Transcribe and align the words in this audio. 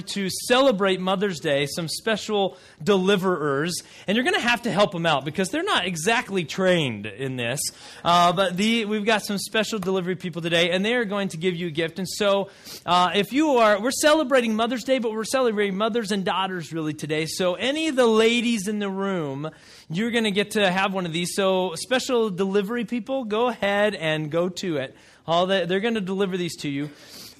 to 0.00 0.30
celebrate 0.30 1.00
Mother's 1.00 1.40
Day 1.40 1.66
some 1.66 1.88
special 1.88 2.56
deliverers, 2.82 3.82
and 4.06 4.16
you're 4.16 4.24
going 4.24 4.34
to 4.34 4.40
have 4.40 4.62
to 4.62 4.72
help 4.72 4.92
them 4.92 5.06
out 5.06 5.24
because 5.24 5.50
they're 5.50 5.62
not 5.62 5.86
exactly 5.86 6.44
trained 6.44 7.06
in 7.06 7.36
this. 7.36 7.60
Uh, 8.04 8.32
but 8.32 8.56
the, 8.56 8.84
we've 8.84 9.04
got 9.04 9.22
some 9.22 9.38
special 9.38 9.78
delivery 9.78 10.16
people 10.16 10.42
today, 10.42 10.70
and 10.70 10.84
they 10.84 10.94
are 10.94 11.04
going 11.04 11.28
to 11.28 11.36
give 11.36 11.54
you 11.54 11.68
a 11.68 11.70
gift. 11.70 11.98
And 11.98 12.08
so, 12.08 12.50
uh, 12.86 13.10
if 13.14 13.32
you 13.32 13.56
are, 13.56 13.80
we're 13.80 13.90
celebrating 13.90 14.54
Mother's 14.54 14.84
Day, 14.84 14.98
but 14.98 15.12
we're 15.12 15.24
celebrating 15.24 15.76
mothers 15.76 16.12
and 16.12 16.24
daughters 16.24 16.72
really 16.72 16.94
today. 16.94 17.26
So, 17.26 17.54
any 17.54 17.88
of 17.88 17.96
the 17.96 18.06
ladies 18.06 18.68
in 18.68 18.78
the 18.78 18.90
room, 18.90 19.50
you're 19.88 20.10
going 20.10 20.24
to 20.24 20.30
get 20.30 20.52
to 20.52 20.70
have 20.70 20.94
one 20.94 21.06
of 21.06 21.12
these. 21.12 21.34
So, 21.34 21.74
special 21.74 22.30
delivery 22.30 22.84
people, 22.84 23.24
go 23.24 23.48
ahead 23.48 23.94
and 23.94 24.30
go 24.30 24.48
to 24.48 24.76
it. 24.76 24.96
All 25.26 25.46
the, 25.46 25.66
they're 25.66 25.80
going 25.80 25.94
to 25.94 26.00
deliver 26.00 26.36
these 26.36 26.56
to 26.58 26.68
you. 26.68 26.90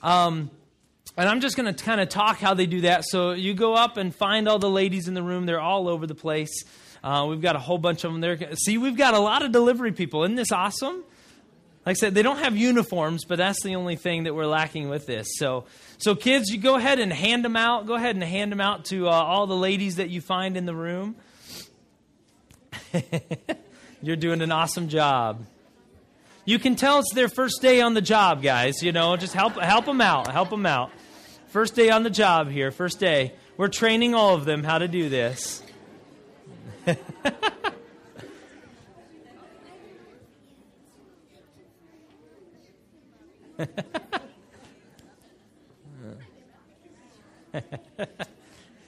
Um, 0.03 0.51
and 1.17 1.29
I'm 1.29 1.41
just 1.41 1.57
going 1.57 1.73
to 1.73 1.85
kind 1.85 2.01
of 2.01 2.09
talk 2.09 2.39
how 2.39 2.55
they 2.55 2.67
do 2.67 2.83
that. 2.83 3.05
So 3.05 3.33
you 3.33 3.55
go 3.55 3.75
up 3.75 3.97
and 3.97 4.15
find 4.15 4.49
all 4.49 4.59
the 4.59 4.71
ladies 4.71 5.09
in 5.09 5.15
the 5.15 5.23
room. 5.23 5.47
They're 5.47 5.61
all 5.61 5.89
over 5.89 6.07
the 6.07 6.15
place. 6.15 6.65
Uh, 7.05 7.27
we've 7.29 7.41
got 7.41 7.57
a 7.57 7.59
whole 7.59 7.79
bunch 7.79 8.05
of 8.05 8.13
them 8.13 8.21
there. 8.21 8.39
See, 8.55 8.79
we've 8.79 8.97
got 8.97 9.15
a 9.15 9.19
lot 9.19 9.43
of 9.43 9.53
delivery 9.53 9.93
people. 9.93 10.25
Isn't 10.25 10.37
this 10.37 10.53
awesome? 10.53 11.05
Like 11.85 11.97
I 11.97 11.99
said, 11.99 12.15
they 12.15 12.23
don't 12.23 12.39
have 12.39 12.57
uniforms, 12.57 13.25
but 13.25 13.39
that's 13.39 13.61
the 13.63 13.75
only 13.75 13.97
thing 13.97 14.25
that 14.25 14.35
we're 14.35 14.47
lacking 14.47 14.89
with 14.89 15.07
this. 15.07 15.27
So, 15.37 15.65
so 15.99 16.15
kids, 16.15 16.49
you 16.49 16.59
go 16.59 16.77
ahead 16.77 17.01
and 17.01 17.13
hand 17.13 17.45
them 17.45 17.57
out. 17.57 17.87
Go 17.87 17.95
ahead 17.95 18.15
and 18.15 18.23
hand 18.23 18.53
them 18.53 18.61
out 18.61 18.85
to 18.87 19.09
uh, 19.09 19.11
all 19.11 19.49
the 19.49 19.57
ladies 19.57 19.97
that 19.97 20.09
you 20.09 20.21
find 20.21 20.57
in 20.57 20.65
the 20.65 20.75
room. 20.75 21.17
You're 24.03 24.17
doing 24.17 24.43
an 24.43 24.53
awesome 24.53 24.89
job. 24.89 25.45
You 26.45 26.59
can 26.59 26.77
tell 26.77 27.01
it's 27.01 27.13
their 27.15 27.29
first 27.29 27.63
day 27.63 27.81
on 27.81 27.95
the 27.95 28.01
job, 28.01 28.43
guys. 28.43 28.83
You 28.83 28.93
know, 28.93 29.17
just 29.17 29.35
help 29.35 29.55
help 29.61 29.85
them 29.85 30.01
out. 30.01 30.31
Help 30.31 30.51
them 30.51 30.67
out. 30.67 30.91
First 31.53 31.75
day 31.75 31.91
on 31.91 32.03
the 32.03 32.09
job 32.09 32.51
here. 32.51 32.71
First 32.71 32.99
day. 32.99 33.35
We're 33.59 33.69
training 33.69 34.15
all 34.15 34.35
of 34.35 34.47
them 34.47 34.65
how 34.65 34.79
to 34.79 34.89
do 34.89 35.11
this. 35.11 35.63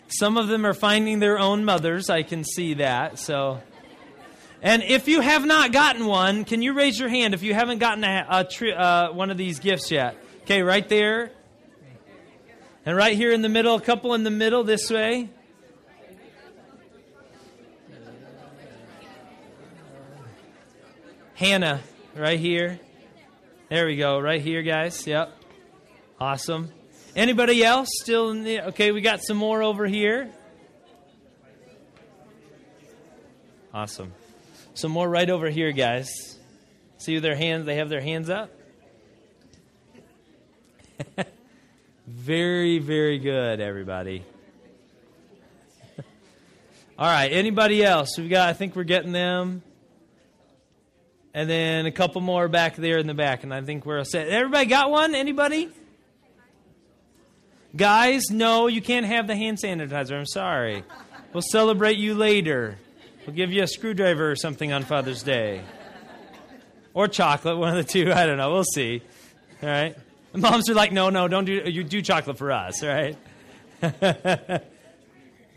Some 0.09 0.39
of 0.39 0.49
them 0.49 0.65
are 0.65 0.73
finding 0.73 1.19
their 1.19 1.39
own 1.39 1.67
mothers. 1.67 2.09
I 2.09 2.23
can 2.23 2.45
see 2.45 2.73
that. 2.75 3.19
So. 3.19 3.61
And 4.63 4.83
if 4.83 5.07
you 5.07 5.21
have 5.21 5.45
not 5.45 5.71
gotten 5.71 6.07
one, 6.07 6.47
can 6.47 6.63
you 6.63 6.73
raise 6.73 6.99
your 6.99 7.11
hand 7.11 7.35
if 7.35 7.43
you 7.43 7.53
haven't 7.53 7.77
gotten 7.77 8.05
a, 8.05 8.27
a 8.27 8.45
tri- 8.45 8.73
uh, 8.73 9.13
one 9.13 9.31
of 9.31 9.37
these 9.37 9.59
gifts 9.59 9.91
yet? 9.91 10.17
Okay, 10.45 10.63
right 10.63 10.89
there. 10.89 11.31
And 12.87 12.97
right 12.97 13.17
here 13.17 13.33
in 13.33 13.41
the 13.41 13.49
middle, 13.49 13.77
a 13.77 13.81
couple 13.81 14.13
in 14.13 14.25
the 14.25 14.31
middle 14.31 14.63
this 14.63 14.91
way. 14.91 15.31
Hannah, 21.35 21.81
right 22.15 22.39
here. 22.39 22.79
There 23.71 23.87
we 23.87 23.97
go, 23.97 24.21
right 24.21 24.41
here, 24.41 24.63
guys. 24.63 25.07
Yep. 25.07 25.33
Awesome. 26.21 26.71
Anybody 27.17 27.65
else 27.65 27.89
still 28.03 28.31
in 28.31 28.45
the. 28.45 28.61
Okay, 28.69 28.93
we 28.93 29.01
got 29.01 29.23
some 29.23 29.37
more 29.37 29.63
over 29.63 29.87
here. 29.87 30.31
Awesome. 33.73 34.13
Some 34.75 34.93
more 34.93 35.09
right 35.09 35.31
over 35.31 35.49
here, 35.49 35.73
guys. 35.73 36.39
See 36.99 37.19
their 37.19 37.35
hands? 37.35 37.67
They 37.67 37.77
have 37.77 37.89
their 37.89 38.01
hands 38.01 38.29
up. 38.31 38.51
very, 42.07 42.79
very 42.79 43.19
good, 43.19 43.61
everybody. 43.61 44.25
All 46.99 47.07
right. 47.07 47.33
Anybody 47.33 47.83
else? 47.85 48.19
We've 48.19 48.31
got. 48.31 48.49
I 48.49 48.53
think 48.53 48.77
we're 48.77 48.85
getting 48.85 49.13
them. 49.13 49.63
And 51.33 51.51
then 51.51 51.87
a 51.87 51.93
couple 51.93 52.21
more 52.21 52.47
back 52.49 52.77
there 52.77 52.99
in 52.99 53.09
the 53.09 53.15
back, 53.15 53.43
and 53.43 53.53
I 53.53 53.61
think 53.63 53.85
we're 53.85 54.05
set. 54.05 54.29
Everybody 54.29 54.67
got 54.67 54.91
one? 54.91 55.17
Anybody? 55.17 55.69
Guys, 57.75 58.31
no, 58.31 58.69
you 58.69 58.81
can't 58.81 59.05
have 59.05 59.27
the 59.27 59.35
hand 59.35 59.59
sanitizer. 59.59 60.17
I'm 60.17 60.27
sorry. 60.27 60.85
We'll 61.33 61.43
celebrate 61.43 61.97
you 61.97 62.15
later. 62.15 62.79
We'll 63.27 63.35
give 63.35 63.51
you 63.51 63.65
a 63.65 63.67
screwdriver 63.67 64.31
or 64.31 64.37
something 64.37 64.73
on 64.73 64.85
Father's 64.85 65.25
Day. 65.25 65.63
Or 66.93 67.09
chocolate, 67.09 67.59
one 67.59 67.77
of 67.77 67.85
the 67.85 67.93
two. 67.93 68.13
I 68.15 68.27
don't 68.27 68.37
know. 68.37 68.53
We'll 68.53 68.63
see. 68.63 69.03
All 69.61 69.69
right. 69.69 69.97
Moms 70.37 70.69
are 70.69 70.75
like, 70.75 70.91
no, 70.91 71.11
no, 71.11 71.29
don't 71.29 71.45
do 71.45 71.53
you 71.53 71.85
do 71.85 72.03
chocolate 72.03 72.39
for 72.39 72.51
us, 72.51 72.83
right? 72.83 73.17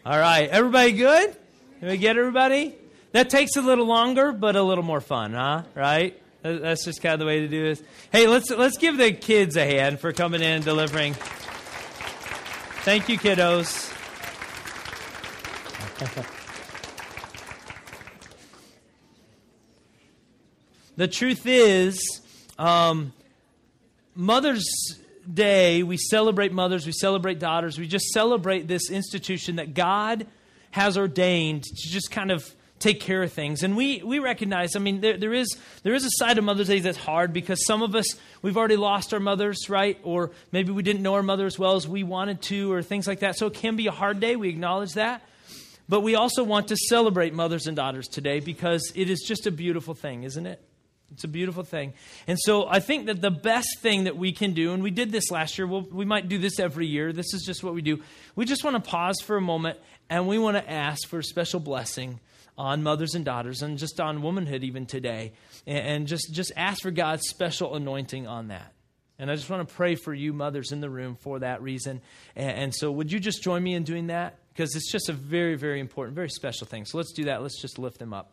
All 0.06 0.20
right, 0.20 0.50
Everybody 0.50 0.92
good? 0.92 1.36
Did 1.80 1.90
we 1.90 1.98
get 1.98 2.18
everybody? 2.18 2.76
That 3.12 3.30
takes 3.30 3.56
a 3.56 3.62
little 3.62 3.86
longer, 3.86 4.32
but 4.32 4.56
a 4.56 4.62
little 4.62 4.84
more 4.84 5.02
fun, 5.02 5.34
huh? 5.34 5.64
Right? 5.74 6.22
That's 6.44 6.86
just 6.86 7.02
kind 7.02 7.14
of 7.14 7.20
the 7.20 7.26
way 7.26 7.40
to 7.42 7.48
do 7.48 7.64
this. 7.64 7.82
Hey, 8.12 8.28
let's 8.28 8.50
let's 8.52 8.78
give 8.78 8.98
the 8.98 9.12
kids 9.12 9.58
a 9.58 9.66
hand 9.66 10.00
for 10.00 10.14
coming 10.14 10.42
in 10.42 10.48
and 10.48 10.64
delivering. 10.64 11.14
Thank 12.84 13.10
you, 13.10 13.18
kiddos. 13.18 13.94
The 20.98 21.08
truth 21.08 21.46
is, 21.46 22.22
um, 22.58 23.14
Mother's 24.18 24.66
Day, 25.32 25.84
we 25.84 25.96
celebrate 25.96 26.52
mothers, 26.52 26.88
we 26.88 26.92
celebrate 26.92 27.38
daughters, 27.38 27.78
we 27.78 27.86
just 27.86 28.08
celebrate 28.08 28.68
this 28.68 28.90
institution 28.90 29.58
that 29.58 29.76
God 29.76 30.26
has 30.72 30.98
ordained 30.98 31.64
to 31.64 31.90
just 31.90 32.10
kind 32.10 32.32
of 32.32 32.44
take 32.80 33.00
care 33.00 33.22
of 33.22 33.32
things. 33.32 33.62
And 33.62 33.78
we, 33.78 34.02
we 34.02 34.18
recognize, 34.18 34.76
I 34.76 34.80
mean, 34.80 35.02
there, 35.02 35.18
there, 35.18 35.34
is, 35.34 35.56
there 35.84 35.94
is 35.94 36.04
a 36.04 36.10
side 36.14 36.40
of 36.40 36.44
Mother's 36.44 36.68
Day 36.68 36.80
that's 36.80 36.98
hard 36.98 37.32
because 37.32 37.64
some 37.64 37.84
of 37.84 37.94
us, 37.94 38.08
we've 38.42 38.58
already 38.58 38.76
lost 38.76 39.14
our 39.14 39.20
mothers, 39.20 39.70
right? 39.70 40.00
Or 40.02 40.32
maybe 40.52 40.72
we 40.72 40.82
didn't 40.82 41.04
know 41.04 41.14
our 41.14 41.24
mother 41.24 41.46
as 41.46 41.60
well 41.60 41.76
as 41.76 41.88
we 41.88 42.02
wanted 42.02 42.42
to, 42.44 42.72
or 42.72 42.82
things 42.82 43.06
like 43.06 43.20
that. 43.20 43.38
So 43.38 43.46
it 43.46 43.54
can 43.54 43.76
be 43.76 43.86
a 43.86 43.92
hard 43.92 44.20
day. 44.20 44.36
We 44.36 44.50
acknowledge 44.50 44.94
that. 44.94 45.22
But 45.88 46.02
we 46.02 46.16
also 46.16 46.44
want 46.44 46.70
to 46.70 46.76
celebrate 46.76 47.36
mothers 47.36 47.68
and 47.68 47.76
daughters 47.76 48.08
today 48.08 48.40
because 48.40 48.92
it 48.96 49.12
is 49.12 49.24
just 49.28 49.46
a 49.46 49.52
beautiful 49.52 49.94
thing, 49.94 50.24
isn't 50.24 50.48
it? 50.48 50.60
It's 51.14 51.24
a 51.24 51.28
beautiful 51.28 51.64
thing. 51.64 51.94
And 52.28 52.38
so 52.40 52.68
I 52.68 52.80
think 52.80 53.06
that 53.06 53.22
the 53.22 53.32
best 53.32 53.80
thing 53.80 54.04
that 54.04 54.18
we 54.18 54.34
can 54.34 54.54
do, 54.54 54.74
and 54.74 54.84
we 54.84 54.92
did 54.92 55.12
this 55.12 55.32
last 55.32 55.58
year, 55.58 55.66
we'll, 55.66 55.82
we 55.82 56.06
might 56.06 56.28
do 56.28 56.38
this 56.38 56.60
every 56.60 56.88
year. 56.88 57.14
This 57.14 57.34
is 57.34 57.44
just 57.46 57.64
what 57.64 57.74
we 57.74 57.82
do. 57.82 58.02
We 58.36 58.46
just 58.46 58.64
want 58.64 58.84
to 58.84 58.90
pause 58.90 59.18
for 59.24 59.38
a 59.38 59.42
moment 59.42 59.80
and 60.10 60.28
we 60.28 60.38
want 60.38 60.58
to 60.58 60.70
ask 60.70 61.08
for 61.08 61.20
a 61.20 61.24
special 61.24 61.60
blessing 61.60 62.20
on 62.58 62.84
mothers 62.84 63.16
and 63.16 63.24
daughters 63.24 63.62
and 63.62 63.78
just 63.78 64.00
on 64.00 64.22
womanhood 64.22 64.64
even 64.64 64.86
today. 64.86 65.34
And, 65.66 65.88
and 65.88 66.08
just, 66.08 66.34
just 66.34 66.52
ask 66.58 66.82
for 66.82 66.92
God's 66.92 67.28
special 67.28 67.76
anointing 67.76 68.28
on 68.28 68.50
that. 68.50 68.74
And 69.20 69.32
I 69.32 69.36
just 69.36 69.50
want 69.50 69.68
to 69.68 69.74
pray 69.74 69.96
for 69.96 70.14
you, 70.14 70.32
mothers 70.32 70.72
in 70.72 70.80
the 70.80 70.90
room, 70.90 71.16
for 71.16 71.40
that 71.40 71.62
reason. 71.62 72.02
And, 72.36 72.58
and 72.58 72.76
so, 72.76 72.92
would 72.92 73.12
you 73.12 73.20
just 73.20 73.42
join 73.42 73.64
me 73.64 73.74
in 73.74 73.84
doing 73.84 74.08
that? 74.08 74.38
Because 74.54 74.76
it's 74.76 74.92
just 74.92 75.10
a 75.10 75.14
very, 75.14 75.56
very 75.56 75.80
important, 75.80 76.16
very 76.16 76.30
special 76.30 76.68
thing. 76.68 76.86
So, 76.86 76.98
let's 76.98 77.14
do 77.14 77.24
that. 77.24 77.42
Let's 77.42 77.60
just 77.60 77.80
lift 77.80 77.98
them 77.98 78.14
up. 78.14 78.32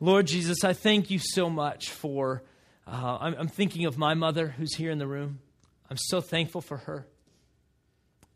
Lord 0.00 0.26
Jesus, 0.26 0.64
I 0.64 0.72
thank 0.72 1.10
you 1.10 1.18
so 1.18 1.48
much 1.48 1.90
for. 1.90 2.42
Uh, 2.86 3.18
I'm, 3.20 3.34
I'm 3.38 3.48
thinking 3.48 3.86
of 3.86 3.96
my 3.96 4.14
mother 4.14 4.48
who's 4.48 4.74
here 4.74 4.90
in 4.90 4.98
the 4.98 5.06
room. 5.06 5.38
I'm 5.90 5.96
so 5.96 6.20
thankful 6.20 6.60
for 6.60 6.78
her 6.78 7.06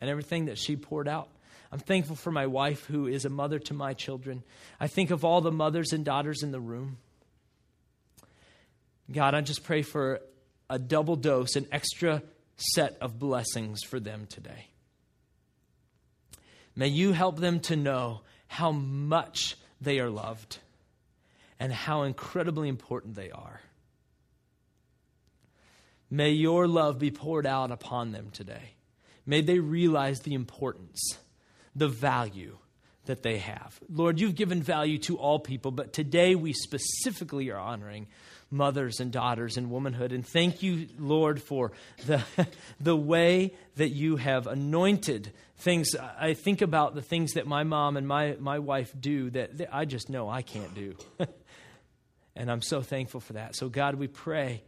and 0.01 0.09
everything 0.09 0.47
that 0.47 0.59
she 0.59 0.77
poured 0.77 1.09
out. 1.09 1.29
I'm 1.71 1.79
thankful 1.79 2.17
for 2.17 2.31
my 2.31 2.47
wife 2.47 2.87
who 2.87 3.07
is 3.07 3.25
a 3.25 3.29
mother 3.29 3.59
to 3.59 3.75
my 3.75 3.93
children. 3.93 4.43
I 4.81 4.87
think 4.87 5.11
of 5.11 5.25
all 5.25 5.41
the 5.41 5.53
mothers 5.53 5.93
and 5.93 6.05
daughters 6.05 6.43
in 6.43 6.51
the 6.51 6.61
room. 6.61 6.97
God, 9.11 9.35
I 9.35 9.41
just 9.41 9.65
pray 9.65 9.83
for 9.83 10.21
a 10.71 10.79
double 10.79 11.17
dose, 11.17 11.57
an 11.57 11.67
extra 11.73 12.23
set 12.57 12.97
of 13.01 13.19
blessings 13.19 13.83
for 13.83 14.01
them 14.01 14.27
today. 14.29 14.69
May 16.75 16.89
you 16.89 17.13
help 17.13 17.39
them 17.39 17.61
to 17.61 17.77
know 17.77 18.21
how 18.47 18.71
much 18.73 19.57
they 19.81 20.01
are 20.01 20.11
loved 20.11 20.59
and 21.61 21.73
how 21.73 22.03
incredibly 22.03 22.69
important 22.69 23.15
they 23.15 23.31
are. 23.31 23.61
May 26.11 26.31
your 26.31 26.67
love 26.67 26.99
be 26.99 27.11
poured 27.11 27.47
out 27.47 27.71
upon 27.71 28.13
them 28.13 28.31
today. 28.31 28.75
May 29.27 29.43
they 29.43 29.59
realize 29.59 30.21
the 30.21 30.35
importance, 30.35 31.19
the 31.77 31.89
value 31.89 32.57
that 33.05 33.23
they 33.23 33.39
have. 33.39 33.79
Lord, 33.91 34.21
you've 34.21 34.35
given 34.35 34.63
value 34.63 34.99
to 35.01 35.19
all 35.19 35.39
people, 35.39 35.71
but 35.71 35.93
today 35.93 36.35
we 36.35 36.53
specifically 36.53 37.51
are 37.51 37.59
honoring 37.59 38.07
mothers 38.51 39.01
and 39.01 39.13
daughters 39.13 39.57
and 39.57 39.71
womanhood. 39.71 40.13
And 40.13 40.27
thank 40.27 40.63
you, 40.63 40.89
Lord, 40.99 41.43
for 41.43 41.73
the, 42.07 42.25
the 42.81 42.97
way 42.97 43.55
that 43.77 43.91
you 43.91 44.17
have 44.17 44.47
anointed 44.47 45.33
things. 45.59 45.95
I 45.95 46.35
think 46.35 46.63
about 46.63 46.95
the 46.95 47.03
things 47.03 47.33
that 47.33 47.47
my 47.47 47.65
mom 47.65 47.97
and 47.97 48.07
my, 48.07 48.37
my 48.39 48.59
wife 48.59 48.93
do 48.99 49.31
that, 49.31 49.59
that 49.59 49.75
I 49.75 49.85
just 49.85 50.09
know 50.09 50.29
I 50.29 50.43
can't 50.43 50.75
do. 50.75 50.97
and 52.39 52.51
I'm 52.51 52.63
so 52.63 52.81
thankful 52.81 53.21
for 53.21 53.35
that. 53.35 53.57
So, 53.57 53.69
God, 53.69 53.97
we 53.97 54.07
pray 54.07 54.63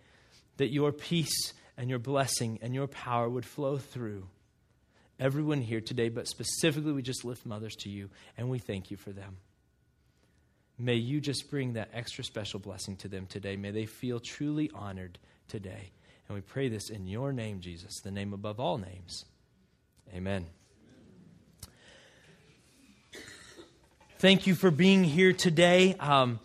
that 0.56 0.72
your 0.72 0.90
peace 0.90 1.54
and 1.78 1.88
your 1.88 2.00
blessing 2.00 2.58
and 2.60 2.74
your 2.74 2.88
power 2.88 3.28
would 3.28 3.46
flow 3.46 3.78
through 3.78 4.26
everyone 5.20 5.62
here 5.62 5.80
today, 5.80 6.08
but 6.08 6.26
specifically 6.26 6.92
we 6.92 7.00
just 7.00 7.24
lift 7.24 7.46
mothers 7.46 7.76
to 7.76 7.88
you 7.88 8.10
and 8.36 8.50
we 8.50 8.58
thank 8.58 8.90
you 8.90 8.96
for 8.96 9.12
them. 9.12 9.36
May 10.78 10.96
you 10.96 11.20
just 11.20 11.48
bring 11.48 11.74
that 11.74 11.90
extra 11.94 12.24
special 12.24 12.58
blessing 12.58 12.96
to 12.96 13.08
them 13.08 13.26
today. 13.26 13.56
May 13.56 13.70
they 13.70 13.86
feel 13.86 14.18
truly 14.18 14.70
honored 14.74 15.18
today. 15.46 15.92
And 16.26 16.34
we 16.34 16.40
pray 16.40 16.68
this 16.68 16.90
in 16.90 17.06
your 17.06 17.32
name, 17.32 17.60
Jesus, 17.60 18.00
the 18.00 18.10
name 18.10 18.32
above 18.32 18.58
all 18.58 18.78
names. 18.78 19.24
Amen. 20.12 20.46
Thank 24.18 24.46
you 24.46 24.54
for 24.54 24.70
being 24.70 25.04
here 25.04 25.32
today. 25.32 25.94
Um, 26.00 26.40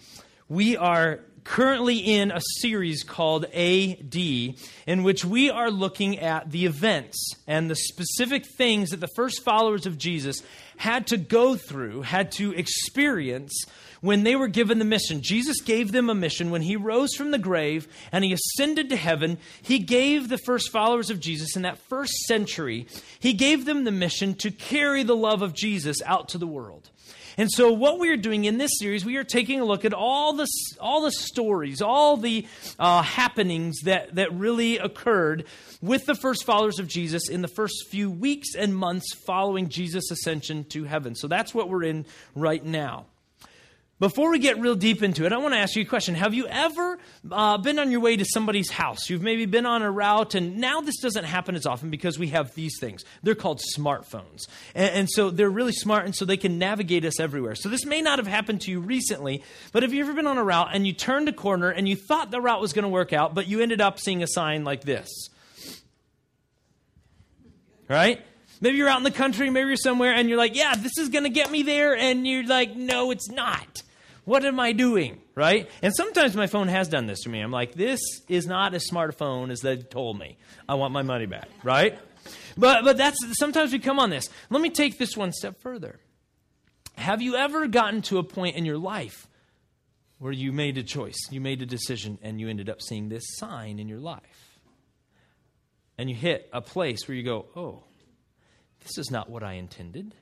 we 0.47 0.77
are 0.77 1.21
currently 1.43 1.97
in 1.97 2.31
a 2.31 2.41
series 2.59 3.03
called 3.03 3.45
AD, 3.45 4.15
in 4.15 5.03
which 5.03 5.23
we 5.23 5.49
are 5.49 5.69
looking 5.69 6.19
at 6.19 6.51
the 6.51 6.65
events 6.65 7.33
and 7.47 7.69
the 7.69 7.75
specific 7.75 8.45
things 8.45 8.89
that 8.89 8.99
the 8.99 9.07
first 9.15 9.43
followers 9.43 9.85
of 9.85 9.97
Jesus 9.97 10.41
had 10.77 11.07
to 11.07 11.17
go 11.17 11.55
through, 11.55 12.01
had 12.01 12.31
to 12.33 12.51
experience 12.53 13.65
when 14.01 14.23
they 14.23 14.35
were 14.35 14.47
given 14.47 14.77
the 14.77 14.85
mission. 14.85 15.21
Jesus 15.21 15.61
gave 15.61 15.91
them 15.91 16.09
a 16.09 16.15
mission 16.15 16.51
when 16.51 16.61
he 16.61 16.75
rose 16.75 17.15
from 17.15 17.31
the 17.31 17.39
grave 17.39 17.87
and 18.11 18.23
he 18.23 18.33
ascended 18.33 18.89
to 18.89 18.95
heaven. 18.95 19.37
He 19.61 19.79
gave 19.79 20.29
the 20.29 20.37
first 20.37 20.71
followers 20.71 21.09
of 21.09 21.19
Jesus 21.19 21.55
in 21.55 21.61
that 21.61 21.79
first 21.79 22.13
century, 22.27 22.87
he 23.19 23.33
gave 23.33 23.65
them 23.65 23.83
the 23.83 23.91
mission 23.91 24.35
to 24.35 24.51
carry 24.51 25.03
the 25.03 25.15
love 25.15 25.41
of 25.41 25.53
Jesus 25.53 26.01
out 26.05 26.29
to 26.29 26.37
the 26.37 26.47
world. 26.47 26.89
And 27.37 27.51
so, 27.51 27.71
what 27.71 27.99
we 27.99 28.09
are 28.09 28.17
doing 28.17 28.45
in 28.45 28.57
this 28.57 28.71
series, 28.79 29.03
we 29.03 29.17
are 29.17 29.23
taking 29.23 29.59
a 29.59 29.65
look 29.65 29.83
at 29.85 29.93
all 29.93 30.33
the, 30.33 30.47
all 30.79 31.01
the 31.01 31.11
stories, 31.11 31.81
all 31.81 32.17
the 32.17 32.47
uh, 32.79 33.01
happenings 33.01 33.81
that, 33.81 34.15
that 34.15 34.33
really 34.33 34.77
occurred 34.77 35.45
with 35.81 36.05
the 36.05 36.15
first 36.15 36.45
followers 36.45 36.79
of 36.79 36.87
Jesus 36.87 37.29
in 37.29 37.41
the 37.41 37.47
first 37.47 37.87
few 37.89 38.09
weeks 38.09 38.55
and 38.55 38.75
months 38.75 39.13
following 39.25 39.69
Jesus' 39.69 40.11
ascension 40.11 40.63
to 40.65 40.85
heaven. 40.85 41.15
So, 41.15 41.27
that's 41.27 41.53
what 41.53 41.69
we're 41.69 41.83
in 41.83 42.05
right 42.35 42.63
now. 42.63 43.05
Before 43.97 44.29
we 44.29 44.39
get 44.39 44.59
real 44.59 44.75
deep 44.75 45.01
into 45.01 45.25
it, 45.25 45.31
I 45.31 45.37
want 45.37 45.53
to 45.53 45.57
ask 45.57 45.77
you 45.77 45.83
a 45.83 45.85
question. 45.85 46.15
Have 46.15 46.33
you 46.33 46.47
ever 46.47 46.99
uh, 47.31 47.57
been 47.57 47.79
on 47.79 47.91
your 47.91 48.01
way 48.01 48.17
to 48.17 48.25
somebody's 48.25 48.69
house? 48.69 49.09
You've 49.09 49.21
maybe 49.21 49.45
been 49.45 49.65
on 49.65 49.83
a 49.83 49.89
route, 49.89 50.35
and 50.35 50.57
now 50.57 50.81
this 50.81 50.97
doesn't 50.97 51.23
happen 51.23 51.55
as 51.55 51.65
often 51.65 51.89
because 51.89 52.19
we 52.19 52.27
have 52.27 52.53
these 52.55 52.77
things. 52.77 53.05
They're 53.23 53.35
called 53.35 53.61
smartphones. 53.77 54.49
And, 54.73 54.93
and, 54.93 55.09
so 55.09 55.29
they're 55.29 55.49
really 55.49 55.71
smart, 55.71 56.03
and 56.03 56.13
so 56.13 56.25
they 56.25 56.35
can 56.35 56.59
navigate 56.59 57.05
us 57.05 57.21
everywhere. 57.21 57.55
So 57.55 57.69
this 57.69 57.85
may 57.85 58.01
not 58.01 58.19
have 58.19 58.27
happened 58.27 58.59
to 58.61 58.71
you 58.71 58.81
recently, 58.81 59.41
but 59.71 59.81
have 59.81 59.93
you 59.93 60.03
ever 60.03 60.13
been 60.13 60.27
on 60.27 60.37
a 60.37 60.43
route 60.43 60.71
and 60.73 60.85
you 60.85 60.91
turned 60.91 61.29
a 61.29 61.33
corner 61.33 61.69
and 61.69 61.87
you 61.87 61.95
thought 61.95 62.31
the 62.31 62.41
route 62.41 62.59
was 62.59 62.73
going 62.73 62.83
to 62.83 62.89
work 62.89 63.13
out, 63.13 63.33
but 63.33 63.47
you 63.47 63.61
ended 63.61 63.79
up 63.79 63.97
seeing 64.01 64.21
a 64.21 64.27
sign 64.27 64.65
like 64.65 64.81
this? 64.81 65.29
Right? 67.87 68.21
Maybe 68.59 68.75
you're 68.75 68.89
out 68.89 68.97
in 68.97 69.03
the 69.03 69.11
country, 69.11 69.49
maybe 69.49 69.67
you're 69.67 69.77
somewhere, 69.77 70.13
and 70.13 70.27
you're 70.27 70.37
like, 70.37 70.53
yeah, 70.55 70.75
this 70.75 70.97
is 70.97 71.07
going 71.07 71.23
to 71.23 71.29
get 71.29 71.49
me 71.49 71.63
there. 71.63 71.95
And 71.95 72.27
you're 72.27 72.45
like, 72.45 72.75
no, 72.75 73.11
it's 73.11 73.29
not. 73.29 73.83
What 74.25 74.43
am 74.43 74.59
I 74.59 74.73
doing? 74.73 75.21
Right? 75.35 75.69
And 75.81 75.95
sometimes 75.95 76.35
my 76.35 76.47
phone 76.47 76.67
has 76.67 76.87
done 76.87 77.05
this 77.05 77.21
to 77.21 77.29
me. 77.29 77.39
I'm 77.39 77.51
like, 77.51 77.73
this 77.73 77.99
is 78.27 78.45
not 78.47 78.73
as 78.73 78.85
smart 78.85 79.11
a 79.11 79.13
phone 79.13 79.51
as 79.51 79.61
they 79.61 79.77
told 79.77 80.19
me. 80.19 80.37
I 80.67 80.75
want 80.75 80.93
my 80.93 81.03
money 81.03 81.27
back. 81.27 81.47
Right? 81.63 81.97
But, 82.57 82.83
but 82.83 82.97
that's 82.97 83.17
sometimes 83.37 83.71
we 83.71 83.79
come 83.79 83.99
on 83.99 84.09
this. 84.09 84.29
Let 84.49 84.61
me 84.61 84.69
take 84.69 84.97
this 84.97 85.15
one 85.15 85.31
step 85.31 85.61
further. 85.61 85.99
Have 86.97 87.21
you 87.21 87.35
ever 87.35 87.67
gotten 87.67 88.01
to 88.03 88.17
a 88.17 88.23
point 88.23 88.55
in 88.55 88.65
your 88.65 88.77
life 88.77 89.27
where 90.17 90.31
you 90.31 90.51
made 90.51 90.77
a 90.77 90.83
choice, 90.83 91.17
you 91.29 91.41
made 91.41 91.61
a 91.61 91.65
decision, 91.65 92.17
and 92.21 92.39
you 92.39 92.49
ended 92.49 92.69
up 92.69 92.81
seeing 92.81 93.09
this 93.09 93.23
sign 93.37 93.79
in 93.79 93.87
your 93.87 93.99
life? 93.99 94.59
And 95.97 96.09
you 96.09 96.15
hit 96.15 96.49
a 96.51 96.61
place 96.61 97.07
where 97.07 97.15
you 97.15 97.23
go, 97.23 97.45
oh, 97.55 97.83
this 98.81 98.97
is 98.97 99.11
not 99.11 99.29
what 99.29 99.43
I 99.43 99.53
intended. 99.53 100.15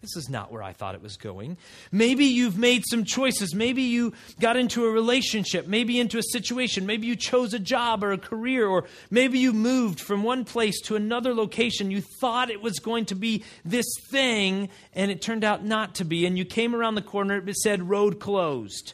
This 0.00 0.16
is 0.16 0.28
not 0.28 0.52
where 0.52 0.62
I 0.62 0.72
thought 0.72 0.94
it 0.94 1.02
was 1.02 1.16
going. 1.16 1.56
Maybe 1.90 2.26
you've 2.26 2.56
made 2.56 2.84
some 2.88 3.02
choices. 3.02 3.52
Maybe 3.52 3.82
you 3.82 4.12
got 4.38 4.56
into 4.56 4.84
a 4.84 4.90
relationship, 4.90 5.66
maybe 5.66 5.98
into 5.98 6.18
a 6.18 6.22
situation. 6.22 6.86
Maybe 6.86 7.08
you 7.08 7.16
chose 7.16 7.52
a 7.52 7.58
job 7.58 8.04
or 8.04 8.12
a 8.12 8.18
career, 8.18 8.68
or 8.68 8.84
maybe 9.10 9.40
you 9.40 9.52
moved 9.52 9.98
from 9.98 10.22
one 10.22 10.44
place 10.44 10.80
to 10.82 10.94
another 10.94 11.34
location. 11.34 11.90
You 11.90 12.00
thought 12.20 12.48
it 12.48 12.62
was 12.62 12.78
going 12.78 13.06
to 13.06 13.16
be 13.16 13.42
this 13.64 13.86
thing, 14.08 14.68
and 14.94 15.10
it 15.10 15.20
turned 15.20 15.42
out 15.42 15.64
not 15.64 15.96
to 15.96 16.04
be. 16.04 16.26
And 16.26 16.38
you 16.38 16.44
came 16.44 16.76
around 16.76 16.94
the 16.94 17.02
corner, 17.02 17.36
it 17.36 17.56
said 17.56 17.88
road 17.88 18.20
closed, 18.20 18.92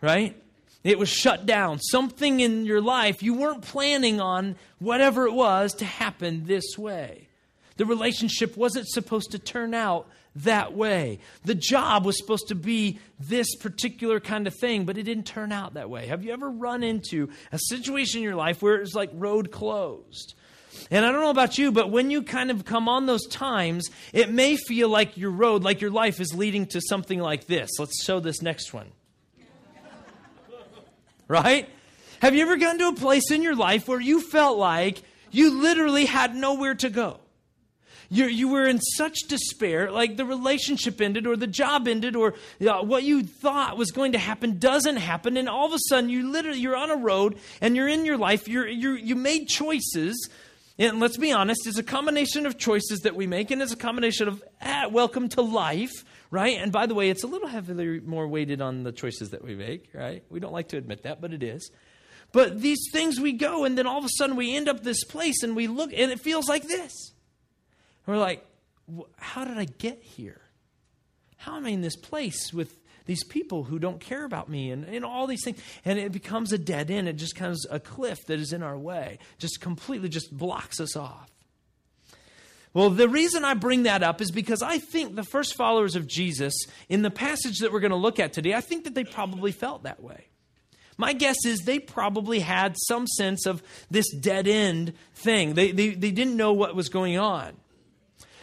right? 0.00 0.34
It 0.82 0.98
was 0.98 1.10
shut 1.10 1.44
down. 1.44 1.78
Something 1.78 2.40
in 2.40 2.64
your 2.64 2.80
life, 2.80 3.22
you 3.22 3.34
weren't 3.34 3.62
planning 3.62 4.18
on 4.18 4.56
whatever 4.78 5.26
it 5.26 5.32
was 5.34 5.74
to 5.74 5.84
happen 5.84 6.46
this 6.46 6.78
way. 6.78 7.28
The 7.76 7.86
relationship 7.86 8.56
wasn't 8.56 8.88
supposed 8.88 9.32
to 9.32 9.38
turn 9.38 9.74
out 9.74 10.08
that 10.36 10.74
way. 10.74 11.18
The 11.44 11.54
job 11.54 12.04
was 12.04 12.18
supposed 12.18 12.48
to 12.48 12.54
be 12.54 12.98
this 13.20 13.54
particular 13.56 14.20
kind 14.20 14.46
of 14.46 14.54
thing, 14.58 14.84
but 14.84 14.96
it 14.96 15.02
didn't 15.02 15.26
turn 15.26 15.52
out 15.52 15.74
that 15.74 15.90
way. 15.90 16.06
Have 16.06 16.24
you 16.24 16.32
ever 16.32 16.50
run 16.50 16.82
into 16.82 17.28
a 17.50 17.58
situation 17.58 18.18
in 18.18 18.24
your 18.24 18.36
life 18.36 18.62
where 18.62 18.76
it's 18.76 18.94
like 18.94 19.10
road 19.12 19.50
closed? 19.50 20.34
And 20.90 21.04
I 21.04 21.12
don't 21.12 21.20
know 21.20 21.30
about 21.30 21.58
you, 21.58 21.70
but 21.70 21.90
when 21.90 22.10
you 22.10 22.22
kind 22.22 22.50
of 22.50 22.64
come 22.64 22.88
on 22.88 23.06
those 23.06 23.26
times, 23.26 23.90
it 24.12 24.30
may 24.30 24.56
feel 24.56 24.88
like 24.88 25.16
your 25.16 25.30
road, 25.30 25.62
like 25.62 25.80
your 25.80 25.90
life 25.90 26.20
is 26.20 26.34
leading 26.34 26.66
to 26.66 26.80
something 26.80 27.18
like 27.18 27.46
this. 27.46 27.70
Let's 27.78 28.02
show 28.02 28.20
this 28.20 28.40
next 28.40 28.72
one. 28.72 28.90
right? 31.28 31.68
Have 32.20 32.34
you 32.34 32.42
ever 32.42 32.56
gotten 32.56 32.78
to 32.78 32.88
a 32.88 32.94
place 32.94 33.30
in 33.30 33.42
your 33.42 33.54
life 33.54 33.86
where 33.86 34.00
you 34.00 34.20
felt 34.20 34.56
like 34.56 35.02
you 35.30 35.60
literally 35.60 36.06
had 36.06 36.34
nowhere 36.34 36.74
to 36.76 36.88
go? 36.88 37.18
You 38.12 38.26
you 38.26 38.48
were 38.48 38.66
in 38.66 38.78
such 38.80 39.20
despair, 39.26 39.90
like 39.90 40.16
the 40.16 40.26
relationship 40.26 41.00
ended 41.00 41.26
or 41.26 41.34
the 41.34 41.46
job 41.46 41.88
ended 41.88 42.14
or 42.14 42.34
you 42.58 42.66
know, 42.66 42.82
what 42.82 43.04
you 43.04 43.22
thought 43.22 43.78
was 43.78 43.90
going 43.90 44.12
to 44.12 44.18
happen 44.18 44.58
doesn't 44.58 44.96
happen. 44.96 45.38
And 45.38 45.48
all 45.48 45.66
of 45.66 45.72
a 45.72 45.78
sudden, 45.88 46.10
you 46.10 46.30
literally, 46.30 46.60
you're 46.60 46.76
on 46.76 46.90
a 46.90 46.96
road 46.96 47.38
and 47.62 47.74
you're 47.74 47.88
in 47.88 48.04
your 48.04 48.18
life, 48.18 48.48
you're, 48.48 48.68
you're, 48.68 48.98
you 48.98 49.16
made 49.16 49.48
choices. 49.48 50.28
And 50.78 51.00
let's 51.00 51.16
be 51.16 51.32
honest, 51.32 51.66
it's 51.66 51.78
a 51.78 51.82
combination 51.82 52.44
of 52.44 52.58
choices 52.58 53.00
that 53.00 53.14
we 53.14 53.26
make, 53.26 53.50
and 53.50 53.62
it's 53.62 53.72
a 53.72 53.76
combination 53.76 54.28
of 54.28 54.42
ah, 54.60 54.88
welcome 54.90 55.28
to 55.30 55.42
life, 55.42 56.04
right? 56.30 56.58
And 56.58 56.70
by 56.72 56.86
the 56.86 56.94
way, 56.94 57.08
it's 57.08 57.22
a 57.22 57.26
little 57.26 57.48
heavily 57.48 58.00
more 58.00 58.28
weighted 58.28 58.60
on 58.60 58.82
the 58.82 58.92
choices 58.92 59.30
that 59.30 59.44
we 59.44 59.54
make, 59.54 59.88
right? 59.94 60.24
We 60.28 60.40
don't 60.40 60.52
like 60.52 60.68
to 60.68 60.76
admit 60.76 61.04
that, 61.04 61.20
but 61.20 61.32
it 61.32 61.42
is. 61.42 61.70
But 62.32 62.60
these 62.60 62.80
things 62.92 63.20
we 63.20 63.32
go, 63.32 63.64
and 63.64 63.76
then 63.76 63.86
all 63.86 63.98
of 63.98 64.04
a 64.04 64.10
sudden 64.16 64.36
we 64.36 64.56
end 64.56 64.68
up 64.68 64.82
this 64.82 65.04
place, 65.04 65.42
and 65.42 65.54
we 65.54 65.66
look, 65.66 65.92
and 65.94 66.10
it 66.10 66.20
feels 66.20 66.48
like 66.48 66.64
this. 66.64 67.12
We're 68.06 68.18
like, 68.18 68.44
how 69.16 69.44
did 69.44 69.58
I 69.58 69.64
get 69.64 70.02
here? 70.02 70.40
How 71.36 71.56
am 71.56 71.66
I 71.66 71.70
in 71.70 71.80
this 71.80 71.96
place 71.96 72.52
with 72.52 72.78
these 73.06 73.24
people 73.24 73.64
who 73.64 73.78
don't 73.78 74.00
care 74.00 74.24
about 74.24 74.48
me 74.48 74.70
and, 74.70 74.84
and 74.84 75.04
all 75.04 75.26
these 75.26 75.44
things? 75.44 75.60
And 75.84 75.98
it 75.98 76.12
becomes 76.12 76.52
a 76.52 76.58
dead 76.58 76.90
end. 76.90 77.08
It 77.08 77.16
just 77.16 77.34
becomes 77.34 77.66
a 77.70 77.80
cliff 77.80 78.18
that 78.26 78.38
is 78.38 78.52
in 78.52 78.62
our 78.62 78.78
way, 78.78 79.18
just 79.38 79.60
completely 79.60 80.08
just 80.08 80.36
blocks 80.36 80.80
us 80.80 80.96
off. 80.96 81.30
Well, 82.74 82.90
the 82.90 83.08
reason 83.08 83.44
I 83.44 83.54
bring 83.54 83.82
that 83.82 84.02
up 84.02 84.20
is 84.20 84.30
because 84.30 84.62
I 84.62 84.78
think 84.78 85.14
the 85.14 85.24
first 85.24 85.54
followers 85.54 85.94
of 85.94 86.06
Jesus, 86.06 86.54
in 86.88 87.02
the 87.02 87.10
passage 87.10 87.58
that 87.58 87.70
we're 87.70 87.80
going 87.80 87.90
to 87.90 87.96
look 87.96 88.18
at 88.18 88.32
today, 88.32 88.54
I 88.54 88.62
think 88.62 88.84
that 88.84 88.94
they 88.94 89.04
probably 89.04 89.52
felt 89.52 89.82
that 89.82 90.02
way. 90.02 90.28
My 90.96 91.12
guess 91.12 91.36
is 91.44 91.60
they 91.60 91.78
probably 91.78 92.40
had 92.40 92.76
some 92.86 93.06
sense 93.06 93.46
of 93.46 93.62
this 93.90 94.10
dead 94.14 94.46
end 94.46 94.94
thing. 95.14 95.54
They, 95.54 95.72
they, 95.72 95.90
they 95.90 96.10
didn't 96.10 96.36
know 96.36 96.52
what 96.52 96.74
was 96.74 96.88
going 96.88 97.18
on. 97.18 97.54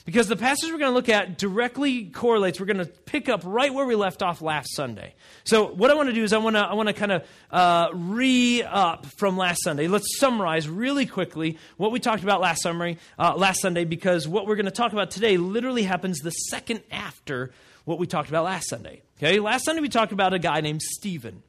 Because 0.10 0.28
the 0.28 0.36
passage 0.36 0.72
we're 0.72 0.80
going 0.80 0.90
to 0.90 0.96
look 0.96 1.08
at 1.08 1.38
directly 1.38 2.06
correlates. 2.06 2.60
We're 2.60 2.66
going 2.66 2.80
to 2.80 2.88
pick 2.88 3.30
up 3.30 3.42
right 3.46 3.72
where 3.72 3.86
we 3.86 3.94
left 3.94 4.24
off 4.24 4.42
last 4.42 4.76
Sunday. 4.76 5.14
So, 5.44 5.68
what 5.68 5.92
I 5.92 5.94
want 5.94 6.10
to 6.10 6.14
do 6.14 6.24
is 6.24 6.34
I 6.34 6.40
want 6.40 6.56
to 6.56 6.62
I 6.62 6.74
want 6.74 6.88
to 6.88 6.94
kind 6.94 7.12
of 7.12 7.28
uh, 7.52 7.90
re 7.94 8.64
up 8.64 9.06
from 9.06 9.38
last 9.38 9.64
Sunday. 9.64 9.88
Let's 9.88 10.18
summarize 10.18 10.68
really 10.68 11.06
quickly 11.06 11.60
what 11.78 11.92
we 11.92 12.00
talked 12.00 12.24
about 12.24 12.42
last 12.42 12.64
summary 12.64 12.98
uh, 13.20 13.36
last 13.36 13.62
Sunday, 13.62 13.86
because 13.86 14.28
what 14.28 14.48
we're 14.48 14.56
going 14.56 14.66
to 14.66 14.72
talk 14.72 14.94
about 14.94 15.12
today 15.12 15.38
literally 15.38 15.84
happens 15.84 16.18
the 16.22 16.32
second 16.32 16.82
after 16.90 17.52
what 17.86 18.00
we 18.00 18.08
talked 18.08 18.30
about 18.30 18.46
last 18.46 18.68
Sunday. 18.68 19.04
Okay, 19.20 19.40
last 19.40 19.64
Sunday 19.64 19.82
we 19.84 19.90
talked 19.90 20.12
about 20.12 20.34
a 20.34 20.40
guy 20.40 20.62
named 20.62 20.82
Stephen. 20.82 21.44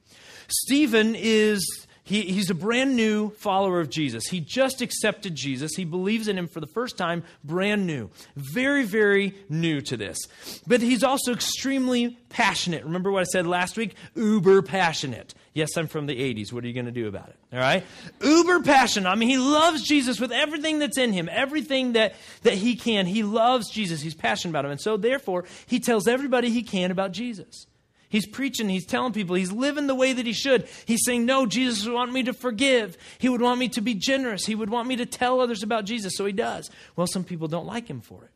Stephen 0.49 1.14
is 1.14 1.87
he, 2.02 2.23
he's 2.23 2.50
a 2.50 2.54
brand 2.54 2.97
new 2.97 3.30
follower 3.30 3.80
of 3.80 3.90
Jesus. 3.90 4.26
He 4.26 4.40
just 4.40 4.80
accepted 4.80 5.35
Jesus. 5.35 5.76
He 5.76 5.85
believes 5.85 6.28
in 6.28 6.38
him 6.38 6.49
for 6.49 6.61
the 6.61 6.66
first 6.66 6.97
time, 6.97 7.23
brand 7.45 7.87
new. 7.87 8.11
Very, 8.37 8.85
very 8.85 9.35
new 9.49 9.80
to 9.83 9.97
this. 9.97 10.19
But 10.66 10.80
he's 10.80 11.04
also 11.04 11.33
extremely 11.33 12.19
passionate. 12.28 12.85
Remember 12.85 13.11
what 13.11 13.21
I 13.21 13.25
said 13.25 13.47
last 13.47 13.76
week? 13.76 13.95
Uber 14.14 14.62
passionate. 14.62 15.35
Yes, 15.52 15.76
I'm 15.76 15.88
from 15.88 16.07
the 16.07 16.14
80s. 16.14 16.52
What 16.52 16.64
are 16.64 16.69
you 16.69 16.75
going 16.75 16.87
to 16.87 16.92
do 16.92 17.09
about 17.09 17.28
it? 17.28 17.37
All 17.52 17.59
right? 17.59 17.85
Uber 18.23 18.61
passionate. 18.61 19.09
I 19.09 19.16
mean, 19.16 19.28
he 19.28 19.38
loves 19.38 19.83
Jesus 19.83 20.21
with 20.21 20.33
everything 20.33 20.78
that's 20.78 20.97
in 20.97 21.12
him, 21.12 21.28
everything 21.30 21.92
that, 21.92 22.14
that 22.42 22.54
he 22.54 22.76
can. 22.76 23.07
He 23.07 23.23
loves 23.23 23.69
Jesus. 23.71 24.00
He's 24.00 24.14
passionate 24.14 24.52
about 24.52 24.64
him. 24.64 24.71
And 24.71 24.80
so, 24.80 24.97
therefore, 24.97 25.45
he 25.66 25.80
tells 25.80 26.07
everybody 26.09 26.50
he 26.50 26.62
can 26.62 26.90
about 26.90 27.12
Jesus. 27.12 27.66
He's 28.11 28.26
preaching, 28.26 28.69
he's 28.69 28.85
telling 28.85 29.12
people, 29.12 29.37
he's 29.37 29.52
living 29.52 29.87
the 29.87 29.95
way 29.95 30.12
that 30.12 30.26
he 30.26 30.33
should. 30.33 30.69
He's 30.85 31.05
saying, 31.05 31.25
No, 31.25 31.47
Jesus 31.47 31.87
would 31.87 31.95
want 31.95 32.12
me 32.12 32.25
to 32.25 32.33
forgive. 32.33 32.99
He 33.19 33.29
would 33.29 33.40
want 33.40 33.61
me 33.61 33.69
to 33.71 33.81
be 33.81 33.95
generous. 33.95 34.45
He 34.45 34.57
would 34.57 34.69
want 34.69 34.88
me 34.88 34.97
to 34.97 35.07
tell 35.07 35.40
others 35.40 35.62
about 35.62 35.85
Jesus. 35.85 36.14
So 36.17 36.26
he 36.26 36.33
does. 36.33 36.69
Well, 36.97 37.07
some 37.07 37.25
people 37.25 37.47
don't 37.47 37.67
like 37.67 37.88
him 37.88 38.00
for 38.00 38.25
it. 38.25 38.31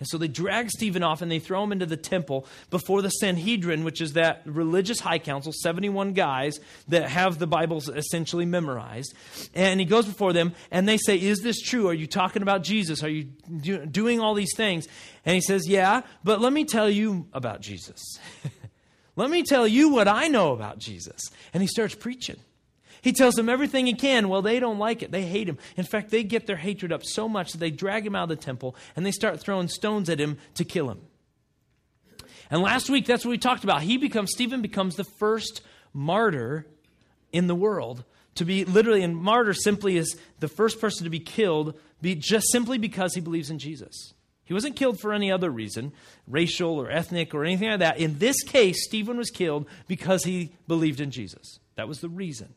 And 0.00 0.08
so 0.08 0.18
they 0.18 0.26
drag 0.26 0.68
Stephen 0.68 1.04
off 1.04 1.22
and 1.22 1.30
they 1.30 1.38
throw 1.38 1.62
him 1.62 1.70
into 1.70 1.86
the 1.86 1.96
temple 1.96 2.44
before 2.70 3.02
the 3.02 3.10
Sanhedrin, 3.10 3.84
which 3.84 4.00
is 4.00 4.14
that 4.14 4.42
religious 4.44 4.98
high 4.98 5.20
council, 5.20 5.52
71 5.54 6.14
guys 6.14 6.58
that 6.88 7.08
have 7.08 7.38
the 7.38 7.46
Bibles 7.46 7.88
essentially 7.88 8.44
memorized. 8.44 9.14
And 9.54 9.78
he 9.78 9.86
goes 9.86 10.06
before 10.06 10.32
them 10.32 10.54
and 10.72 10.88
they 10.88 10.96
say, 10.96 11.16
Is 11.20 11.38
this 11.42 11.60
true? 11.60 11.86
Are 11.86 11.94
you 11.94 12.08
talking 12.08 12.42
about 12.42 12.64
Jesus? 12.64 13.04
Are 13.04 13.08
you 13.08 13.28
do- 13.60 13.86
doing 13.86 14.18
all 14.18 14.34
these 14.34 14.56
things? 14.56 14.88
And 15.24 15.36
he 15.36 15.40
says, 15.40 15.68
Yeah, 15.68 16.00
but 16.24 16.40
let 16.40 16.52
me 16.52 16.64
tell 16.64 16.90
you 16.90 17.28
about 17.32 17.60
Jesus. 17.60 18.00
let 19.16 19.30
me 19.30 19.42
tell 19.42 19.66
you 19.66 19.90
what 19.90 20.08
I 20.08 20.28
know 20.28 20.52
about 20.52 20.78
Jesus. 20.78 21.20
And 21.52 21.62
he 21.62 21.66
starts 21.66 21.94
preaching. 21.94 22.36
He 23.02 23.12
tells 23.12 23.34
them 23.34 23.48
everything 23.48 23.86
he 23.86 23.94
can. 23.94 24.28
Well, 24.28 24.42
they 24.42 24.60
don't 24.60 24.78
like 24.78 25.02
it. 25.02 25.10
They 25.10 25.22
hate 25.22 25.48
him. 25.48 25.58
In 25.76 25.84
fact, 25.84 26.10
they 26.10 26.22
get 26.22 26.46
their 26.46 26.56
hatred 26.56 26.92
up 26.92 27.04
so 27.04 27.28
much 27.28 27.52
that 27.52 27.58
they 27.58 27.70
drag 27.70 28.06
him 28.06 28.14
out 28.14 28.24
of 28.24 28.28
the 28.28 28.36
temple 28.36 28.76
and 28.94 29.04
they 29.04 29.10
start 29.10 29.40
throwing 29.40 29.68
stones 29.68 30.08
at 30.08 30.20
him 30.20 30.38
to 30.54 30.64
kill 30.64 30.88
him. 30.88 31.00
And 32.50 32.62
last 32.62 32.88
week, 32.88 33.06
that's 33.06 33.24
what 33.24 33.30
we 33.30 33.38
talked 33.38 33.64
about. 33.64 33.82
He 33.82 33.96
becomes, 33.96 34.30
Stephen 34.30 34.62
becomes 34.62 34.94
the 34.94 35.04
first 35.04 35.62
martyr 35.92 36.66
in 37.32 37.48
the 37.48 37.54
world 37.54 38.04
to 38.36 38.44
be 38.44 38.64
literally, 38.64 39.02
and 39.02 39.16
martyr 39.16 39.54
simply 39.54 39.96
is 39.96 40.16
the 40.40 40.48
first 40.48 40.80
person 40.80 41.04
to 41.04 41.10
be 41.10 41.20
killed 41.20 41.78
be 42.00 42.14
just 42.14 42.50
simply 42.50 42.78
because 42.78 43.14
he 43.14 43.20
believes 43.20 43.50
in 43.50 43.58
Jesus. 43.58 44.14
He 44.52 44.54
wasn't 44.54 44.76
killed 44.76 45.00
for 45.00 45.14
any 45.14 45.32
other 45.32 45.48
reason, 45.48 45.94
racial 46.28 46.78
or 46.78 46.90
ethnic 46.90 47.32
or 47.32 47.42
anything 47.42 47.70
like 47.70 47.78
that. 47.78 47.96
In 47.96 48.18
this 48.18 48.42
case, 48.42 48.84
Stephen 48.84 49.16
was 49.16 49.30
killed 49.30 49.66
because 49.88 50.24
he 50.24 50.52
believed 50.68 51.00
in 51.00 51.10
Jesus. 51.10 51.58
That 51.76 51.88
was 51.88 52.00
the 52.00 52.10
reason. 52.10 52.52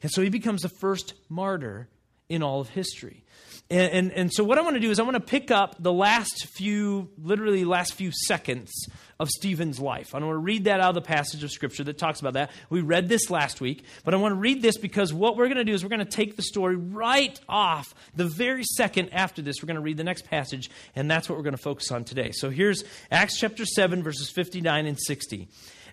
And 0.00 0.12
so 0.12 0.22
he 0.22 0.28
becomes 0.28 0.62
the 0.62 0.68
first 0.68 1.14
martyr 1.28 1.88
in 2.28 2.44
all 2.44 2.60
of 2.60 2.68
history. 2.68 3.23
And, 3.70 3.92
and, 3.92 4.12
and, 4.12 4.32
so 4.32 4.44
what 4.44 4.58
I 4.58 4.60
want 4.60 4.74
to 4.74 4.80
do 4.80 4.90
is 4.90 4.98
I 4.98 5.04
want 5.04 5.14
to 5.14 5.20
pick 5.20 5.50
up 5.50 5.82
the 5.82 5.92
last 5.92 6.48
few, 6.54 7.08
literally 7.16 7.64
last 7.64 7.94
few 7.94 8.12
seconds 8.12 8.70
of 9.18 9.30
Stephen's 9.30 9.80
life. 9.80 10.14
I 10.14 10.18
want 10.18 10.32
to 10.32 10.38
read 10.38 10.64
that 10.64 10.80
out 10.80 10.90
of 10.90 10.94
the 10.94 11.00
passage 11.00 11.42
of 11.42 11.50
Scripture 11.50 11.82
that 11.84 11.96
talks 11.96 12.20
about 12.20 12.34
that. 12.34 12.50
We 12.68 12.82
read 12.82 13.08
this 13.08 13.30
last 13.30 13.62
week, 13.62 13.84
but 14.04 14.12
I 14.12 14.18
want 14.18 14.32
to 14.32 14.38
read 14.38 14.60
this 14.60 14.76
because 14.76 15.14
what 15.14 15.38
we're 15.38 15.46
going 15.46 15.56
to 15.56 15.64
do 15.64 15.72
is 15.72 15.82
we're 15.82 15.88
going 15.88 16.04
to 16.04 16.04
take 16.04 16.36
the 16.36 16.42
story 16.42 16.76
right 16.76 17.38
off 17.48 17.94
the 18.14 18.26
very 18.26 18.64
second 18.64 19.14
after 19.14 19.40
this. 19.40 19.62
We're 19.62 19.68
going 19.68 19.76
to 19.76 19.82
read 19.82 19.96
the 19.96 20.04
next 20.04 20.26
passage, 20.26 20.70
and 20.94 21.10
that's 21.10 21.30
what 21.30 21.38
we're 21.38 21.44
going 21.44 21.56
to 21.56 21.62
focus 21.62 21.90
on 21.90 22.04
today. 22.04 22.32
So 22.32 22.50
here's 22.50 22.84
Acts 23.10 23.38
chapter 23.38 23.64
7, 23.64 24.02
verses 24.02 24.30
59 24.30 24.84
and 24.84 25.00
60. 25.00 25.48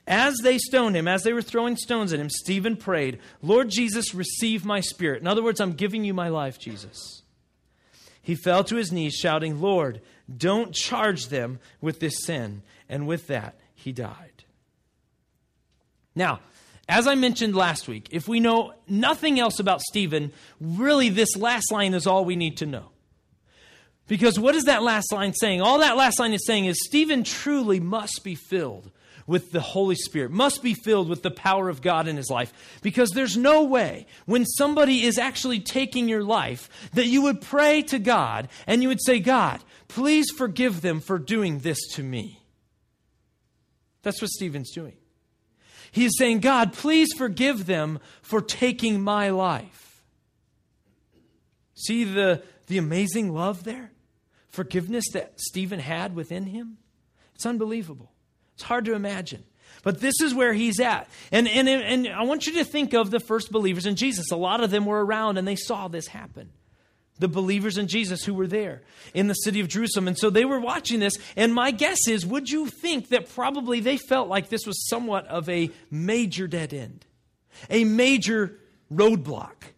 As 0.08 0.36
they 0.44 0.58
stoned 0.58 0.98
him, 0.98 1.08
as 1.08 1.24
they 1.24 1.32
were 1.32 1.42
throwing 1.42 1.78
stones 1.78 2.12
at 2.12 2.20
him, 2.20 2.30
Stephen 2.30 2.76
prayed, 2.76 3.20
Lord 3.42 3.70
Jesus, 3.70 4.14
receive 4.14 4.66
my 4.66 4.82
spirit. 4.82 5.22
In 5.22 5.28
other 5.28 5.44
words, 5.44 5.62
I'm 5.62 5.74
giving 5.74 6.04
you 6.04 6.14
my 6.14 6.30
life, 6.30 6.60
Jesus. 6.60 7.21
He 8.22 8.36
fell 8.36 8.64
to 8.66 8.76
his 8.76 8.92
knees, 8.92 9.16
shouting, 9.16 9.60
Lord, 9.60 10.02
don't 10.36 10.74
charge 10.74 11.28
them 11.28 11.60
with 11.80 12.00
this 12.00 12.24
sin. 12.24 12.62
And 12.88 13.08
with 13.08 13.28
that, 13.28 13.56
he 13.74 13.92
died. 13.92 14.44
Now, 16.16 16.40
as 16.88 17.08
I 17.08 17.16
mentioned 17.16 17.56
last 17.56 17.88
week, 17.88 18.10
if 18.12 18.28
we 18.28 18.40
know 18.40 18.74
nothing 18.88 19.40
else 19.40 19.60
about 19.60 19.82
Stephen, 19.82 20.34
really 20.60 21.10
this 21.10 21.36
last 21.38 21.72
line 21.72 21.94
is 21.94 22.06
all 22.06 22.26
we 22.26 22.36
need 22.36 22.58
to 22.58 22.66
know. 22.66 22.90
Because 24.08 24.38
what 24.38 24.56
is 24.56 24.66
that 24.66 24.84
last 24.84 25.14
line 25.14 25.34
saying? 25.34 25.62
All 25.62 25.80
that 25.80 25.96
last 25.96 26.20
line 26.20 26.34
is 26.34 26.46
saying 26.46 26.66
is 26.66 26.78
Stephen 26.84 27.24
truly 27.24 27.80
must 27.80 28.24
be 28.24 28.36
filled 28.36 28.92
with 29.32 29.52
the 29.52 29.62
Holy 29.62 29.96
Spirit, 29.96 30.30
must 30.30 30.62
be 30.62 30.74
filled 30.74 31.08
with 31.10 31.24
the 31.24 31.32
power 31.32 31.70
of 31.70 31.82
God 31.82 32.08
in 32.08 32.18
his 32.18 32.30
life. 32.30 32.52
Because 32.82 33.12
there's 33.12 33.38
no 33.38 33.64
way 33.64 34.06
when 34.26 34.46
somebody 34.46 35.04
is 35.04 35.18
actually 35.18 35.62
taking 35.62 36.08
your 36.10 36.24
life 36.24 36.70
that 36.94 37.08
you 37.08 37.24
would 37.24 37.42
pray 37.42 37.82
to 37.84 37.98
God 37.98 38.50
and 38.68 38.84
you 38.84 38.90
would 38.90 39.02
say, 39.02 39.20
God, 39.20 39.64
please 39.88 40.30
forgive 40.30 40.82
them 40.82 41.00
for 41.00 41.18
doing 41.18 41.60
this 41.60 41.80
to 41.94 42.04
me. 42.04 42.42
That's 44.04 44.22
what 44.22 44.30
Stephen's 44.30 44.72
doing. 44.72 44.98
He's 45.92 46.12
saying, 46.18 46.40
God, 46.40 46.74
please 46.74 47.14
forgive 47.14 47.66
them 47.66 48.00
for 48.22 48.42
taking 48.42 49.02
my 49.02 49.30
life. 49.30 50.04
See 51.74 52.04
the, 52.04 52.44
the 52.68 52.78
amazing 52.78 53.34
love 53.34 53.64
there? 53.64 53.92
Forgiveness 54.50 55.06
that 55.14 55.40
Stephen 55.40 55.80
had 55.80 56.16
within 56.16 56.46
him? 56.48 56.78
It's 57.36 57.46
unbelievable. 57.46 58.12
It's 58.62 58.68
hard 58.68 58.86
to 58.86 58.94
imagine. 58.94 59.44
But 59.82 60.02
this 60.02 60.22
is 60.22 60.36
where 60.36 60.54
he's 60.54 60.80
at. 60.80 61.10
And, 61.32 61.48
and, 61.48 61.68
and 61.68 62.08
I 62.08 62.22
want 62.22 62.46
you 62.46 62.54
to 62.54 62.64
think 62.64 62.94
of 62.94 63.10
the 63.10 63.20
first 63.20 63.52
believers 63.52 63.88
in 63.88 63.96
Jesus. 63.96 64.30
A 64.32 64.36
lot 64.36 64.64
of 64.64 64.70
them 64.70 64.86
were 64.86 65.04
around 65.04 65.40
and 65.40 65.48
they 65.48 65.56
saw 65.56 65.88
this 65.88 66.06
happen. 66.06 66.52
The 67.18 67.28
believers 67.28 67.80
in 67.80 67.88
Jesus 67.88 68.24
who 68.24 68.36
were 68.36 68.46
there 68.46 68.84
in 69.16 69.28
the 69.28 69.34
city 69.34 69.62
of 69.62 69.68
Jerusalem. 69.68 70.08
And 70.08 70.16
so 70.16 70.30
they 70.30 70.46
were 70.46 70.60
watching 70.60 71.00
this. 71.00 71.14
And 71.36 71.56
my 71.56 71.72
guess 71.72 72.08
is, 72.08 72.24
would 72.24 72.52
you 72.52 72.68
think 72.68 73.10
that 73.10 73.34
probably 73.34 73.80
they 73.80 73.98
felt 73.98 74.28
like 74.28 74.50
this 74.50 74.68
was 74.68 74.88
somewhat 74.88 75.26
of 75.26 75.50
a 75.50 75.72
major 75.90 76.46
dead 76.48 76.72
end, 76.72 77.08
a 77.68 77.84
major 77.84 78.60
roadblock? 78.94 79.72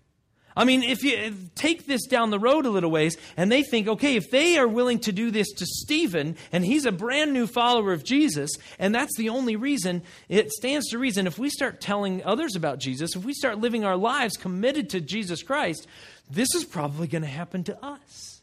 I 0.56 0.66
mean, 0.66 0.84
if 0.84 1.04
you 1.04 1.34
take 1.56 1.86
this 1.86 2.06
down 2.06 2.30
the 2.30 2.40
road 2.40 2.66
a 2.66 2.70
little 2.70 2.92
ways 2.92 3.18
and 3.36 3.52
they 3.52 3.64
think, 3.64 3.88
okay, 3.88 4.16
if 4.16 4.30
they 4.30 4.58
are 4.58 4.68
willing 4.68 5.00
to 5.00 5.12
do 5.12 5.32
this 5.32 5.52
to 5.54 5.66
Stephen 5.66 6.36
and 6.52 6.64
he's 6.64 6.86
a 6.86 6.92
brand 6.92 7.34
new 7.34 7.48
follower 7.48 7.92
of 7.92 8.04
Jesus, 8.04 8.52
and 8.78 8.94
that's 8.94 9.18
the 9.18 9.30
only 9.30 9.56
reason, 9.56 10.04
it 10.30 10.52
stands 10.52 10.90
to 10.90 11.00
reason 11.00 11.26
if 11.26 11.40
we 11.40 11.50
start 11.50 11.82
telling 11.82 12.24
others 12.24 12.56
about 12.56 12.80
Jesus, 12.80 13.16
if 13.16 13.26
we 13.26 13.34
start 13.34 13.60
living 13.60 13.84
our 13.84 13.98
lives 13.98 14.38
committed 14.38 14.92
to 14.92 15.02
Jesus 15.02 15.42
Christ, 15.42 15.88
this 16.30 16.54
is 16.56 16.66
probably 16.66 17.08
going 17.08 17.24
to 17.24 17.28
happen 17.28 17.64
to 17.66 17.86
us. 17.86 18.42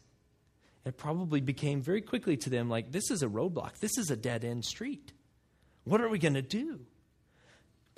It 0.85 0.97
probably 0.97 1.41
became 1.41 1.81
very 1.81 2.01
quickly 2.01 2.37
to 2.37 2.49
them 2.49 2.69
like, 2.69 2.91
this 2.91 3.11
is 3.11 3.23
a 3.23 3.27
roadblock, 3.27 3.79
this 3.79 3.97
is 3.97 4.09
a 4.09 4.15
dead 4.15 4.43
end 4.43 4.65
street. 4.65 5.13
What 5.83 6.01
are 6.01 6.09
we 6.09 6.19
going 6.19 6.33
to 6.33 6.41
do? 6.41 6.81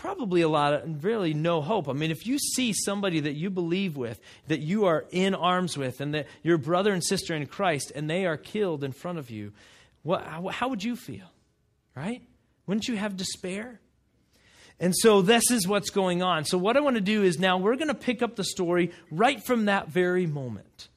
Probably 0.03 0.41
a 0.41 0.49
lot 0.49 0.73
of 0.73 1.05
really 1.05 1.33
no 1.33 1.61
hope. 1.61 1.87
I 1.87 1.93
mean, 1.93 2.11
if 2.11 2.27
you 2.27 2.37
see 2.37 2.73
somebody 2.73 3.21
that 3.21 3.35
you 3.35 3.49
believe 3.49 3.95
with, 3.95 4.19
that 4.49 4.59
you 4.59 4.83
are 4.83 5.05
in 5.11 5.33
arms 5.33 5.77
with, 5.77 6.01
and 6.01 6.13
that 6.13 6.27
your 6.43 6.57
brother 6.57 6.91
and 6.91 7.01
sister 7.01 7.33
in 7.33 7.45
Christ, 7.45 7.93
and 7.95 8.09
they 8.09 8.25
are 8.25 8.35
killed 8.35 8.83
in 8.83 8.91
front 8.91 9.17
of 9.17 9.29
you, 9.29 9.53
what, 10.01 10.25
how, 10.25 10.49
how 10.49 10.67
would 10.67 10.83
you 10.83 10.97
feel? 10.97 11.31
Right? 11.95 12.21
Wouldn't 12.67 12.89
you 12.89 12.97
have 12.97 13.15
despair? 13.15 13.79
And 14.77 14.93
so 14.93 15.21
this 15.21 15.49
is 15.49 15.69
what's 15.69 15.89
going 15.89 16.21
on. 16.21 16.43
So, 16.43 16.57
what 16.57 16.75
I 16.75 16.81
want 16.81 16.97
to 16.97 17.01
do 17.01 17.23
is 17.23 17.39
now 17.39 17.57
we're 17.57 17.77
going 17.77 17.87
to 17.87 17.93
pick 17.93 18.21
up 18.21 18.35
the 18.35 18.43
story 18.43 18.91
right 19.09 19.41
from 19.45 19.65
that 19.65 19.87
very 19.87 20.25
moment. 20.25 20.89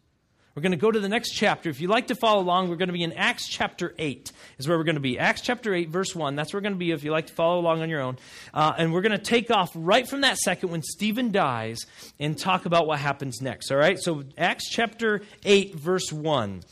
We're 0.57 0.63
going 0.63 0.73
to 0.73 0.79
go 0.79 0.91
to 0.91 1.01
the 1.01 1.09
next 1.11 1.33
chapter. 1.33 1.69
If 1.69 1.83
you'd 1.83 1.91
like 1.91 2.07
to 2.07 2.15
follow 2.15 2.41
along, 2.41 2.71
we're 2.71 2.77
going 2.77 2.89
to 2.89 2.95
be 2.95 3.03
in 3.03 3.13
Acts 3.13 3.47
chapter 3.47 3.95
8, 3.99 4.33
is 4.57 4.67
where 4.67 4.79
we're 4.79 4.85
going 4.85 4.95
to 4.95 5.03
be. 5.03 5.19
Acts 5.19 5.43
chapter 5.43 5.75
8, 5.75 5.91
verse 5.91 6.17
1. 6.17 6.35
That's 6.35 6.55
where 6.55 6.61
we're 6.61 6.63
going 6.63 6.73
to 6.73 6.79
be 6.79 6.93
if 6.93 7.05
you'd 7.05 7.11
like 7.11 7.27
to 7.27 7.35
follow 7.35 7.61
along 7.61 7.83
on 7.83 7.91
your 7.91 8.01
own. 8.01 8.17
Uh, 8.55 8.73
and 8.79 8.91
we're 8.91 9.03
going 9.03 9.13
to 9.13 9.19
take 9.19 9.51
off 9.51 9.71
right 9.75 10.09
from 10.09 10.23
that 10.23 10.39
second 10.39 10.71
when 10.71 10.83
Stephen 10.83 11.31
dies 11.31 11.81
and 12.19 12.39
talk 12.39 12.65
about 12.65 12.87
what 12.87 12.99
happens 12.99 13.43
next. 13.43 13.71
All 13.71 13.77
right? 13.77 13.99
So, 14.01 14.25
Acts 14.39 14.71
chapter 14.71 15.21
8, 15.45 15.75
verse 15.75 16.11
1. 16.11 16.63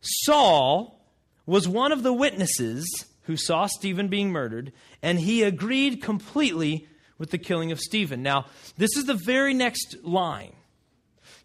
Saul 0.00 1.00
was 1.46 1.68
one 1.68 1.92
of 1.92 2.02
the 2.02 2.12
witnesses 2.12 2.84
who 3.26 3.36
saw 3.36 3.66
Stephen 3.66 4.08
being 4.08 4.32
murdered, 4.32 4.72
and 5.02 5.20
he 5.20 5.44
agreed 5.44 6.02
completely 6.02 6.88
with 7.18 7.30
the 7.30 7.38
killing 7.38 7.70
of 7.70 7.78
Stephen. 7.78 8.24
Now, 8.24 8.46
this 8.76 8.96
is 8.96 9.04
the 9.04 9.14
very 9.14 9.54
next 9.54 9.98
line. 10.02 10.50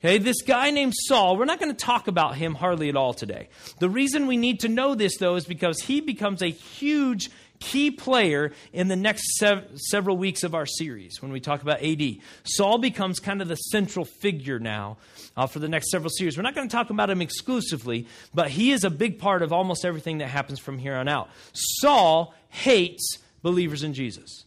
Okay, 0.02 0.18
this 0.18 0.42
guy 0.44 0.72
named 0.72 0.94
Saul, 0.96 1.36
we're 1.36 1.44
not 1.44 1.60
going 1.60 1.76
to 1.76 1.86
talk 1.86 2.08
about 2.08 2.36
him 2.36 2.56
hardly 2.56 2.88
at 2.88 2.96
all 2.96 3.14
today. 3.14 3.50
The 3.80 3.90
reason 3.90 4.28
we 4.28 4.38
need 4.38 4.62
to 4.62 4.70
know 4.70 4.96
this, 4.96 5.18
though, 5.18 5.36
is 5.36 5.46
because 5.46 5.82
he 5.82 6.00
becomes 6.00 6.42
a 6.42 6.48
huge 6.48 7.30
key 7.60 7.92
player 7.92 8.54
in 8.72 8.88
the 8.88 8.96
next 8.96 9.38
sev- 9.38 9.68
several 9.76 10.16
weeks 10.16 10.44
of 10.44 10.56
our 10.56 10.66
series 10.66 11.22
when 11.22 11.34
we 11.34 11.42
talk 11.42 11.62
about 11.62 11.84
AD. 11.84 12.18
Saul 12.46 12.78
becomes 12.78 13.20
kind 13.20 13.42
of 13.42 13.50
the 13.50 13.56
central 13.56 14.06
figure 14.06 14.58
now 14.58 14.98
uh, 15.36 15.48
for 15.48 15.60
the 15.60 15.68
next 15.68 15.92
several 15.92 16.10
series. 16.10 16.38
We're 16.38 16.44
not 16.44 16.56
going 16.56 16.70
to 16.70 16.72
talk 16.72 16.90
about 16.90 17.10
him 17.10 17.22
exclusively, 17.22 18.08
but 18.34 18.50
he 18.50 18.72
is 18.72 18.86
a 18.86 18.90
big 18.90 19.20
part 19.20 19.42
of 19.42 19.52
almost 19.52 19.84
everything 19.84 20.20
that 20.20 20.28
happens 20.28 20.60
from 20.60 20.78
here 20.78 20.96
on 20.96 21.10
out. 21.10 21.30
Saul 21.52 22.34
hates 22.48 23.18
believers 23.42 23.84
in 23.84 23.94
Jesus, 23.94 24.46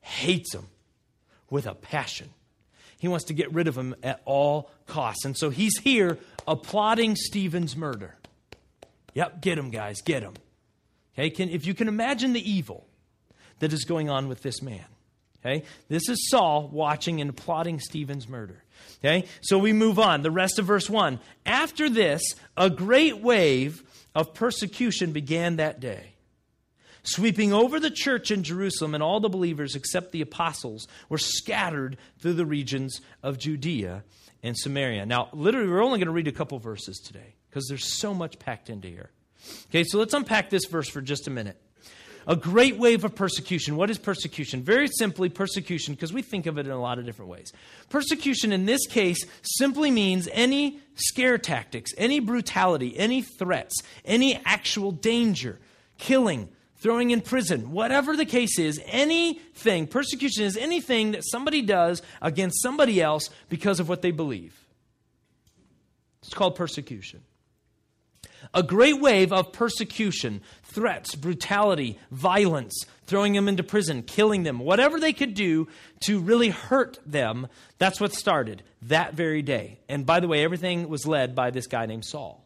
hates 0.00 0.52
them 0.52 0.68
with 1.50 1.66
a 1.66 1.74
passion. 1.74 2.30
He 2.98 3.08
wants 3.08 3.26
to 3.26 3.34
get 3.34 3.52
rid 3.52 3.68
of 3.68 3.76
him 3.76 3.94
at 4.02 4.20
all 4.24 4.70
costs. 4.86 5.24
And 5.24 5.36
so 5.36 5.50
he's 5.50 5.78
here 5.78 6.18
applauding 6.46 7.16
Stephen's 7.16 7.76
murder. 7.76 8.16
Yep, 9.14 9.40
get 9.42 9.58
him, 9.58 9.70
guys, 9.70 10.00
get 10.02 10.22
him. 10.22 10.34
Okay, 11.14 11.30
can, 11.30 11.48
if 11.48 11.66
you 11.66 11.74
can 11.74 11.88
imagine 11.88 12.32
the 12.32 12.50
evil 12.50 12.86
that 13.58 13.72
is 13.72 13.84
going 13.84 14.10
on 14.10 14.28
with 14.28 14.42
this 14.42 14.62
man. 14.62 14.84
Okay, 15.44 15.64
this 15.88 16.08
is 16.08 16.28
Saul 16.28 16.68
watching 16.72 17.20
and 17.20 17.30
applauding 17.30 17.78
Stephen's 17.78 18.28
murder. 18.28 18.64
Okay, 18.98 19.26
so 19.40 19.58
we 19.58 19.72
move 19.72 19.98
on. 19.98 20.22
The 20.22 20.30
rest 20.30 20.58
of 20.58 20.66
verse 20.66 20.90
1. 20.90 21.20
After 21.44 21.88
this, 21.88 22.22
a 22.56 22.68
great 22.68 23.18
wave 23.18 23.82
of 24.14 24.34
persecution 24.34 25.12
began 25.12 25.56
that 25.56 25.78
day 25.78 26.15
sweeping 27.06 27.52
over 27.52 27.80
the 27.80 27.90
church 27.90 28.30
in 28.30 28.42
Jerusalem, 28.42 28.94
and 28.94 29.02
all 29.02 29.20
the 29.20 29.28
believers 29.28 29.74
except 29.74 30.12
the 30.12 30.20
apostles 30.20 30.86
were 31.08 31.18
scattered 31.18 31.96
through 32.18 32.34
the 32.34 32.46
regions 32.46 33.00
of 33.22 33.38
Judea 33.38 34.04
and 34.42 34.56
Samaria. 34.56 35.06
Now, 35.06 35.28
literally, 35.32 35.68
we're 35.68 35.82
only 35.82 35.98
going 35.98 36.06
to 36.06 36.12
read 36.12 36.28
a 36.28 36.32
couple 36.32 36.58
verses 36.58 36.98
today 36.98 37.34
because 37.48 37.66
there's 37.68 37.98
so 37.98 38.12
much 38.12 38.38
packed 38.38 38.70
into 38.70 38.88
here. 38.88 39.10
Okay, 39.68 39.84
so 39.84 39.98
let's 39.98 40.14
unpack 40.14 40.50
this 40.50 40.66
verse 40.66 40.88
for 40.88 41.00
just 41.00 41.26
a 41.26 41.30
minute. 41.30 41.60
A 42.28 42.34
great 42.34 42.76
wave 42.76 43.04
of 43.04 43.14
persecution. 43.14 43.76
What 43.76 43.88
is 43.88 43.98
persecution? 43.98 44.62
Very 44.62 44.88
simply, 44.88 45.28
persecution, 45.28 45.94
because 45.94 46.12
we 46.12 46.22
think 46.22 46.46
of 46.46 46.58
it 46.58 46.66
in 46.66 46.72
a 46.72 46.80
lot 46.80 46.98
of 46.98 47.06
different 47.06 47.30
ways. 47.30 47.52
Persecution 47.88 48.52
in 48.52 48.66
this 48.66 48.84
case 48.88 49.24
simply 49.42 49.92
means 49.92 50.28
any 50.32 50.80
scare 50.96 51.38
tactics, 51.38 51.92
any 51.96 52.18
brutality, 52.18 52.98
any 52.98 53.22
threats, 53.22 53.76
any 54.04 54.40
actual 54.44 54.90
danger, 54.90 55.60
killing, 55.98 56.48
throwing 56.76 57.10
in 57.10 57.20
prison, 57.20 57.72
whatever 57.72 58.16
the 58.16 58.24
case 58.24 58.58
is, 58.58 58.80
anything, 58.86 59.86
persecution 59.86 60.44
is 60.44 60.56
anything 60.56 61.12
that 61.12 61.24
somebody 61.24 61.62
does 61.62 62.02
against 62.20 62.62
somebody 62.62 63.00
else 63.00 63.30
because 63.48 63.80
of 63.80 63.88
what 63.88 64.02
they 64.02 64.10
believe. 64.10 64.66
It's 66.22 66.34
called 66.34 66.56
persecution. 66.56 67.22
A 68.54 68.62
great 68.62 69.00
wave 69.00 69.32
of 69.32 69.52
persecution, 69.52 70.40
threats, 70.62 71.14
brutality, 71.14 71.98
violence, 72.10 72.84
throwing 73.06 73.32
them 73.32 73.48
into 73.48 73.62
prison, 73.62 74.02
killing 74.02 74.42
them, 74.42 74.58
whatever 74.58 75.00
they 75.00 75.12
could 75.12 75.34
do 75.34 75.68
to 76.00 76.20
really 76.20 76.50
hurt 76.50 76.98
them, 77.06 77.48
that's 77.78 78.00
what 78.00 78.12
started 78.12 78.62
that 78.82 79.14
very 79.14 79.42
day. 79.42 79.78
And 79.88 80.06
by 80.06 80.20
the 80.20 80.28
way, 80.28 80.44
everything 80.44 80.88
was 80.88 81.06
led 81.06 81.34
by 81.34 81.50
this 81.50 81.66
guy 81.66 81.86
named 81.86 82.04
Saul. 82.04 82.44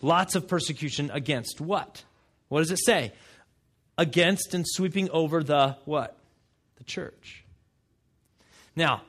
Lots 0.00 0.34
of 0.34 0.46
persecution 0.46 1.10
against 1.12 1.60
what? 1.60 2.04
What 2.48 2.60
does 2.60 2.70
it 2.70 2.80
say? 2.84 3.12
Against 3.96 4.54
and 4.54 4.64
sweeping 4.66 5.10
over 5.10 5.42
the 5.42 5.76
what? 5.84 6.16
The 6.76 6.84
church. 6.84 7.44
Now, 8.76 9.02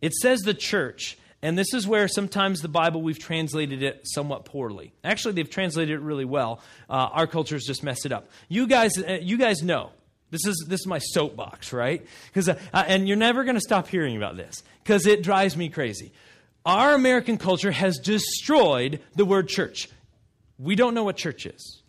it 0.00 0.12
says 0.14 0.40
the 0.40 0.54
church. 0.54 1.16
And 1.42 1.56
this 1.56 1.72
is 1.72 1.86
where 1.86 2.06
sometimes 2.06 2.60
the 2.60 2.68
Bible, 2.68 3.00
we've 3.00 3.18
translated 3.18 3.82
it 3.82 4.02
somewhat 4.04 4.44
poorly. 4.44 4.92
Actually, 5.02 5.34
they've 5.34 5.48
translated 5.48 5.94
it 5.94 6.00
really 6.00 6.26
well. 6.26 6.60
Uh, 6.88 7.08
our 7.12 7.26
culture's 7.26 7.64
just 7.64 7.82
messed 7.82 8.04
it 8.04 8.12
up. 8.12 8.28
You 8.48 8.66
guys, 8.66 8.92
uh, 8.98 9.18
you 9.22 9.38
guys 9.38 9.62
know. 9.62 9.90
This 10.30 10.46
is, 10.46 10.66
this 10.68 10.80
is 10.80 10.86
my 10.86 10.98
soapbox, 10.98 11.72
right? 11.72 12.06
Because, 12.26 12.48
uh, 12.50 12.58
uh, 12.72 12.84
and 12.86 13.08
you're 13.08 13.16
never 13.16 13.42
going 13.44 13.56
to 13.56 13.60
stop 13.60 13.88
hearing 13.88 14.16
about 14.16 14.36
this 14.36 14.62
because 14.84 15.06
it 15.06 15.22
drives 15.22 15.56
me 15.56 15.70
crazy. 15.70 16.12
Our 16.64 16.94
American 16.94 17.38
culture 17.38 17.72
has 17.72 17.98
destroyed 17.98 19.00
the 19.16 19.24
word 19.24 19.48
church. 19.48 19.88
We 20.58 20.76
don't 20.76 20.94
know 20.94 21.04
what 21.04 21.16
church 21.16 21.46
is. 21.46 21.79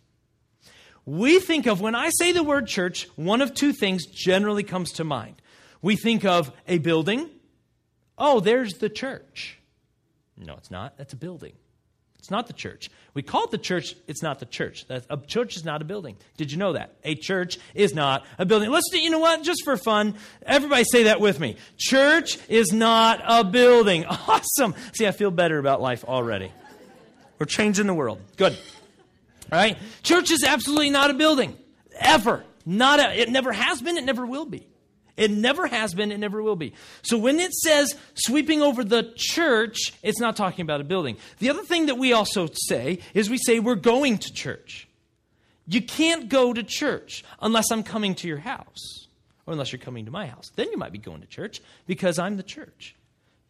We 1.04 1.40
think 1.40 1.66
of, 1.66 1.80
when 1.80 1.94
I 1.94 2.10
say 2.18 2.32
the 2.32 2.44
word 2.44 2.66
church, 2.66 3.08
one 3.16 3.40
of 3.40 3.54
two 3.54 3.72
things 3.72 4.06
generally 4.06 4.62
comes 4.62 4.92
to 4.92 5.04
mind. 5.04 5.42
We 5.80 5.96
think 5.96 6.24
of 6.24 6.52
a 6.68 6.78
building, 6.78 7.28
Oh, 8.18 8.40
there's 8.40 8.74
the 8.74 8.88
church. 8.88 9.58
No, 10.36 10.54
it's 10.54 10.70
not. 10.70 10.96
That's 10.96 11.12
a 11.12 11.16
building. 11.16 11.54
It's 12.18 12.30
not 12.30 12.46
the 12.46 12.52
church. 12.52 12.88
We 13.14 13.22
call 13.22 13.44
it 13.44 13.50
the 13.50 13.58
church. 13.58 13.96
It's 14.06 14.22
not 14.22 14.38
the 14.38 14.46
church. 14.46 14.86
A 14.88 15.16
church 15.26 15.56
is 15.56 15.64
not 15.64 15.82
a 15.82 15.84
building. 15.84 16.16
Did 16.36 16.52
you 16.52 16.58
know 16.58 16.74
that? 16.74 16.94
A 17.02 17.16
church 17.16 17.58
is 17.74 17.94
not 17.94 18.24
a 18.38 18.46
building. 18.46 18.70
Let's 18.70 18.88
do, 18.92 19.00
you 19.00 19.10
know 19.10 19.18
what? 19.18 19.42
Just 19.42 19.64
for 19.64 19.76
fun, 19.76 20.14
everybody 20.46 20.84
say 20.84 21.04
that 21.04 21.20
with 21.20 21.40
me. 21.40 21.56
Church 21.78 22.38
is 22.48 22.72
not 22.72 23.20
a 23.26 23.42
building. 23.42 24.04
Awesome. 24.28 24.74
See, 24.94 25.06
I 25.06 25.10
feel 25.10 25.32
better 25.32 25.58
about 25.58 25.82
life 25.82 26.04
already. 26.04 26.52
We're 27.40 27.46
changing 27.46 27.86
the 27.88 27.94
world. 27.94 28.20
Good. 28.36 28.56
All 29.52 29.58
right? 29.58 29.76
Church 30.02 30.30
is 30.30 30.42
absolutely 30.42 30.90
not 30.90 31.10
a 31.10 31.14
building. 31.14 31.56
Ever. 32.00 32.42
Not 32.64 33.00
a, 33.00 33.20
it 33.20 33.28
never 33.28 33.52
has 33.52 33.82
been, 33.82 33.98
it 33.98 34.04
never 34.04 34.24
will 34.24 34.46
be. 34.46 34.66
It 35.16 35.30
never 35.30 35.66
has 35.66 35.92
been, 35.92 36.10
it 36.10 36.18
never 36.18 36.42
will 36.42 36.56
be. 36.56 36.72
So 37.02 37.18
when 37.18 37.38
it 37.38 37.52
says 37.52 37.94
sweeping 38.14 38.62
over 38.62 38.82
the 38.82 39.12
church, 39.14 39.92
it's 40.02 40.18
not 40.18 40.36
talking 40.36 40.62
about 40.62 40.80
a 40.80 40.84
building. 40.84 41.18
The 41.38 41.50
other 41.50 41.62
thing 41.64 41.86
that 41.86 41.98
we 41.98 42.14
also 42.14 42.48
say 42.68 43.00
is 43.12 43.28
we 43.28 43.36
say 43.36 43.58
we're 43.58 43.74
going 43.74 44.18
to 44.18 44.32
church. 44.32 44.88
You 45.66 45.82
can't 45.82 46.30
go 46.30 46.54
to 46.54 46.62
church 46.62 47.22
unless 47.40 47.70
I'm 47.70 47.82
coming 47.82 48.14
to 48.16 48.28
your 48.28 48.38
house 48.38 49.06
or 49.46 49.52
unless 49.52 49.70
you're 49.70 49.80
coming 49.80 50.06
to 50.06 50.10
my 50.10 50.26
house. 50.26 50.50
Then 50.56 50.70
you 50.70 50.78
might 50.78 50.92
be 50.92 50.98
going 50.98 51.20
to 51.20 51.26
church 51.26 51.60
because 51.86 52.18
I'm 52.18 52.38
the 52.38 52.42
church. 52.42 52.96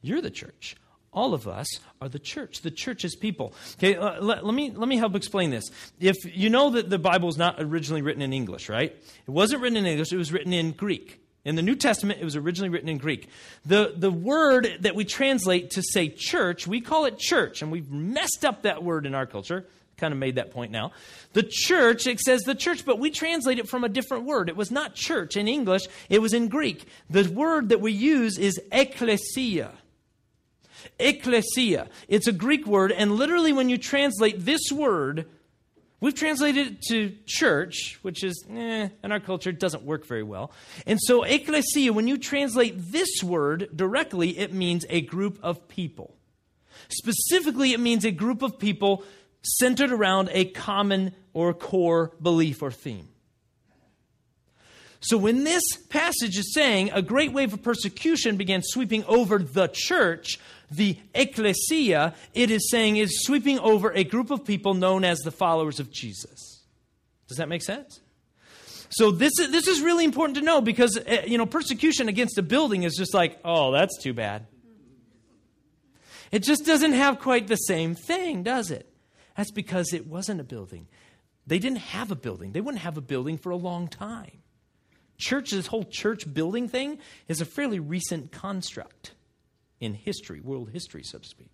You're 0.01 0.21
the 0.21 0.31
church. 0.31 0.77
All 1.13 1.35
of 1.35 1.47
us 1.47 1.67
are 2.01 2.09
the 2.09 2.19
church. 2.19 2.63
The 2.63 2.71
church 2.71 3.05
is 3.05 3.15
people. 3.15 3.53
Okay, 3.75 3.97
uh, 3.97 4.23
let, 4.23 4.47
let, 4.47 4.55
me, 4.55 4.71
let 4.71 4.89
me 4.89 4.97
help 4.97 5.15
explain 5.15 5.51
this. 5.51 5.65
If 6.01 6.17
you 6.25 6.49
know 6.49 6.71
that 6.71 6.89
the 6.89 6.99
Bible 6.99 7.29
is 7.29 7.37
not 7.37 7.57
originally 7.59 8.01
written 8.01 8.23
in 8.23 8.33
English, 8.33 8.71
right? 8.71 8.91
It 8.91 9.31
wasn't 9.31 9.61
written 9.61 9.77
in 9.77 9.85
English, 9.85 10.13
it 10.13 10.17
was 10.17 10.33
written 10.33 10.55
in 10.55 10.73
Greek. 10.73 11.19
In 11.45 11.57
the 11.57 11.63
New 11.63 11.75
Testament, 11.75 12.21
it 12.21 12.25
was 12.25 12.37
originally 12.37 12.69
written 12.69 12.89
in 12.89 12.99
Greek. 12.99 13.29
The, 13.67 13.93
the 13.97 14.13
word 14.13 14.79
that 14.81 14.95
we 14.95 15.05
translate 15.05 15.71
to 15.71 15.83
say 15.83 16.09
church, 16.09 16.67
we 16.67 16.81
call 16.81 17.05
it 17.05 17.19
church, 17.19 17.63
and 17.63 17.73
we've 17.73 17.91
messed 17.91 18.45
up 18.45 18.63
that 18.63 18.83
word 18.83 19.07
in 19.07 19.15
our 19.15 19.27
culture. 19.27 19.67
Kind 19.99 20.15
of 20.15 20.19
made 20.19 20.37
that 20.37 20.53
point 20.53 20.73
now. 20.73 20.93
The 21.33 21.43
church, 21.43 22.07
it 22.07 22.21
says 22.21 22.43
the 22.43 22.55
church, 22.55 22.87
but 22.87 22.99
we 22.99 23.11
translate 23.11 23.59
it 23.59 23.69
from 23.69 23.85
a 23.85 23.89
different 23.89 24.25
word. 24.25 24.49
It 24.49 24.57
was 24.57 24.71
not 24.71 24.95
church 24.95 25.37
in 25.37 25.47
English, 25.47 25.83
it 26.09 26.21
was 26.21 26.33
in 26.33 26.49
Greek. 26.49 26.87
The 27.11 27.29
word 27.29 27.69
that 27.69 27.81
we 27.81 27.93
use 27.93 28.39
is 28.39 28.59
ecclesia. 28.73 29.73
Ecclesia. 30.99 31.89
It's 32.09 32.27
a 32.27 32.33
Greek 32.33 32.67
word, 32.67 32.93
and 32.93 33.13
literally, 33.13 33.53
when 33.53 33.69
you 33.69 33.79
translate 33.79 34.45
this 34.45 34.71
word, 34.73 35.27
We've 36.03 36.13
translated 36.13 36.67
it 36.67 36.83
to 36.89 37.15
church, 37.27 38.01
which 38.03 38.25
is, 38.25 38.45
eh, 38.51 38.89
in 39.05 39.13
our 39.13 39.21
culture, 39.21 39.53
doesn't 39.53 39.85
work 39.85 40.05
very 40.05 40.25
well. 40.25 40.51
And 40.85 40.99
so, 41.01 41.23
ecclesia, 41.23 41.93
when 41.93 42.09
you 42.09 42.19
translate 42.19 42.75
this 42.77 43.23
word 43.23 43.69
directly, 43.73 44.37
it 44.37 44.53
means 44.53 44.85
a 44.91 45.03
group 45.03 45.39
of 45.45 45.69
people. 45.69 46.17
Specifically, 46.89 47.73
it 47.73 47.79
means 47.79 48.05
a 48.05 48.11
group 48.11 48.43
of 48.43 48.59
people 48.59 49.05
centered 49.43 49.93
around 49.93 50.29
a 50.33 50.47
common 50.47 51.15
or 51.35 51.55
core 51.55 52.11
belief 52.21 52.63
or 52.63 52.73
theme. 52.73 53.07
So, 54.99 55.17
when 55.17 55.45
this 55.45 55.63
passage 55.89 56.37
is 56.37 56.53
saying 56.53 56.91
a 56.93 57.03
great 57.03 57.33
wave 57.33 57.53
of 57.53 57.63
persecution 57.63 58.37
began 58.37 58.63
sweeping 58.65 59.05
over 59.05 59.39
the 59.39 59.69
church, 59.73 60.41
the 60.73 60.99
ecclesia, 61.15 62.15
it 62.35 62.51
is 62.51 62.71
saying, 62.71 62.97
is 62.97 63.25
sweeping 63.25 63.59
over 63.59 63.93
a 63.93 64.05
group 64.05 64.31
of 64.31 64.45
people 64.45 64.75
known 64.75 65.05
as 65.05 65.19
the 65.21 65.31
followers 65.31 65.81
of 65.81 65.91
Jesus. 65.91 66.63
Does 67.29 67.39
that 67.39 67.49
make 67.49 67.63
sense? 67.63 68.01
So 68.91 69.11
this 69.11 69.33
is, 69.39 69.51
this 69.51 69.69
is 69.69 69.81
really 69.81 70.05
important 70.05 70.37
to 70.37 70.45
know 70.45 70.61
because 70.61 70.99
eh, 71.07 71.25
you 71.27 71.39
know 71.39 71.47
persecution 71.47 72.09
against 72.09 72.37
a 72.37 72.43
building 72.43 72.83
is 72.83 72.95
just 72.95 73.15
like, 73.15 73.39
oh, 73.45 73.73
that's 73.73 73.97
too 74.03 74.13
bad. 74.13 74.47
It 76.31 76.43
just 76.43 76.67
doesn't 76.67 76.93
have 76.93 77.19
quite 77.19 77.47
the 77.47 77.57
same 77.57 77.95
thing, 77.95 78.43
does 78.43 78.71
it? 78.71 78.89
That's 79.37 79.51
because 79.51 79.93
it 79.93 80.07
wasn't 80.07 80.41
a 80.41 80.45
building. 80.45 80.89
They 81.47 81.59
didn't 81.59 81.79
have 81.79 82.11
a 82.11 82.15
building. 82.15 82.53
They 82.53 82.61
wouldn't 82.61 82.83
have 82.83 82.97
a 82.97 83.03
building 83.03 83.39
for 83.39 83.51
a 83.51 83.57
long 83.57 83.89
time. 83.89 84.43
Church, 85.19 85.51
this 85.51 85.67
whole 85.67 85.85
church 85.85 86.33
building 86.33 86.69
thing 86.69 86.99
is 87.29 87.41
a 87.41 87.45
fairly 87.45 87.79
recent 87.79 88.33
construct 88.33 89.13
in 89.83 89.95
history, 89.95 90.41
world 90.41 90.71
history, 90.73 91.03
so 91.03 91.19
to 91.19 91.29
speak. 91.29 91.51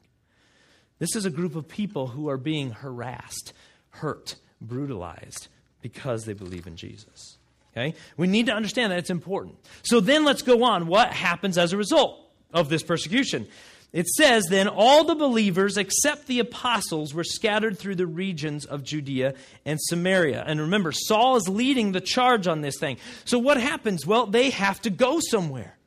This 0.99 1.17
is 1.17 1.25
a 1.25 1.31
group 1.31 1.57
of 1.57 1.67
people 1.67 2.09
who 2.09 2.29
are 2.29 2.37
being 2.37 2.71
harassed, 2.71 3.55
hurt, 3.91 4.37
brutalized 4.61 5.49
because 5.81 6.25
they 6.25 6.35
believe 6.35 6.67
in 6.67 6.77
Jesus. 6.77 7.39
Okay? 7.73 7.95
We 8.19 8.27
need 8.27 8.47
to 8.47 8.53
understand 8.53 8.93
that 8.93 8.99
it's 8.99 9.11
important. 9.11 9.57
So 9.83 10.01
then 10.01 10.25
let's 10.25 10.43
go 10.43 10.63
on. 10.63 10.89
What 10.89 11.11
happens 11.11 11.57
as 11.57 11.73
a 11.73 11.79
result 11.79 12.21
of 12.53 12.69
this 12.69 12.83
persecution? 12.83 13.49
It 13.95 14.07
says, 14.09 14.45
Then 14.51 14.69
all 14.69 15.05
the 15.05 15.15
believers 15.15 15.79
except 15.79 16.27
the 16.27 16.41
apostles 16.41 17.15
were 17.15 17.25
scattered 17.25 17.79
through 17.79 17.95
the 17.95 18.07
regions 18.07 18.67
of 18.67 18.83
Judea 18.83 19.35
and 19.65 19.79
Samaria. 19.81 20.45
And 20.47 20.61
remember, 20.61 20.93
Saul 20.93 21.37
is 21.37 21.49
leading 21.49 21.93
the 21.93 22.03
charge 22.03 22.47
on 22.47 22.61
this 22.61 22.79
thing. 22.79 22.99
So 23.25 23.39
what 23.39 23.59
happens? 23.59 24.07
Well, 24.07 24.27
they 24.27 24.51
have 24.51 24.83
to 24.83 24.91
go 24.91 25.21
somewhere. 25.31 25.78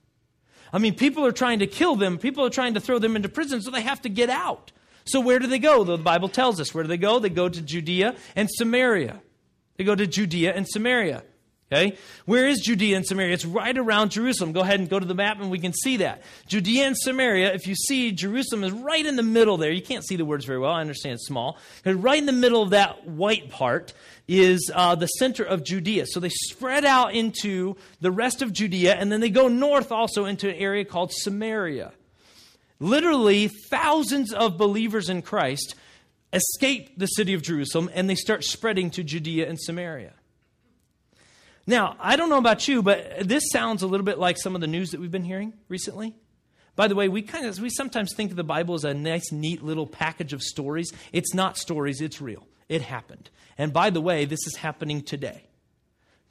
I 0.74 0.78
mean, 0.78 0.96
people 0.96 1.26
are 1.26 1.32
trying 1.32 1.60
to 1.60 1.68
kill 1.68 1.96
them, 1.96 2.18
people 2.18 2.46
are 2.46 2.50
trying 2.50 2.74
to 2.76 2.80
throw 2.80 3.00
them 3.00 3.16
into 3.16 3.30
prison, 3.30 3.62
so 3.62 3.72
they 3.72 3.82
have 3.82 4.02
to 4.04 4.10
get 4.10 4.30
out. 4.30 4.72
So 5.06 5.20
where 5.20 5.40
do 5.40 5.48
they 5.48 5.60
go? 5.60 5.84
The 5.84 5.98
Bible 5.98 6.30
tells 6.30 6.60
us. 6.60 6.74
Where 6.74 6.84
do 6.84 6.88
they 6.88 6.98
go? 6.98 7.20
They 7.20 7.30
go 7.30 7.50
to 7.50 7.62
Judea 7.62 8.16
and 8.36 8.50
Samaria. 8.50 9.22
They 9.78 9.84
go 9.84 9.96
to 9.96 10.06
Judea 10.06 10.54
and 10.54 10.68
Samaria. 10.68 11.24
Okay? 11.74 11.98
Where 12.26 12.48
is 12.48 12.60
Judea 12.60 12.98
and 12.98 13.06
Samaria? 13.06 13.34
It's 13.34 13.46
right 13.46 13.78
around 13.78 14.12
Jerusalem. 14.12 14.52
Go 14.52 14.60
ahead 14.60 14.82
and 14.82 14.90
go 14.90 15.00
to 15.00 15.06
the 15.06 15.16
map 15.16 15.40
and 15.40 15.50
we 15.50 15.58
can 15.58 15.72
see 15.72 15.98
that. 15.98 16.22
Judea 16.48 16.86
and 16.86 16.98
Samaria, 16.98 17.54
if 17.54 17.66
you 17.66 17.76
see, 17.76 18.12
Jerusalem 18.12 18.66
is 18.66 18.74
right 18.74 19.06
in 19.06 19.16
the 19.16 19.24
middle 19.24 19.56
there. 19.56 19.72
You 19.72 19.82
can't 19.82 20.06
see 20.06 20.18
the 20.18 20.26
words 20.26 20.44
very 20.44 20.60
well. 20.60 20.72
I 20.72 20.82
understand 20.82 21.14
it's 21.14 21.28
small. 21.28 21.58
Right 21.86 22.18
in 22.18 22.26
the 22.26 22.34
middle 22.34 22.62
of 22.62 22.72
that 22.72 23.08
white 23.08 23.50
part 23.50 23.94
is 24.28 24.70
uh, 24.76 24.96
the 24.96 25.08
center 25.08 25.44
of 25.44 25.64
Judea. 25.64 26.08
So 26.08 26.20
they 26.20 26.30
spread 26.30 26.84
out 26.84 27.14
into 27.14 27.78
the 28.02 28.12
rest 28.12 28.42
of 28.42 28.52
Judea 28.52 28.96
and 28.96 29.10
then 29.10 29.22
they 29.22 29.30
go 29.30 29.48
north 29.48 29.94
also 29.94 30.26
into 30.26 30.50
an 30.50 30.56
area 30.56 30.84
called 30.84 31.14
Samaria. 31.14 31.94
Literally, 32.82 33.48
thousands 33.48 34.34
of 34.34 34.58
believers 34.58 35.08
in 35.08 35.22
Christ 35.22 35.76
escape 36.34 36.98
the 36.98 37.08
city 37.08 37.34
of 37.34 37.42
Jerusalem 37.42 37.90
and 37.94 38.10
they 38.10 38.16
start 38.16 38.44
spreading 38.44 38.90
to 38.92 39.04
Judea 39.04 39.48
and 39.48 39.58
Samaria. 39.58 40.14
Now, 41.68 41.96
I 42.00 42.16
don't 42.16 42.30
know 42.30 42.38
about 42.38 42.68
you, 42.68 42.82
but 42.82 43.28
this 43.28 43.44
sounds 43.52 43.84
a 43.84 43.88
little 43.88 44.06
bit 44.06 44.18
like 44.18 44.38
some 44.38 44.56
of 44.56 44.62
the 44.62 44.68
news 44.68 44.92
that 44.92 45.00
we've 45.00 45.12
been 45.12 45.24
hearing 45.24 45.54
recently. 45.70 46.16
By 46.76 46.88
the 46.88 46.96
way, 46.96 47.10
we 47.10 47.22
kind 47.22 47.46
of 47.46 47.60
we 47.60 47.70
sometimes 47.70 48.14
think 48.16 48.32
of 48.32 48.38
the 48.38 48.44
Bible 48.44 48.76
as 48.76 48.84
a 48.84 48.94
nice, 48.94 49.32
neat 49.32 49.62
little 49.62 49.86
package 49.86 50.34
of 50.34 50.42
stories. 50.42 50.92
It's 51.12 51.34
not 51.34 51.58
stories, 51.58 52.02
it's 52.02 52.22
real. 52.22 52.48
It 52.70 52.82
happened. 52.82 53.30
And 53.58 53.74
by 53.74 53.90
the 53.90 54.02
way, 54.02 54.26
this 54.26 54.48
is 54.48 54.56
happening 54.56 55.02
today. 55.02 55.44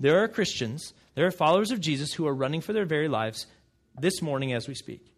There 0.01 0.23
are 0.23 0.29
Christians, 0.29 0.95
there 1.15 1.27
are 1.27 1.31
followers 1.31 1.71
of 1.71 1.81
Jesus 1.81 2.15
who 2.15 2.27
are 2.27 2.35
running 2.35 2.63
for 2.63 2.73
their 2.73 2.87
very 2.87 3.09
lives 3.09 3.47
this 4.01 4.23
morning 4.23 4.53
as 4.53 4.67
we 4.67 4.75
speak. 4.75 5.13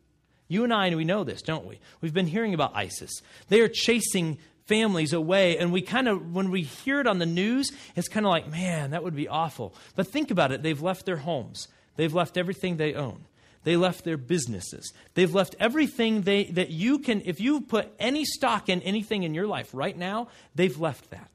You 0.49 0.65
and 0.65 0.73
I, 0.73 0.95
we 0.95 1.05
know 1.05 1.25
this, 1.25 1.41
don't 1.41 1.65
we? 1.65 1.79
We've 2.01 2.13
been 2.13 2.27
hearing 2.27 2.53
about 2.53 2.77
ISIS. 2.77 3.23
They 3.49 3.61
are 3.61 3.69
chasing 3.69 4.39
families 4.73 5.13
away, 5.13 5.59
and 5.59 5.71
we 5.71 5.83
kind 5.83 6.09
of, 6.09 6.35
when 6.35 6.51
we 6.51 6.63
hear 6.63 6.99
it 6.99 7.07
on 7.07 7.19
the 7.19 7.27
news, 7.27 7.71
it's 7.95 8.09
kind 8.09 8.25
of 8.25 8.31
like, 8.31 8.51
man, 8.51 8.93
that 8.93 9.05
would 9.05 9.15
be 9.15 9.29
awful. 9.29 9.75
But 9.97 10.07
think 10.07 10.31
about 10.31 10.51
it 10.51 10.63
they've 10.63 10.81
left 10.81 11.05
their 11.05 11.19
homes, 11.19 11.69
they've 11.97 12.15
left 12.15 12.39
everything 12.39 12.77
they 12.79 12.95
own. 12.95 13.27
They 13.65 13.77
left 13.77 14.03
their 14.03 14.17
businesses. 14.17 14.93
They've 15.15 15.33
left 15.33 15.55
everything 15.61 16.23
they, 16.23 16.47
that 16.47 16.71
you 16.71 16.99
can, 16.99 17.23
if 17.25 17.41
you 17.41 17.61
put 17.61 17.93
any 18.01 18.25
stock 18.25 18.69
in 18.69 18.83
anything 18.83 19.23
in 19.23 19.35
your 19.35 19.47
life 19.47 19.71
right 19.73 19.97
now, 19.97 20.27
they've 20.57 20.77
left 20.81 21.11
that 21.11 21.31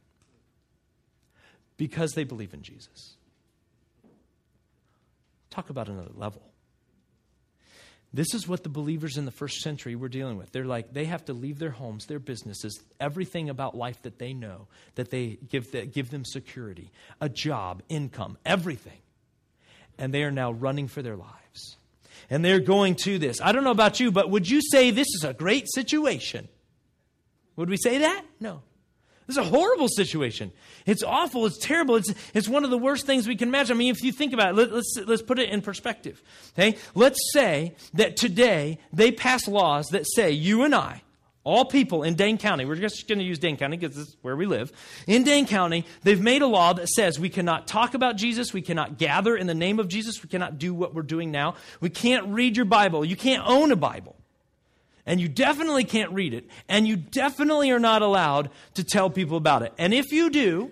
because 1.77 2.11
they 2.15 2.25
believe 2.25 2.53
in 2.53 2.63
Jesus. 2.63 3.15
Talk 5.49 5.69
about 5.69 5.87
another 5.87 6.11
level. 6.15 6.46
This 8.17 8.33
is 8.33 8.47
what 8.47 8.63
the 8.63 8.69
believers 8.69 9.15
in 9.15 9.25
the 9.25 9.31
first 9.31 9.61
century 9.61 9.95
were 9.95 10.09
dealing 10.09 10.37
with. 10.37 10.51
They're 10.51 10.65
like, 10.65 10.91
they 10.91 11.05
have 11.05 11.25
to 11.25 11.33
leave 11.33 11.59
their 11.59 11.69
homes, 11.69 12.07
their 12.07 12.17
businesses, 12.17 12.83
everything 12.99 13.47
about 13.47 13.77
life 13.77 14.01
that 14.01 14.17
they 14.17 14.33
know, 14.33 14.65
that 14.95 15.11
they 15.11 15.37
give, 15.47 15.71
that 15.73 15.93
give 15.93 16.09
them 16.09 16.25
security, 16.25 16.89
a 17.21 17.29
job, 17.29 17.83
income, 17.89 18.39
everything. 18.43 18.97
And 19.99 20.11
they 20.11 20.23
are 20.23 20.31
now 20.31 20.51
running 20.51 20.87
for 20.87 21.03
their 21.03 21.15
lives. 21.15 21.77
And 22.27 22.43
they're 22.43 22.59
going 22.59 22.95
to 23.03 23.19
this. 23.19 23.39
I 23.39 23.51
don't 23.51 23.63
know 23.63 23.69
about 23.69 23.99
you, 23.99 24.11
but 24.11 24.31
would 24.31 24.49
you 24.49 24.61
say 24.71 24.89
this 24.89 25.13
is 25.13 25.23
a 25.23 25.35
great 25.35 25.67
situation? 25.71 26.47
Would 27.55 27.69
we 27.69 27.77
say 27.77 27.99
that? 27.99 28.25
No. 28.39 28.63
This 29.27 29.35
is 29.35 29.45
a 29.45 29.49
horrible 29.49 29.89
situation. 29.89 30.53
It's 30.85 31.03
awful. 31.03 31.45
It's 31.45 31.57
terrible. 31.57 31.97
It's, 31.97 32.13
it's 32.33 32.47
one 32.47 32.63
of 32.63 32.69
the 32.69 32.77
worst 32.77 33.05
things 33.05 33.27
we 33.27 33.35
can 33.35 33.49
imagine. 33.49 33.75
I 33.75 33.77
mean, 33.77 33.91
if 33.91 34.01
you 34.01 34.13
think 34.13 34.31
about 34.31 34.49
it, 34.49 34.55
let, 34.55 34.71
let's, 34.71 34.97
let's 35.05 35.21
put 35.21 35.37
it 35.37 35.49
in 35.49 35.61
perspective. 35.61 36.23
Okay? 36.57 36.77
Let's 36.95 37.19
say 37.33 37.75
that 37.93 38.15
today 38.15 38.79
they 38.93 39.11
pass 39.11 39.47
laws 39.47 39.87
that 39.87 40.05
say 40.09 40.31
you 40.31 40.63
and 40.63 40.73
I, 40.73 41.03
all 41.43 41.65
people 41.65 42.03
in 42.03 42.15
Dane 42.15 42.37
County, 42.37 42.63
we're 42.63 42.75
just 42.75 43.05
going 43.07 43.19
to 43.19 43.25
use 43.25 43.37
Dane 43.37 43.57
County 43.57 43.75
because 43.75 43.95
this 43.95 44.07
is 44.07 44.17
where 44.21 44.35
we 44.35 44.45
live. 44.45 44.71
In 45.07 45.23
Dane 45.23 45.45
County, 45.45 45.85
they've 46.03 46.21
made 46.21 46.41
a 46.41 46.47
law 46.47 46.71
that 46.73 46.87
says 46.87 47.19
we 47.19 47.29
cannot 47.29 47.67
talk 47.67 47.93
about 47.93 48.15
Jesus, 48.15 48.53
we 48.53 48.61
cannot 48.61 48.97
gather 48.97 49.35
in 49.35 49.47
the 49.47 49.55
name 49.55 49.79
of 49.79 49.89
Jesus, 49.89 50.23
we 50.23 50.29
cannot 50.29 50.57
do 50.57 50.73
what 50.73 50.93
we're 50.93 51.03
doing 51.03 51.31
now, 51.31 51.55
we 51.81 51.89
can't 51.89 52.27
read 52.27 52.55
your 52.55 52.65
Bible, 52.65 53.03
you 53.03 53.15
can't 53.15 53.43
own 53.45 53.71
a 53.71 53.77
Bible 53.77 54.17
and 55.07 55.19
you 55.19 55.27
definitely 55.27 55.85
can't 55.85 56.11
read 56.11 56.35
it, 56.35 56.47
and 56.69 56.87
you 56.87 56.97
definitely 56.97 57.71
are 57.71 57.79
not 57.79 58.03
allowed 58.03 58.51
to 58.75 58.83
tell 58.83 59.09
people 59.09 59.37
about 59.37 59.63
it. 59.63 59.73
And 59.79 59.93
if 59.93 60.11
you 60.11 60.29
do, 60.29 60.71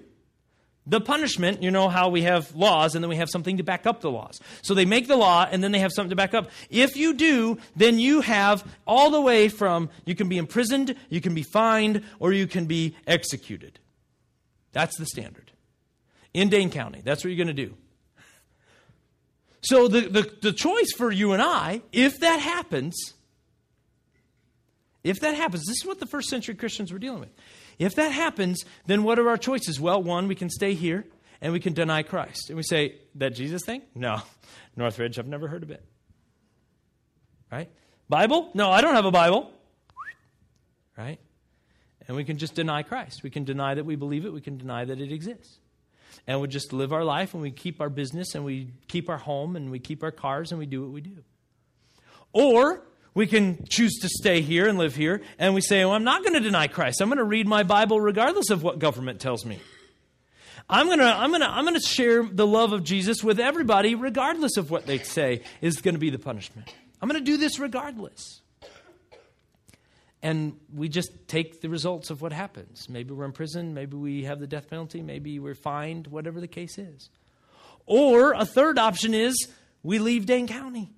the 0.86 1.02
punishment, 1.02 1.64
you 1.64 1.72
know 1.72 1.90
how 1.90 2.10
we 2.10 2.22
have 2.24 2.54
laws 2.56 2.94
and 2.94 3.04
then 3.04 3.10
we 3.10 3.16
have 3.16 3.30
something 3.30 3.58
to 3.58 3.64
back 3.64 3.88
up 3.88 4.02
the 4.02 4.12
laws. 4.12 4.40
So 4.62 4.76
they 4.76 4.86
make 4.86 5.08
the 5.08 5.16
law 5.16 5.48
and 5.50 5.64
then 5.64 5.72
they 5.72 5.80
have 5.80 5.92
something 5.92 6.12
to 6.12 6.16
back 6.16 6.36
up. 6.36 6.52
If 6.70 6.96
you 6.96 7.16
do, 7.16 7.58
then 7.76 7.98
you 7.98 8.22
have 8.22 8.64
all 8.86 9.10
the 9.10 9.22
way 9.22 9.50
from 9.50 9.90
you 10.06 10.14
can 10.14 10.30
be 10.30 10.38
imprisoned, 10.38 10.96
you 11.10 11.22
can 11.22 11.34
be 11.34 11.42
fined, 11.42 12.04
or 12.20 12.34
you 12.34 12.46
can 12.46 12.66
be 12.66 12.96
executed. 13.08 13.80
That's 14.74 14.96
the 14.98 15.08
standard. 15.08 15.52
In 16.36 16.50
Dane 16.50 16.70
County, 16.70 17.02
that's 17.04 17.24
what 17.24 17.32
you're 17.32 17.44
going 17.44 17.56
to 17.56 17.66
do. 17.66 17.74
So 19.62 19.88
the, 19.88 20.02
the, 20.02 20.32
the 20.42 20.54
choice 20.54 20.92
for 20.96 21.12
you 21.12 21.32
and 21.32 21.42
I, 21.42 21.82
if 21.92 22.20
that 22.20 22.40
happens, 22.40 23.16
if 25.06 25.20
that 25.20 25.36
happens, 25.36 25.64
this 25.66 25.78
is 25.78 25.86
what 25.86 26.00
the 26.00 26.08
first 26.08 26.30
century 26.30 26.56
Christians 26.56 26.92
were 26.92 26.98
dealing 26.98 27.20
with. 27.20 27.30
If 27.78 27.94
that 27.96 28.12
happens, 28.12 28.66
then 28.88 29.04
what 29.04 29.20
are 29.20 29.30
our 29.30 29.38
choices? 29.38 29.80
Well, 29.80 30.02
one, 30.02 30.28
we 30.28 30.34
can 30.34 30.50
stay 30.50 30.74
here 30.74 31.06
and 31.42 31.54
we 31.54 31.60
can 31.60 31.74
deny 31.74 32.02
Christ. 32.02 32.50
And 32.50 32.58
we 32.58 32.64
say, 32.64 32.96
that 33.14 33.36
Jesus 33.36 33.64
thing? 33.64 33.84
No. 33.94 34.22
Northridge, 34.76 35.20
I've 35.20 35.28
never 35.28 35.48
heard 35.48 35.62
of 35.62 35.70
it. 35.70 35.86
Right? 37.52 37.70
Bible? 38.10 38.50
No, 38.56 38.72
I 38.72 38.82
don't 38.82 38.96
have 38.96 39.06
a 39.06 39.12
Bible. 39.12 39.52
Right? 40.98 41.20
And 42.08 42.18
we 42.18 42.24
can 42.24 42.40
just 42.40 42.56
deny 42.56 42.82
Christ. 42.82 43.22
We 43.22 43.30
can 43.30 43.44
deny 43.44 43.76
that 43.76 43.86
we 43.86 43.96
believe 43.96 44.26
it. 44.26 44.34
We 44.34 44.42
can 44.42 44.58
deny 44.58 44.86
that 44.86 45.00
it 45.00 45.12
exists. 45.12 45.60
And 46.26 46.42
we 46.42 46.48
just 46.48 46.74
live 46.74 46.92
our 46.92 47.04
life 47.04 47.36
and 47.36 47.44
we 47.44 47.52
keep 47.52 47.80
our 47.80 47.90
business 47.90 48.34
and 48.34 48.44
we 48.44 48.72
keep 48.88 49.08
our 49.08 49.18
home 49.18 49.56
and 49.56 49.70
we 49.70 49.78
keep 49.78 50.02
our 50.02 50.12
cars 50.12 50.52
and 50.52 50.58
we 50.58 50.66
do 50.66 50.82
what 50.82 50.92
we 50.92 51.02
do. 51.02 51.18
Or 52.34 52.82
we 53.16 53.26
can 53.26 53.66
choose 53.68 53.96
to 54.02 54.10
stay 54.10 54.42
here 54.42 54.68
and 54.68 54.78
live 54.78 54.96
here, 54.96 55.22
and 55.40 55.56
we 55.56 55.62
say, 55.62 55.84
well, 55.84 55.96
I'm 55.96 56.04
not 56.04 56.22
going 56.22 56.34
to 56.34 56.42
deny 56.42 56.68
Christ. 56.68 57.02
I'm 57.02 57.08
going 57.08 57.18
to 57.18 57.24
read 57.24 57.48
my 57.48 57.64
Bible 57.64 58.00
regardless 58.00 58.50
of 58.50 58.62
what 58.62 58.78
government 58.78 59.22
tells 59.22 59.46
me. 59.46 59.60
I'm 60.70 60.88
going 60.88 61.00
to 61.00 61.06
I'm 61.06 61.30
going 61.30 61.42
to 61.42 61.50
I'm 61.50 61.64
going 61.64 61.80
to 61.80 61.88
share 61.88 62.24
the 62.24 62.46
love 62.46 62.74
of 62.74 62.84
Jesus 62.84 63.24
with 63.24 63.40
everybody 63.40 63.94
regardless 63.94 64.58
of 64.58 64.72
what 64.72 64.88
they 64.88 64.98
say 64.98 65.44
is 65.62 65.80
going 65.80 65.94
to 65.94 66.00
be 66.00 66.10
the 66.10 66.20
punishment. 66.20 66.74
I'm 67.02 67.08
going 67.08 67.24
to 67.24 67.26
do 67.26 67.38
this 67.38 67.60
regardless. 67.60 68.42
And 70.24 70.60
we 70.74 70.90
just 70.90 71.28
take 71.28 71.62
the 71.62 71.70
results 71.70 72.10
of 72.10 72.20
what 72.20 72.34
happens. 72.34 72.90
Maybe 72.90 73.14
we're 73.14 73.26
in 73.26 73.32
prison, 73.32 73.76
maybe 73.76 73.96
we 73.96 74.24
have 74.24 74.40
the 74.40 74.48
death 74.48 74.68
penalty, 74.68 75.04
maybe 75.04 75.38
we're 75.38 75.54
fined, 75.54 76.08
whatever 76.08 76.42
the 76.42 76.48
case 76.48 76.80
is. 76.80 77.12
Or 77.86 78.34
a 78.34 78.44
third 78.44 78.80
option 78.80 79.14
is 79.14 79.48
we 79.84 80.00
leave 80.00 80.26
Dane 80.26 80.48
County. 80.48 80.90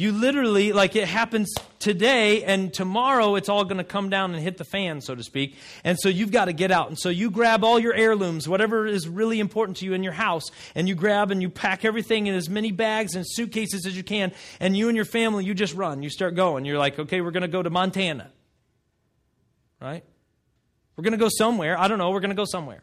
You 0.00 0.12
literally, 0.12 0.72
like 0.72 0.96
it 0.96 1.06
happens 1.06 1.52
today, 1.78 2.42
and 2.42 2.72
tomorrow 2.72 3.34
it's 3.34 3.50
all 3.50 3.64
going 3.64 3.76
to 3.76 3.84
come 3.84 4.08
down 4.08 4.32
and 4.32 4.42
hit 4.42 4.56
the 4.56 4.64
fan, 4.64 5.02
so 5.02 5.14
to 5.14 5.22
speak. 5.22 5.56
And 5.84 5.98
so 6.00 6.08
you've 6.08 6.32
got 6.32 6.46
to 6.46 6.54
get 6.54 6.70
out. 6.70 6.88
And 6.88 6.98
so 6.98 7.10
you 7.10 7.30
grab 7.30 7.64
all 7.64 7.78
your 7.78 7.92
heirlooms, 7.92 8.48
whatever 8.48 8.86
is 8.86 9.06
really 9.06 9.40
important 9.40 9.76
to 9.76 9.84
you 9.84 9.92
in 9.92 10.02
your 10.02 10.14
house, 10.14 10.44
and 10.74 10.88
you 10.88 10.94
grab 10.94 11.30
and 11.30 11.42
you 11.42 11.50
pack 11.50 11.84
everything 11.84 12.28
in 12.28 12.34
as 12.34 12.48
many 12.48 12.72
bags 12.72 13.14
and 13.14 13.26
suitcases 13.28 13.84
as 13.84 13.94
you 13.94 14.02
can. 14.02 14.32
And 14.58 14.74
you 14.74 14.88
and 14.88 14.96
your 14.96 15.04
family, 15.04 15.44
you 15.44 15.52
just 15.52 15.74
run. 15.74 16.02
You 16.02 16.08
start 16.08 16.34
going. 16.34 16.64
You're 16.64 16.78
like, 16.78 16.98
okay, 16.98 17.20
we're 17.20 17.30
going 17.30 17.42
to 17.42 17.48
go 17.48 17.62
to 17.62 17.68
Montana. 17.68 18.30
Right? 19.82 20.02
We're 20.96 21.04
going 21.04 21.12
to 21.12 21.18
go 21.18 21.28
somewhere. 21.30 21.78
I 21.78 21.88
don't 21.88 21.98
know. 21.98 22.10
We're 22.10 22.20
going 22.20 22.30
to 22.30 22.36
go 22.36 22.46
somewhere. 22.46 22.82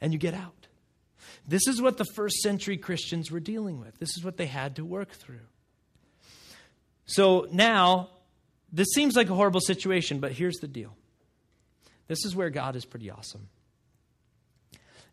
And 0.00 0.12
you 0.12 0.20
get 0.20 0.34
out. 0.34 0.68
This 1.48 1.66
is 1.66 1.82
what 1.82 1.98
the 1.98 2.06
first 2.14 2.36
century 2.42 2.76
Christians 2.76 3.28
were 3.28 3.40
dealing 3.40 3.80
with. 3.80 3.98
This 3.98 4.16
is 4.16 4.22
what 4.22 4.36
they 4.36 4.46
had 4.46 4.76
to 4.76 4.84
work 4.84 5.10
through. 5.10 5.40
So 7.08 7.48
now, 7.50 8.10
this 8.70 8.88
seems 8.94 9.16
like 9.16 9.30
a 9.30 9.34
horrible 9.34 9.60
situation, 9.60 10.20
but 10.20 10.32
here's 10.32 10.58
the 10.58 10.68
deal. 10.68 10.94
This 12.06 12.24
is 12.24 12.36
where 12.36 12.50
God 12.50 12.76
is 12.76 12.84
pretty 12.84 13.10
awesome. 13.10 13.48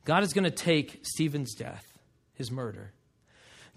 God 0.04 0.22
is 0.24 0.34
going 0.34 0.44
to 0.44 0.52
take 0.52 1.00
Stephen's 1.04 1.56
death, 1.56 1.86
his 2.34 2.52
murder. 2.52 2.92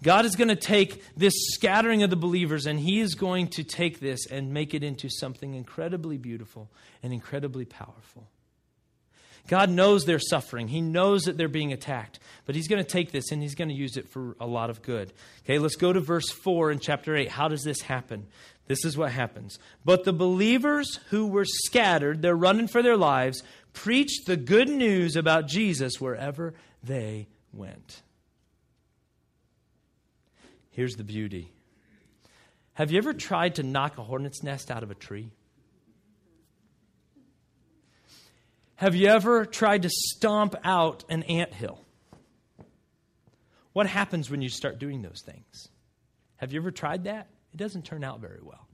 God 0.03 0.25
is 0.25 0.35
going 0.35 0.49
to 0.49 0.55
take 0.55 1.01
this 1.15 1.33
scattering 1.53 2.03
of 2.03 2.09
the 2.09 2.17
believers 2.17 2.65
and 2.65 2.79
he 2.79 2.99
is 2.99 3.15
going 3.15 3.47
to 3.49 3.63
take 3.63 3.99
this 3.99 4.27
and 4.27 4.53
make 4.53 4.73
it 4.73 4.83
into 4.83 5.09
something 5.09 5.53
incredibly 5.53 6.17
beautiful 6.17 6.69
and 7.01 7.13
incredibly 7.13 7.65
powerful. 7.65 8.27
God 9.49 9.71
knows 9.71 10.05
they're 10.05 10.19
suffering. 10.19 10.67
He 10.67 10.79
knows 10.79 11.23
that 11.23 11.35
they're 11.35 11.47
being 11.47 11.73
attacked. 11.73 12.19
But 12.45 12.55
He's 12.55 12.67
going 12.67 12.83
to 12.83 12.87
take 12.87 13.11
this 13.11 13.31
and 13.31 13.41
He's 13.41 13.55
going 13.55 13.69
to 13.69 13.73
use 13.73 13.97
it 13.97 14.07
for 14.07 14.37
a 14.39 14.45
lot 14.45 14.69
of 14.69 14.83
good. 14.83 15.11
Okay, 15.43 15.57
let's 15.57 15.75
go 15.75 15.91
to 15.91 15.99
verse 15.99 16.29
4 16.29 16.71
in 16.71 16.79
chapter 16.79 17.15
8. 17.15 17.29
How 17.29 17.47
does 17.47 17.63
this 17.63 17.81
happen? 17.81 18.27
This 18.67 18.85
is 18.85 18.95
what 18.95 19.11
happens. 19.11 19.57
But 19.83 20.03
the 20.03 20.13
believers 20.13 20.99
who 21.09 21.25
were 21.25 21.45
scattered, 21.45 22.21
they're 22.21 22.35
running 22.35 22.67
for 22.67 22.83
their 22.83 22.95
lives, 22.95 23.41
preached 23.73 24.27
the 24.27 24.37
good 24.37 24.69
news 24.69 25.15
about 25.15 25.47
Jesus 25.47 25.99
wherever 25.99 26.53
they 26.83 27.27
went. 27.51 28.03
Here's 30.69 30.95
the 30.95 31.03
beauty. 31.03 31.51
Have 32.73 32.91
you 32.91 32.99
ever 32.99 33.13
tried 33.13 33.55
to 33.55 33.63
knock 33.63 33.97
a 33.97 34.03
hornet's 34.03 34.43
nest 34.43 34.69
out 34.69 34.83
of 34.83 34.91
a 34.91 34.95
tree? 34.95 35.31
Have 38.79 38.95
you 38.95 39.07
ever 39.07 39.43
tried 39.43 39.81
to 39.81 39.89
stomp 39.89 40.55
out 40.63 41.03
an 41.09 41.23
ant 41.23 41.53
hill? 41.53 41.83
What 43.73 43.87
happens 43.87 44.31
when 44.31 44.41
you 44.41 44.47
start 44.47 44.79
doing 44.79 45.01
those 45.01 45.21
things? 45.21 45.67
Have 46.37 46.53
you 46.53 46.61
ever 46.61 46.71
tried 46.71 47.03
that? 47.03 47.27
It 47.53 47.57
doesn't 47.57 47.83
turn 47.83 48.05
out 48.05 48.21
very 48.21 48.39
well. 48.41 48.69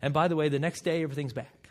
And 0.00 0.14
by 0.14 0.28
the 0.28 0.36
way, 0.36 0.50
the 0.50 0.60
next 0.60 0.82
day, 0.82 1.02
everything's 1.02 1.32
back. 1.32 1.68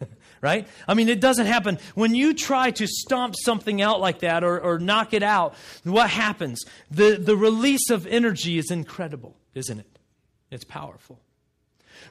right? 0.42 0.66
I 0.88 0.94
mean, 0.94 1.08
it 1.08 1.20
doesn't 1.20 1.46
happen. 1.46 1.78
When 1.94 2.12
you 2.12 2.34
try 2.34 2.72
to 2.72 2.88
stomp 2.88 3.36
something 3.38 3.80
out 3.80 4.00
like 4.00 4.18
that 4.18 4.42
or, 4.42 4.58
or 4.58 4.80
knock 4.80 5.14
it 5.14 5.22
out, 5.22 5.54
what 5.84 6.10
happens? 6.10 6.60
The, 6.90 7.20
the 7.22 7.36
release 7.36 7.88
of 7.88 8.08
energy 8.08 8.58
is 8.58 8.72
incredible, 8.72 9.36
isn't 9.54 9.78
it? 9.78 9.98
It's 10.50 10.64
powerful. 10.64 11.20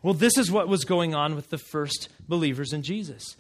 Well, 0.02 0.14
this 0.14 0.38
is 0.38 0.50
what 0.50 0.70
was 0.70 0.86
going 0.86 1.14
on 1.14 1.36
with 1.36 1.50
the 1.50 1.58
first 1.58 2.08
believers 2.30 2.72
in 2.72 2.82
Jesus. 2.82 3.36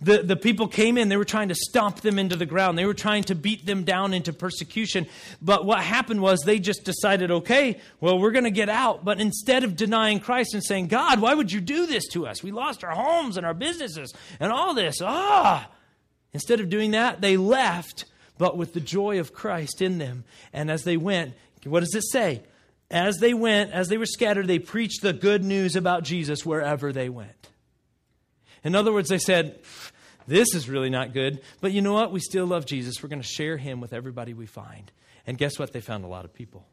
The, 0.00 0.22
the 0.22 0.36
people 0.36 0.68
came 0.68 0.98
in, 0.98 1.08
they 1.08 1.16
were 1.16 1.24
trying 1.24 1.48
to 1.48 1.54
stomp 1.54 2.02
them 2.02 2.18
into 2.18 2.36
the 2.36 2.44
ground. 2.44 2.76
They 2.76 2.84
were 2.84 2.92
trying 2.92 3.24
to 3.24 3.34
beat 3.34 3.64
them 3.64 3.84
down 3.84 4.12
into 4.12 4.32
persecution. 4.32 5.06
But 5.40 5.64
what 5.64 5.80
happened 5.80 6.20
was 6.20 6.40
they 6.40 6.58
just 6.58 6.84
decided, 6.84 7.30
okay, 7.30 7.80
well, 7.98 8.18
we're 8.18 8.30
going 8.30 8.44
to 8.44 8.50
get 8.50 8.68
out. 8.68 9.06
But 9.06 9.20
instead 9.20 9.64
of 9.64 9.74
denying 9.74 10.20
Christ 10.20 10.52
and 10.52 10.62
saying, 10.62 10.88
God, 10.88 11.20
why 11.20 11.32
would 11.32 11.50
you 11.50 11.62
do 11.62 11.86
this 11.86 12.06
to 12.08 12.26
us? 12.26 12.42
We 12.42 12.50
lost 12.50 12.84
our 12.84 12.94
homes 12.94 13.38
and 13.38 13.46
our 13.46 13.54
businesses 13.54 14.12
and 14.38 14.52
all 14.52 14.74
this. 14.74 15.00
Ah! 15.00 15.70
Instead 16.34 16.60
of 16.60 16.68
doing 16.68 16.90
that, 16.90 17.22
they 17.22 17.38
left, 17.38 18.04
but 18.36 18.58
with 18.58 18.74
the 18.74 18.80
joy 18.80 19.18
of 19.18 19.32
Christ 19.32 19.80
in 19.80 19.96
them. 19.96 20.24
And 20.52 20.70
as 20.70 20.84
they 20.84 20.98
went, 20.98 21.32
what 21.64 21.80
does 21.80 21.94
it 21.94 22.04
say? 22.04 22.42
As 22.90 23.16
they 23.16 23.32
went, 23.32 23.72
as 23.72 23.88
they 23.88 23.96
were 23.96 24.04
scattered, 24.06 24.46
they 24.46 24.58
preached 24.58 25.00
the 25.00 25.14
good 25.14 25.42
news 25.42 25.74
about 25.74 26.04
Jesus 26.04 26.44
wherever 26.44 26.92
they 26.92 27.08
went. 27.08 27.45
In 28.66 28.74
other 28.74 28.92
words, 28.92 29.08
they 29.08 29.18
said, 29.18 29.60
This 30.26 30.52
is 30.52 30.68
really 30.68 30.90
not 30.90 31.12
good, 31.12 31.40
but 31.60 31.70
you 31.70 31.80
know 31.80 31.92
what? 31.92 32.10
We 32.10 32.18
still 32.18 32.46
love 32.46 32.66
Jesus. 32.66 33.00
We're 33.00 33.08
going 33.08 33.22
to 33.22 33.28
share 33.28 33.56
him 33.56 33.80
with 33.80 33.92
everybody 33.92 34.34
we 34.34 34.46
find. 34.46 34.90
And 35.24 35.38
guess 35.38 35.56
what? 35.56 35.72
They 35.72 35.80
found 35.80 36.04
a 36.04 36.08
lot 36.08 36.24
of 36.24 36.34
people. 36.34 36.66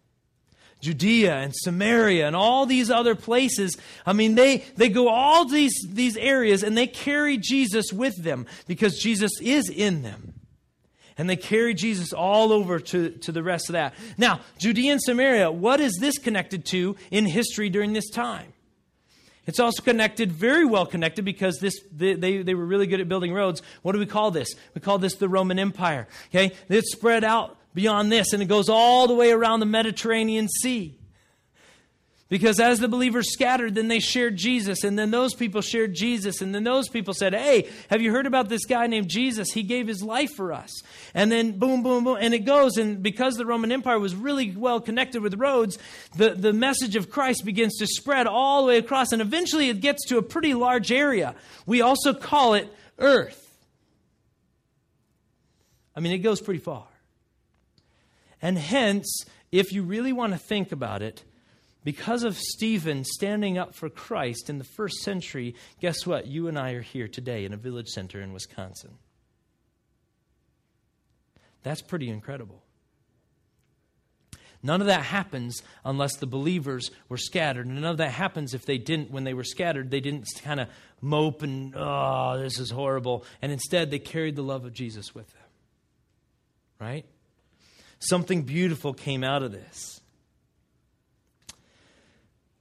Judea 0.82 1.36
and 1.36 1.54
Samaria 1.56 2.26
and 2.26 2.36
all 2.36 2.66
these 2.66 2.90
other 2.90 3.14
places. 3.14 3.78
I 4.08 4.14
mean, 4.14 4.34
they, 4.34 4.64
they 4.76 4.90
go 4.90 5.08
all 5.08 5.48
these, 5.48 5.74
these 5.88 6.18
areas 6.18 6.64
and 6.64 6.76
they 6.76 6.88
carry 6.88 7.38
Jesus 7.38 7.94
with 7.94 8.16
them 8.18 8.48
because 8.68 8.98
Jesus 8.98 9.32
is 9.40 9.70
in 9.70 10.02
them. 10.02 10.34
And 11.16 11.30
they 11.30 11.36
carry 11.36 11.76
Jesus 11.76 12.12
all 12.12 12.52
over 12.52 12.80
to, 12.80 13.12
to 13.12 13.32
the 13.32 13.44
rest 13.44 13.70
of 13.70 13.74
that. 13.74 13.94
Now, 14.18 14.42
Judea 14.58 14.94
and 14.94 15.02
Samaria, 15.02 15.52
what 15.52 15.80
is 15.80 15.96
this 16.02 16.18
connected 16.18 16.66
to 16.66 16.96
in 17.12 17.28
history 17.28 17.70
during 17.70 17.94
this 17.94 18.10
time? 18.10 18.53
It's 19.46 19.60
also 19.60 19.84
connected, 19.84 20.32
very 20.32 20.66
well 20.66 20.86
connected, 20.86 21.26
because 21.26 21.60
this 21.60 21.80
they, 21.92 22.14
they, 22.14 22.42
they, 22.44 22.54
were 22.54 22.66
really 22.66 22.88
good 22.88 23.02
at 23.02 23.10
building 23.10 23.34
roads. 23.34 23.62
What 23.82 23.92
do 23.92 24.00
we 24.00 24.06
call 24.06 24.32
this? 24.32 24.56
We 24.74 24.82
call 24.82 25.00
this 25.00 25.16
the 25.16 25.28
Roman 25.28 25.60
Empire. 25.60 26.08
Okay? 26.30 26.56
It 26.70 26.86
spread 26.86 27.24
out 27.24 27.58
beyond 27.74 28.12
this, 28.12 28.32
and 28.32 28.42
it 28.42 28.46
goes 28.46 28.70
all 28.70 29.08
the 29.08 29.16
way 29.16 29.32
around 29.32 29.60
the 29.60 29.66
Mediterranean 29.66 30.48
Sea. 30.48 30.98
Because 32.34 32.60
as 32.60 32.80
the 32.80 32.88
believers 32.88 33.32
scattered, 33.32 33.76
then 33.76 33.90
they 33.90 34.00
shared 34.00 34.38
Jesus, 34.38 34.84
and 34.84 34.98
then 34.98 35.12
those 35.12 35.36
people 35.36 35.62
shared 35.62 35.94
Jesus, 35.94 36.42
and 36.42 36.56
then 36.56 36.64
those 36.64 36.90
people 36.90 37.14
said, 37.14 37.36
Hey, 37.36 37.70
have 37.92 38.02
you 38.02 38.12
heard 38.12 38.26
about 38.26 38.50
this 38.50 38.66
guy 38.66 38.88
named 38.88 39.08
Jesus? 39.08 39.52
He 39.52 39.62
gave 39.62 39.88
his 39.88 40.02
life 40.02 40.32
for 40.36 40.52
us. 40.52 40.72
And 41.14 41.32
then 41.32 41.60
boom, 41.60 41.84
boom, 41.84 42.06
boom, 42.06 42.18
and 42.20 42.34
it 42.34 42.40
goes. 42.40 42.78
And 42.78 43.04
because 43.04 43.36
the 43.36 43.46
Roman 43.46 43.72
Empire 43.72 44.00
was 44.00 44.16
really 44.16 44.50
well 44.50 44.82
connected 44.82 45.22
with 45.22 45.36
roads, 45.36 45.78
the, 46.18 46.32
the 46.32 46.54
message 46.54 46.96
of 46.96 47.12
Christ 47.12 47.46
begins 47.46 47.78
to 47.78 47.86
spread 47.86 48.26
all 48.26 48.64
the 48.64 48.70
way 48.70 48.78
across, 48.80 49.12
and 49.12 49.22
eventually 49.22 49.70
it 49.70 49.80
gets 49.80 50.04
to 50.08 50.18
a 50.18 50.24
pretty 50.24 50.56
large 50.56 50.92
area. 50.92 51.36
We 51.68 51.82
also 51.82 52.16
call 52.16 52.56
it 52.56 52.68
Earth. 52.98 53.56
I 55.96 56.00
mean, 56.00 56.14
it 56.14 56.24
goes 56.24 56.42
pretty 56.42 56.62
far. 56.62 56.88
And 58.42 58.58
hence, 58.58 59.24
if 59.52 59.72
you 59.72 59.84
really 59.84 60.14
want 60.14 60.34
to 60.34 60.40
think 60.40 60.72
about 60.72 61.04
it, 61.04 61.24
because 61.84 62.24
of 62.24 62.38
Stephen 62.38 63.04
standing 63.04 63.58
up 63.58 63.76
for 63.76 63.90
Christ 63.90 64.50
in 64.50 64.58
the 64.58 64.64
first 64.64 64.98
century, 65.02 65.56
guess 65.82 66.06
what? 66.06 66.28
You 66.28 66.48
and 66.48 66.58
I 66.58 66.72
are 66.72 66.82
here 66.82 67.08
today 67.08 67.46
in 67.46 67.54
a 67.54 67.58
village 67.58 67.90
center 67.90 68.22
in 68.22 68.34
Wisconsin. 68.34 68.92
That's 71.64 71.82
pretty 71.82 72.10
incredible. 72.10 72.64
None 74.66 74.80
of 74.80 74.88
that 74.88 75.04
happens 75.04 75.62
unless 75.84 76.16
the 76.16 76.26
believers 76.26 76.90
were 77.10 77.18
scattered. 77.18 77.66
And 77.66 77.82
none 77.82 77.92
of 77.92 77.98
that 77.98 78.12
happens 78.12 78.54
if 78.54 78.66
they 78.66 78.78
didn't, 78.78 79.12
when 79.12 79.26
they 79.26 79.34
were 79.34 79.44
scattered, 79.44 79.92
they 79.92 80.00
didn't 80.00 80.26
kind 80.42 80.62
of 80.62 80.70
mope 81.02 81.42
and, 81.42 81.74
oh, 81.76 82.38
this 82.40 82.60
is 82.60 82.70
horrible. 82.72 83.26
And 83.42 83.52
instead, 83.52 83.92
they 83.92 84.00
carried 84.00 84.38
the 84.38 84.42
love 84.42 84.64
of 84.64 84.74
Jesus 84.74 85.14
with 85.14 85.28
them. 85.28 85.40
Right? 86.80 87.06
something 88.04 88.44
beautiful 88.44 88.94
came 88.94 89.24
out 89.24 89.44
of 89.44 89.52
this. 89.52 90.02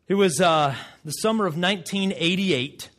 It 0.08 0.14
was 0.14 0.40
uh, 0.40 0.74
the 1.04 1.12
summer 1.12 1.46
of 1.46 1.56
1988, 1.56 2.90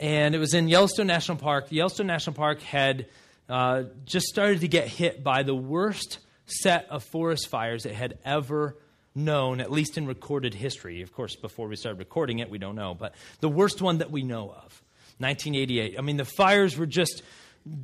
and 0.00 0.34
it 0.34 0.38
was 0.38 0.54
in 0.54 0.66
Yellowstone 0.66 1.06
National 1.06 1.36
Park. 1.36 1.66
Yellowstone 1.68 2.06
National 2.06 2.34
Park 2.34 2.62
had 2.62 3.06
uh, 3.50 3.82
just 4.06 4.28
started 4.28 4.62
to 4.62 4.68
get 4.68 4.88
hit 4.88 5.22
by 5.22 5.42
the 5.42 5.54
worst 5.54 6.20
set 6.46 6.86
of 6.88 7.04
forest 7.04 7.48
fires 7.48 7.84
it 7.84 7.94
had 7.94 8.18
ever 8.24 8.78
known, 9.14 9.60
at 9.60 9.70
least 9.70 9.98
in 9.98 10.06
recorded 10.06 10.54
history. 10.54 11.02
Of 11.02 11.12
course, 11.12 11.36
before 11.36 11.68
we 11.68 11.76
started 11.76 11.98
recording 11.98 12.38
it, 12.38 12.48
we 12.48 12.56
don't 12.56 12.74
know, 12.74 12.94
but 12.94 13.14
the 13.40 13.50
worst 13.50 13.82
one 13.82 13.98
that 13.98 14.10
we 14.10 14.22
know 14.22 14.44
of, 14.44 14.82
1988. 15.18 15.98
I 15.98 16.00
mean, 16.00 16.16
the 16.16 16.24
fires 16.24 16.78
were 16.78 16.86
just 16.86 17.22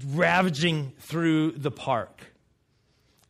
ravaging 0.06 0.94
through 1.00 1.52
the 1.52 1.70
park. 1.70 2.32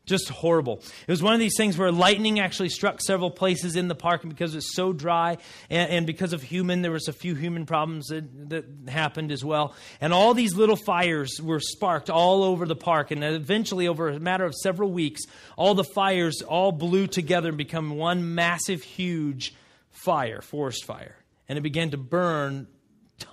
Just 0.08 0.30
horrible. 0.30 0.82
It 1.06 1.10
was 1.10 1.22
one 1.22 1.34
of 1.34 1.38
these 1.38 1.56
things 1.58 1.76
where 1.76 1.92
lightning 1.92 2.40
actually 2.40 2.70
struck 2.70 3.02
several 3.02 3.30
places 3.30 3.76
in 3.76 3.88
the 3.88 3.94
park, 3.94 4.22
and 4.22 4.32
because 4.32 4.54
it's 4.54 4.74
so 4.74 4.94
dry 4.94 5.36
and, 5.68 5.90
and, 5.90 6.06
because 6.06 6.32
of 6.32 6.42
human, 6.42 6.80
there 6.80 6.90
was 6.90 7.08
a 7.08 7.12
few 7.12 7.34
human 7.34 7.66
problems 7.66 8.06
that, 8.06 8.48
that 8.48 8.64
happened 8.88 9.30
as 9.30 9.44
well. 9.44 9.74
And 10.00 10.14
all 10.14 10.32
these 10.32 10.54
little 10.54 10.76
fires 10.76 11.38
were 11.42 11.60
sparked 11.60 12.08
all 12.08 12.42
over 12.42 12.64
the 12.64 12.74
park, 12.74 13.10
and 13.10 13.22
eventually, 13.22 13.86
over 13.86 14.08
a 14.08 14.18
matter 14.18 14.46
of 14.46 14.54
several 14.54 14.90
weeks, 14.90 15.20
all 15.58 15.74
the 15.74 15.84
fires 15.84 16.40
all 16.40 16.72
blew 16.72 17.06
together 17.06 17.50
and 17.50 17.58
become 17.58 17.90
one 17.90 18.34
massive, 18.34 18.82
huge 18.82 19.54
fire, 19.90 20.40
forest 20.40 20.86
fire. 20.86 21.16
And 21.50 21.58
it 21.58 21.62
began 21.62 21.90
to 21.90 21.98
burn 21.98 22.66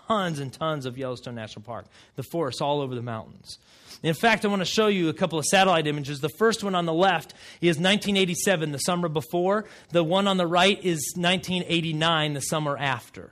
tons 0.07 0.39
and 0.39 0.51
tons 0.51 0.85
of 0.85 0.97
Yellowstone 0.97 1.35
National 1.35 1.63
Park, 1.63 1.85
the 2.17 2.23
forests 2.23 2.59
all 2.59 2.81
over 2.81 2.95
the 2.95 3.01
mountains. 3.01 3.59
In 4.05 4.13
fact, 4.13 4.45
I 4.45 4.49
want 4.49 4.59
to 4.59 4.65
show 4.65 4.85
you 4.85 5.09
a 5.09 5.13
couple 5.13 5.39
of 5.39 5.45
satellite 5.45 5.87
images. 5.87 6.19
The 6.19 6.29
first 6.29 6.63
one 6.63 6.75
on 6.75 6.85
the 6.85 6.93
left 6.93 7.33
is 7.59 7.77
1987, 7.77 8.71
the 8.71 8.77
summer 8.77 9.09
before. 9.09 9.65
The 9.89 10.03
one 10.03 10.27
on 10.27 10.37
the 10.37 10.45
right 10.45 10.77
is 10.83 11.13
1989, 11.15 12.35
the 12.35 12.41
summer 12.41 12.77
after. 12.77 13.31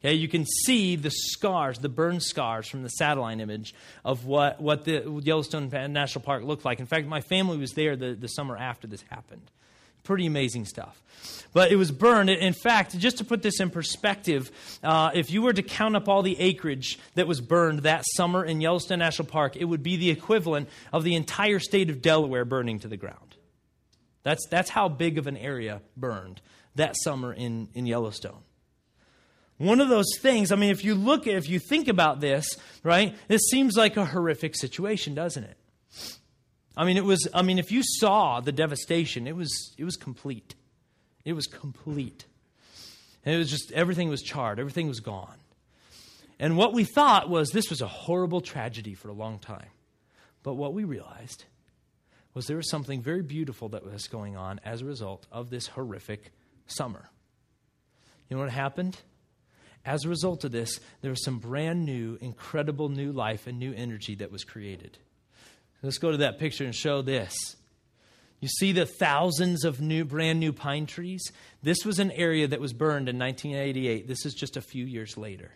Okay, 0.00 0.14
you 0.14 0.26
can 0.26 0.46
see 0.46 0.96
the 0.96 1.10
scars, 1.10 1.80
the 1.80 1.90
burn 1.90 2.20
scars 2.20 2.66
from 2.66 2.82
the 2.82 2.88
satellite 2.88 3.40
image 3.40 3.74
of 4.06 4.24
what, 4.24 4.58
what 4.58 4.86
the 4.86 5.20
Yellowstone 5.22 5.68
National 5.92 6.22
Park 6.22 6.44
looked 6.44 6.64
like. 6.64 6.80
In 6.80 6.86
fact, 6.86 7.06
my 7.06 7.20
family 7.20 7.58
was 7.58 7.72
there 7.72 7.94
the, 7.94 8.14
the 8.14 8.28
summer 8.28 8.56
after 8.56 8.86
this 8.86 9.04
happened. 9.10 9.50
Pretty 10.04 10.26
amazing 10.26 10.66
stuff. 10.66 11.02
But 11.52 11.72
it 11.72 11.76
was 11.76 11.90
burned. 11.90 12.30
In 12.30 12.52
fact, 12.52 12.98
just 12.98 13.18
to 13.18 13.24
put 13.24 13.42
this 13.42 13.60
in 13.60 13.70
perspective, 13.70 14.50
uh, 14.82 15.10
if 15.14 15.30
you 15.30 15.40
were 15.40 15.52
to 15.52 15.62
count 15.62 15.96
up 15.96 16.08
all 16.08 16.22
the 16.22 16.38
acreage 16.38 16.98
that 17.14 17.26
was 17.26 17.40
burned 17.40 17.80
that 17.80 18.04
summer 18.16 18.44
in 18.44 18.60
Yellowstone 18.60 18.98
National 18.98 19.26
Park, 19.26 19.56
it 19.56 19.64
would 19.64 19.82
be 19.82 19.96
the 19.96 20.10
equivalent 20.10 20.68
of 20.92 21.04
the 21.04 21.14
entire 21.14 21.58
state 21.58 21.90
of 21.90 22.02
Delaware 22.02 22.44
burning 22.44 22.80
to 22.80 22.88
the 22.88 22.96
ground. 22.96 23.36
That's, 24.24 24.46
that's 24.48 24.70
how 24.70 24.88
big 24.88 25.16
of 25.16 25.26
an 25.26 25.36
area 25.36 25.80
burned 25.96 26.40
that 26.74 26.96
summer 27.02 27.32
in, 27.32 27.68
in 27.74 27.86
Yellowstone. 27.86 28.42
One 29.58 29.80
of 29.80 29.88
those 29.88 30.18
things, 30.18 30.50
I 30.50 30.56
mean, 30.56 30.70
if 30.70 30.84
you 30.84 30.96
look, 30.96 31.26
at 31.28 31.34
if 31.34 31.48
you 31.48 31.60
think 31.60 31.86
about 31.86 32.20
this, 32.20 32.46
right, 32.82 33.14
this 33.28 33.42
seems 33.50 33.76
like 33.76 33.96
a 33.96 34.04
horrific 34.04 34.56
situation, 34.56 35.14
doesn't 35.14 35.44
it? 35.44 35.56
I 36.76 36.84
mean, 36.84 36.96
it 36.96 37.04
was, 37.04 37.28
I 37.32 37.42
mean, 37.42 37.58
if 37.58 37.70
you 37.70 37.82
saw 37.84 38.40
the 38.40 38.52
devastation, 38.52 39.26
it 39.26 39.36
was, 39.36 39.74
it 39.78 39.84
was 39.84 39.96
complete. 39.96 40.54
It 41.24 41.34
was 41.34 41.46
complete. 41.46 42.26
And 43.24 43.34
it 43.34 43.38
was 43.38 43.50
just, 43.50 43.72
everything 43.72 44.08
was 44.08 44.22
charred, 44.22 44.58
everything 44.58 44.88
was 44.88 45.00
gone. 45.00 45.38
And 46.38 46.56
what 46.56 46.72
we 46.72 46.84
thought 46.84 47.30
was 47.30 47.50
this 47.50 47.70
was 47.70 47.80
a 47.80 47.86
horrible 47.86 48.40
tragedy 48.40 48.94
for 48.94 49.08
a 49.08 49.14
long 49.14 49.38
time. 49.38 49.68
But 50.42 50.54
what 50.54 50.74
we 50.74 50.84
realized 50.84 51.44
was 52.34 52.46
there 52.46 52.56
was 52.56 52.68
something 52.68 53.00
very 53.00 53.22
beautiful 53.22 53.68
that 53.70 53.84
was 53.84 54.08
going 54.08 54.36
on 54.36 54.60
as 54.64 54.82
a 54.82 54.84
result 54.84 55.26
of 55.30 55.50
this 55.50 55.68
horrific 55.68 56.32
summer. 56.66 57.08
You 58.28 58.36
know 58.36 58.42
what 58.42 58.52
happened? 58.52 58.98
As 59.86 60.04
a 60.04 60.08
result 60.08 60.44
of 60.44 60.52
this, 60.52 60.80
there 61.02 61.10
was 61.10 61.24
some 61.24 61.38
brand 61.38 61.84
new, 61.84 62.18
incredible 62.20 62.88
new 62.88 63.12
life 63.12 63.46
and 63.46 63.58
new 63.58 63.72
energy 63.72 64.16
that 64.16 64.32
was 64.32 64.42
created. 64.42 64.98
Let's 65.84 65.98
go 65.98 66.10
to 66.10 66.16
that 66.18 66.38
picture 66.38 66.64
and 66.64 66.74
show 66.74 67.02
this. 67.02 67.56
You 68.40 68.48
see 68.48 68.72
the 68.72 68.86
thousands 68.86 69.64
of 69.64 69.82
new, 69.82 70.06
brand 70.06 70.40
new 70.40 70.52
pine 70.52 70.86
trees? 70.86 71.22
This 71.62 71.84
was 71.84 71.98
an 71.98 72.10
area 72.10 72.48
that 72.48 72.60
was 72.60 72.72
burned 72.72 73.08
in 73.08 73.18
1988. 73.18 74.08
This 74.08 74.24
is 74.24 74.32
just 74.32 74.56
a 74.56 74.62
few 74.62 74.86
years 74.86 75.18
later. 75.18 75.52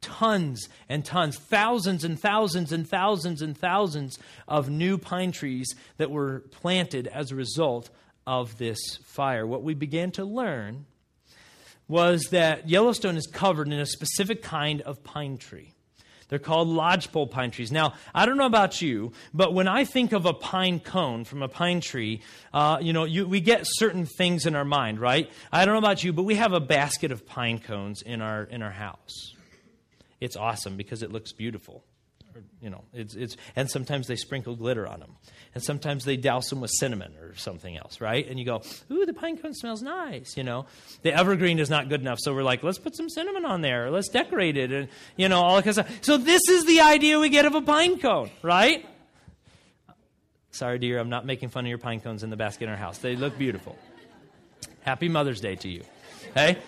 Tons 0.00 0.68
and 0.88 1.04
tons, 1.04 1.38
thousands 1.38 2.02
and 2.02 2.18
thousands 2.18 2.72
and 2.72 2.88
thousands 2.88 3.40
and 3.40 3.56
thousands 3.56 4.18
of 4.48 4.68
new 4.68 4.98
pine 4.98 5.30
trees 5.30 5.72
that 5.98 6.10
were 6.10 6.40
planted 6.50 7.06
as 7.06 7.30
a 7.30 7.36
result 7.36 7.88
of 8.26 8.58
this 8.58 8.78
fire. 9.04 9.46
What 9.46 9.62
we 9.62 9.74
began 9.74 10.10
to 10.12 10.24
learn 10.24 10.86
was 11.86 12.24
that 12.32 12.68
Yellowstone 12.68 13.16
is 13.16 13.28
covered 13.28 13.68
in 13.68 13.78
a 13.78 13.86
specific 13.86 14.42
kind 14.42 14.80
of 14.80 15.04
pine 15.04 15.38
tree. 15.38 15.72
They're 16.32 16.38
called 16.38 16.68
lodgepole 16.68 17.26
pine 17.26 17.50
trees. 17.50 17.70
Now, 17.70 17.92
I 18.14 18.24
don't 18.24 18.38
know 18.38 18.46
about 18.46 18.80
you, 18.80 19.12
but 19.34 19.52
when 19.52 19.68
I 19.68 19.84
think 19.84 20.12
of 20.12 20.24
a 20.24 20.32
pine 20.32 20.80
cone 20.80 21.24
from 21.24 21.42
a 21.42 21.48
pine 21.48 21.82
tree, 21.82 22.22
uh, 22.54 22.78
you 22.80 22.94
know, 22.94 23.04
you, 23.04 23.28
we 23.28 23.40
get 23.40 23.64
certain 23.66 24.06
things 24.06 24.46
in 24.46 24.54
our 24.54 24.64
mind, 24.64 24.98
right? 24.98 25.30
I 25.52 25.66
don't 25.66 25.74
know 25.74 25.78
about 25.78 26.02
you, 26.02 26.14
but 26.14 26.22
we 26.22 26.36
have 26.36 26.54
a 26.54 26.58
basket 26.58 27.12
of 27.12 27.26
pine 27.26 27.58
cones 27.58 28.00
in 28.00 28.22
our 28.22 28.44
in 28.44 28.62
our 28.62 28.70
house. 28.70 29.34
It's 30.22 30.34
awesome 30.34 30.78
because 30.78 31.02
it 31.02 31.12
looks 31.12 31.32
beautiful. 31.32 31.84
Or 32.34 32.40
you 32.62 32.70
know, 32.70 32.84
it's, 32.94 33.14
it's, 33.14 33.36
and 33.54 33.70
sometimes 33.70 34.06
they 34.06 34.16
sprinkle 34.16 34.56
glitter 34.56 34.86
on 34.86 35.00
them. 35.00 35.16
And 35.54 35.62
sometimes 35.62 36.06
they 36.06 36.16
douse 36.16 36.48
them 36.48 36.62
with 36.62 36.70
cinnamon 36.70 37.12
something 37.36 37.76
else, 37.76 38.00
right? 38.00 38.26
And 38.28 38.38
you 38.38 38.44
go, 38.44 38.62
ooh, 38.90 39.06
the 39.06 39.14
pine 39.14 39.36
cone 39.36 39.54
smells 39.54 39.82
nice, 39.82 40.36
you 40.36 40.44
know. 40.44 40.66
The 41.02 41.12
evergreen 41.12 41.58
is 41.58 41.70
not 41.70 41.88
good 41.88 42.00
enough, 42.00 42.18
so 42.20 42.34
we're 42.34 42.42
like, 42.42 42.62
let's 42.62 42.78
put 42.78 42.96
some 42.96 43.08
cinnamon 43.08 43.44
on 43.44 43.60
there, 43.60 43.90
let's 43.90 44.08
decorate 44.08 44.56
it, 44.56 44.72
and, 44.72 44.88
you 45.16 45.28
know, 45.28 45.40
all 45.40 45.56
that 45.60 45.64
kind 45.64 45.78
of. 45.78 46.04
So 46.04 46.16
this 46.16 46.42
is 46.48 46.66
the 46.66 46.80
idea 46.80 47.18
we 47.18 47.28
get 47.28 47.44
of 47.46 47.54
a 47.54 47.62
pine 47.62 47.98
cone, 47.98 48.30
right? 48.42 48.86
Sorry, 50.50 50.78
dear, 50.78 50.98
I'm 50.98 51.08
not 51.08 51.24
making 51.24 51.48
fun 51.48 51.64
of 51.64 51.68
your 51.68 51.78
pine 51.78 52.00
cones 52.00 52.22
in 52.22 52.30
the 52.30 52.36
basket 52.36 52.64
in 52.64 52.70
our 52.70 52.76
house. 52.76 52.98
They 52.98 53.16
look 53.16 53.38
beautiful. 53.38 53.76
Happy 54.82 55.08
Mother's 55.08 55.40
Day 55.40 55.56
to 55.56 55.68
you. 55.68 55.82
Hey? 56.34 56.58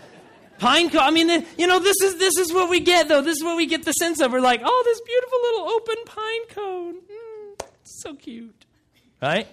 Pine 0.58 0.88
cone. 0.88 1.02
I 1.02 1.10
mean, 1.10 1.44
you 1.58 1.66
know, 1.66 1.80
this 1.80 2.00
is 2.00 2.16
this 2.18 2.36
is 2.38 2.52
what 2.52 2.70
we 2.70 2.80
get 2.80 3.08
though. 3.08 3.20
This 3.20 3.38
is 3.38 3.44
what 3.44 3.56
we 3.56 3.66
get 3.66 3.84
the 3.84 3.92
sense 3.92 4.20
of. 4.20 4.32
We're 4.32 4.40
like, 4.40 4.62
oh, 4.64 4.82
this 4.86 5.00
beautiful 5.00 5.38
little 5.42 5.68
open 5.68 5.96
pine 6.06 6.46
cone. 6.48 6.94
Mm, 6.94 7.66
so 7.82 8.14
cute, 8.14 8.64
right? 9.20 9.48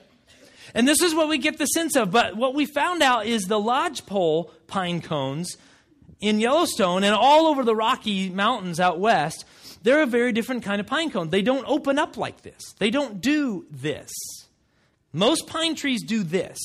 And 0.73 0.87
this 0.87 1.01
is 1.01 1.13
what 1.13 1.27
we 1.27 1.37
get 1.37 1.57
the 1.57 1.65
sense 1.65 1.95
of. 1.95 2.11
But 2.11 2.35
what 2.35 2.53
we 2.53 2.65
found 2.65 3.01
out 3.03 3.25
is 3.25 3.43
the 3.43 3.59
lodgepole 3.59 4.51
pine 4.67 5.01
cones 5.01 5.57
in 6.19 6.39
Yellowstone 6.39 7.03
and 7.03 7.13
all 7.13 7.47
over 7.47 7.63
the 7.63 7.75
Rocky 7.75 8.29
Mountains 8.29 8.79
out 8.79 8.99
west, 8.99 9.45
they're 9.83 10.03
a 10.03 10.07
very 10.07 10.31
different 10.31 10.63
kind 10.63 10.79
of 10.79 10.87
pine 10.87 11.11
cone. 11.11 11.29
They 11.29 11.41
don't 11.41 11.65
open 11.67 11.97
up 11.97 12.15
like 12.15 12.41
this. 12.41 12.73
They 12.77 12.91
don't 12.91 13.19
do 13.19 13.65
this. 13.71 14.11
Most 15.11 15.47
pine 15.47 15.75
trees 15.75 16.03
do 16.03 16.23
this. 16.23 16.57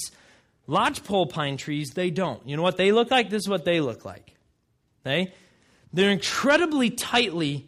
Lodgepole 0.66 1.26
pine 1.26 1.56
trees, 1.56 1.90
they 1.94 2.10
don't. 2.10 2.46
You 2.46 2.56
know 2.56 2.62
what 2.62 2.76
they 2.76 2.92
look 2.92 3.10
like? 3.10 3.30
This 3.30 3.42
is 3.42 3.48
what 3.48 3.64
they 3.64 3.80
look 3.80 4.04
like. 4.04 4.34
Okay? 5.04 5.32
They're 5.92 6.10
incredibly 6.10 6.90
tightly 6.90 7.66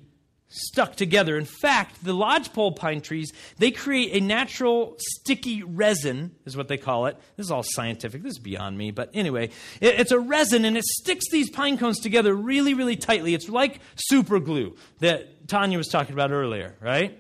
stuck 0.49 0.97
together. 0.97 1.37
In 1.37 1.45
fact, 1.45 2.03
the 2.05 2.15
lodgepole 2.15 2.73
pine 2.73 3.01
trees, 3.01 3.33
they 3.59 3.71
create 3.71 4.15
a 4.15 4.25
natural 4.25 4.97
sticky 4.99 5.63
resin, 5.63 6.35
is 6.47 6.57
what 6.57 6.69
they 6.69 6.79
call 6.79 7.07
it. 7.07 7.17
This 7.37 7.47
is 7.47 7.51
all 7.51 7.63
scientific. 7.63 8.23
This 8.23 8.33
is 8.33 8.39
beyond 8.39 8.79
me. 8.79 8.91
But 8.91 9.11
anyway, 9.13 9.51
it's 9.81 10.13
a 10.13 10.19
resin 10.19 10.65
and 10.65 10.77
it 10.77 10.85
sticks 10.85 11.27
these 11.31 11.51
pine 11.51 11.77
cones 11.77 12.01
together 12.01 12.35
really, 12.35 12.75
really 12.75 12.97
tightly. 12.97 13.35
It's 13.35 13.49
like 13.49 13.81
super 13.97 14.41
glue 14.41 14.77
that 15.01 15.49
Tanya 15.49 15.77
was 15.77 15.89
talking 15.89 16.15
about 16.15 16.31
earlier, 16.31 16.75
right? 16.81 17.19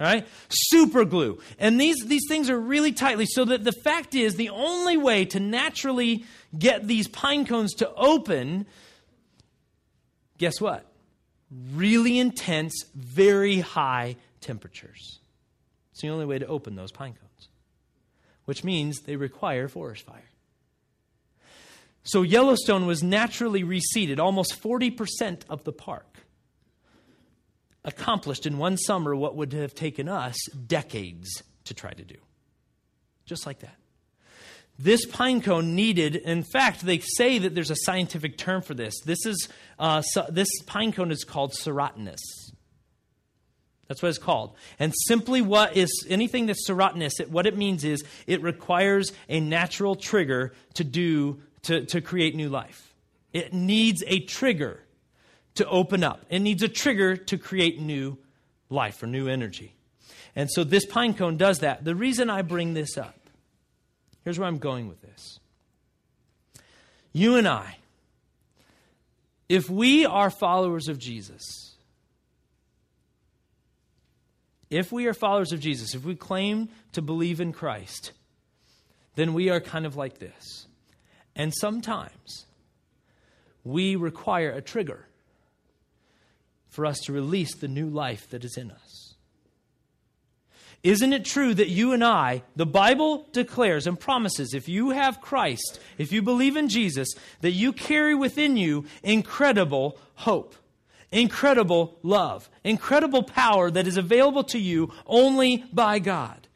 All 0.00 0.06
right? 0.06 0.26
Super 0.48 1.04
glue. 1.04 1.40
And 1.58 1.80
these, 1.80 1.96
these 2.06 2.22
things 2.28 2.50
are 2.50 2.58
really 2.58 2.92
tightly, 2.92 3.26
so 3.26 3.44
that 3.46 3.64
the 3.64 3.72
fact 3.72 4.14
is, 4.14 4.36
the 4.36 4.50
only 4.50 4.96
way 4.96 5.24
to 5.24 5.40
naturally 5.40 6.24
get 6.56 6.86
these 6.86 7.08
pine 7.08 7.46
cones 7.46 7.74
to 7.74 7.92
open, 7.94 8.66
guess 10.38 10.60
what? 10.60 10.87
Really 11.50 12.18
intense, 12.18 12.84
very 12.94 13.60
high 13.60 14.16
temperatures. 14.40 15.18
It's 15.92 16.02
the 16.02 16.08
only 16.08 16.26
way 16.26 16.38
to 16.38 16.46
open 16.46 16.76
those 16.76 16.92
pine 16.92 17.14
cones, 17.14 17.48
which 18.44 18.62
means 18.62 19.00
they 19.00 19.16
require 19.16 19.68
forest 19.68 20.04
fire. 20.04 20.30
So 22.02 22.22
Yellowstone 22.22 22.86
was 22.86 23.02
naturally 23.02 23.64
reseeded, 23.64 24.18
almost 24.18 24.62
40% 24.62 25.42
of 25.48 25.64
the 25.64 25.72
park 25.72 26.18
accomplished 27.84 28.46
in 28.46 28.58
one 28.58 28.76
summer 28.76 29.16
what 29.16 29.34
would 29.36 29.52
have 29.52 29.74
taken 29.74 30.08
us 30.08 30.36
decades 30.66 31.42
to 31.64 31.74
try 31.74 31.92
to 31.92 32.04
do. 32.04 32.16
Just 33.24 33.46
like 33.46 33.60
that. 33.60 33.76
This 34.78 35.04
pine 35.06 35.40
cone 35.40 35.74
needed, 35.74 36.14
in 36.14 36.44
fact, 36.44 36.82
they 36.82 37.00
say 37.00 37.38
that 37.38 37.54
there's 37.54 37.70
a 37.70 37.76
scientific 37.76 38.38
term 38.38 38.62
for 38.62 38.74
this. 38.74 38.94
This, 39.04 39.26
is, 39.26 39.48
uh, 39.78 40.02
so, 40.02 40.24
this 40.28 40.48
pine 40.66 40.92
cone 40.92 41.10
is 41.10 41.24
called 41.24 41.52
serotinous. 41.52 42.20
That's 43.88 44.02
what 44.02 44.10
it's 44.10 44.18
called. 44.18 44.54
And 44.78 44.92
simply 45.06 45.40
what 45.40 45.76
is 45.76 46.06
anything 46.08 46.46
that's 46.46 46.68
serotinous, 46.68 47.20
it, 47.20 47.30
what 47.30 47.46
it 47.46 47.56
means 47.56 47.84
is 47.84 48.04
it 48.26 48.42
requires 48.42 49.12
a 49.28 49.40
natural 49.40 49.96
trigger 49.96 50.52
to 50.74 50.84
do, 50.84 51.40
to, 51.62 51.84
to 51.86 52.00
create 52.00 52.36
new 52.36 52.50
life. 52.50 52.94
It 53.32 53.52
needs 53.52 54.04
a 54.06 54.20
trigger 54.20 54.80
to 55.56 55.68
open 55.68 56.04
up. 56.04 56.24
It 56.30 56.38
needs 56.38 56.62
a 56.62 56.68
trigger 56.68 57.16
to 57.16 57.38
create 57.38 57.80
new 57.80 58.18
life 58.70 59.02
or 59.02 59.06
new 59.06 59.26
energy. 59.26 59.74
And 60.36 60.48
so 60.50 60.62
this 60.62 60.86
pine 60.86 61.14
cone 61.14 61.36
does 61.36 61.60
that. 61.60 61.84
The 61.84 61.96
reason 61.96 62.30
I 62.30 62.42
bring 62.42 62.74
this 62.74 62.96
up, 62.96 63.17
here's 64.28 64.38
where 64.38 64.46
I'm 64.46 64.58
going 64.58 64.88
with 64.88 65.00
this. 65.00 65.40
You 67.14 67.36
and 67.36 67.48
I, 67.48 67.78
if 69.48 69.70
we 69.70 70.04
are 70.04 70.28
followers 70.28 70.88
of 70.88 70.98
Jesus, 70.98 71.76
if 74.68 74.92
we 74.92 75.06
are 75.06 75.14
followers 75.14 75.52
of 75.52 75.60
Jesus, 75.60 75.94
if 75.94 76.04
we 76.04 76.14
claim 76.14 76.68
to 76.92 77.00
believe 77.00 77.40
in 77.40 77.54
Christ, 77.54 78.12
then 79.14 79.32
we 79.32 79.48
are 79.48 79.60
kind 79.60 79.86
of 79.86 79.96
like 79.96 80.18
this. 80.18 80.66
And 81.34 81.54
sometimes 81.54 82.44
we 83.64 83.96
require 83.96 84.50
a 84.50 84.60
trigger 84.60 85.06
for 86.68 86.84
us 86.84 86.98
to 87.06 87.14
release 87.14 87.56
the 87.56 87.66
new 87.66 87.88
life 87.88 88.28
that 88.28 88.44
is 88.44 88.58
in 88.58 88.72
us. 88.72 89.07
Isn't 90.82 91.12
it 91.12 91.24
true 91.24 91.54
that 91.54 91.68
you 91.68 91.92
and 91.92 92.04
I, 92.04 92.42
the 92.54 92.66
Bible 92.66 93.26
declares 93.32 93.86
and 93.86 93.98
promises, 93.98 94.54
if 94.54 94.68
you 94.68 94.90
have 94.90 95.20
Christ, 95.20 95.80
if 95.98 96.12
you 96.12 96.22
believe 96.22 96.56
in 96.56 96.68
Jesus, 96.68 97.08
that 97.40 97.50
you 97.50 97.72
carry 97.72 98.14
within 98.14 98.56
you 98.56 98.84
incredible 99.02 99.98
hope, 100.14 100.54
incredible 101.10 101.98
love, 102.02 102.48
incredible 102.62 103.24
power 103.24 103.70
that 103.70 103.88
is 103.88 103.96
available 103.96 104.44
to 104.44 104.58
you 104.58 104.92
only 105.06 105.64
by 105.72 105.98
God? 105.98 106.46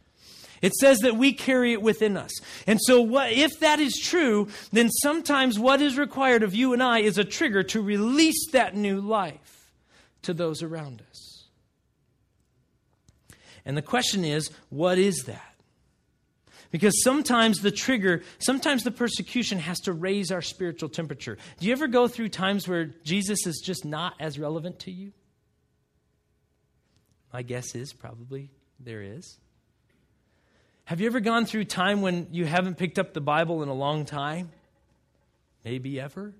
It 0.61 0.74
says 0.74 1.00
that 1.00 1.16
we 1.16 1.32
carry 1.32 1.72
it 1.72 1.82
within 1.82 2.16
us. 2.16 2.30
And 2.68 2.78
so, 2.80 3.00
what, 3.00 3.32
if 3.32 3.58
that 3.58 3.80
is 3.80 3.98
true, 3.98 4.46
then 4.72 4.88
sometimes 4.88 5.58
what 5.58 5.82
is 5.82 5.98
required 5.98 6.44
of 6.44 6.54
you 6.54 6.72
and 6.72 6.80
I 6.80 7.00
is 7.00 7.18
a 7.18 7.24
trigger 7.24 7.64
to 7.64 7.82
release 7.82 8.52
that 8.52 8.76
new 8.76 9.00
life 9.00 9.72
to 10.22 10.32
those 10.32 10.62
around 10.62 11.02
us. 11.11 11.31
And 13.64 13.77
the 13.77 13.83
question 13.83 14.25
is, 14.25 14.51
what 14.70 14.98
is 14.98 15.25
that? 15.25 15.55
Because 16.70 17.03
sometimes 17.03 17.61
the 17.61 17.70
trigger, 17.70 18.22
sometimes 18.38 18.83
the 18.83 18.90
persecution 18.90 19.59
has 19.59 19.79
to 19.81 19.92
raise 19.92 20.33
our 20.33 20.40
spiritual 20.40 20.88
temperature. 20.88 21.37
Do 21.61 21.66
you 21.66 21.72
ever 21.72 21.87
go 21.87 22.09
through 22.09 22.31
times 22.31 22.66
where 22.66 22.87
Jesus 23.05 23.46
is 23.46 23.62
just 23.64 23.85
not 23.85 24.14
as 24.18 24.38
relevant 24.38 24.81
to 24.81 24.90
you? 24.90 25.12
My 27.33 27.42
guess 27.42 27.75
is 27.75 27.92
probably 27.92 28.51
there 28.81 29.03
is. 29.03 29.38
Have 30.85 31.01
you 31.01 31.07
ever 31.07 31.20
gone 31.20 31.46
through 31.46 31.64
time 31.66 32.01
when 32.01 32.29
you 32.33 32.44
haven't 32.46 32.79
picked 32.79 32.98
up 32.98 33.12
the 33.12 33.20
Bible 33.20 33.62
in 33.62 33.68
a 33.68 33.75
long 33.75 34.05
time? 34.05 34.51
Maybe 35.64 36.01
ever? 36.01 36.33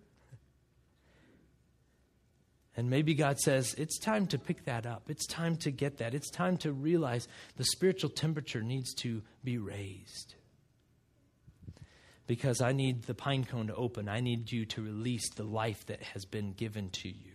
And 2.77 2.89
maybe 2.89 3.15
God 3.15 3.39
says, 3.39 3.75
it's 3.75 3.99
time 3.99 4.27
to 4.29 4.39
pick 4.39 4.65
that 4.65 4.87
up. 4.87 5.11
It's 5.11 5.27
time 5.27 5.57
to 5.57 5.71
get 5.71 5.99
that. 5.99 6.15
It's 6.15 6.31
time 6.31 6.57
to 6.59 6.73
realize 6.73 7.29
the 7.57 7.65
spiritual 7.65 8.09
temperature 8.09 8.63
needs 8.63 8.95
to 9.03 9.23
be 9.45 9.59
raised. 9.59 10.35
Because 12.27 12.63
I 12.63 12.73
need 12.73 13.03
the 13.03 13.15
pine 13.15 13.45
cone 13.45 13.67
to 13.67 13.75
open. 13.75 14.09
I 14.09 14.21
need 14.21 14.51
you 14.51 14.65
to 14.67 14.83
release 14.83 15.29
the 15.35 15.43
life 15.43 15.85
that 15.87 16.03
has 16.03 16.25
been 16.25 16.53
given 16.53 16.89
to 17.03 17.09
you. 17.09 17.33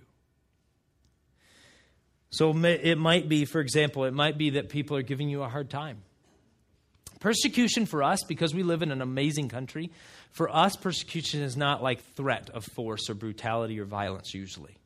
So 2.32 2.52
it 2.52 2.97
might 2.97 3.30
be, 3.30 3.45
for 3.45 3.62
example, 3.62 4.06
it 4.06 4.13
might 4.13 4.38
be 4.38 4.52
that 4.52 4.69
people 4.69 4.97
are 4.97 5.04
giving 5.04 5.30
you 5.30 5.43
a 5.43 5.50
hard 5.50 5.69
time. 5.69 6.02
Persecution 7.19 7.86
for 7.86 8.04
us, 8.04 8.23
because 8.28 8.54
we 8.54 8.63
live 8.63 8.82
in 8.82 8.91
an 8.91 9.02
amazing 9.02 9.50
country, 9.50 9.91
for 10.32 10.54
us, 10.54 10.76
persecution 10.76 11.41
is 11.41 11.56
not 11.56 11.82
like 11.82 12.02
threat 12.15 12.50
of 12.50 12.65
force 12.65 13.10
or 13.10 13.13
brutality 13.13 13.80
or 13.80 13.86
violence 13.86 14.34
usually. 14.34 14.76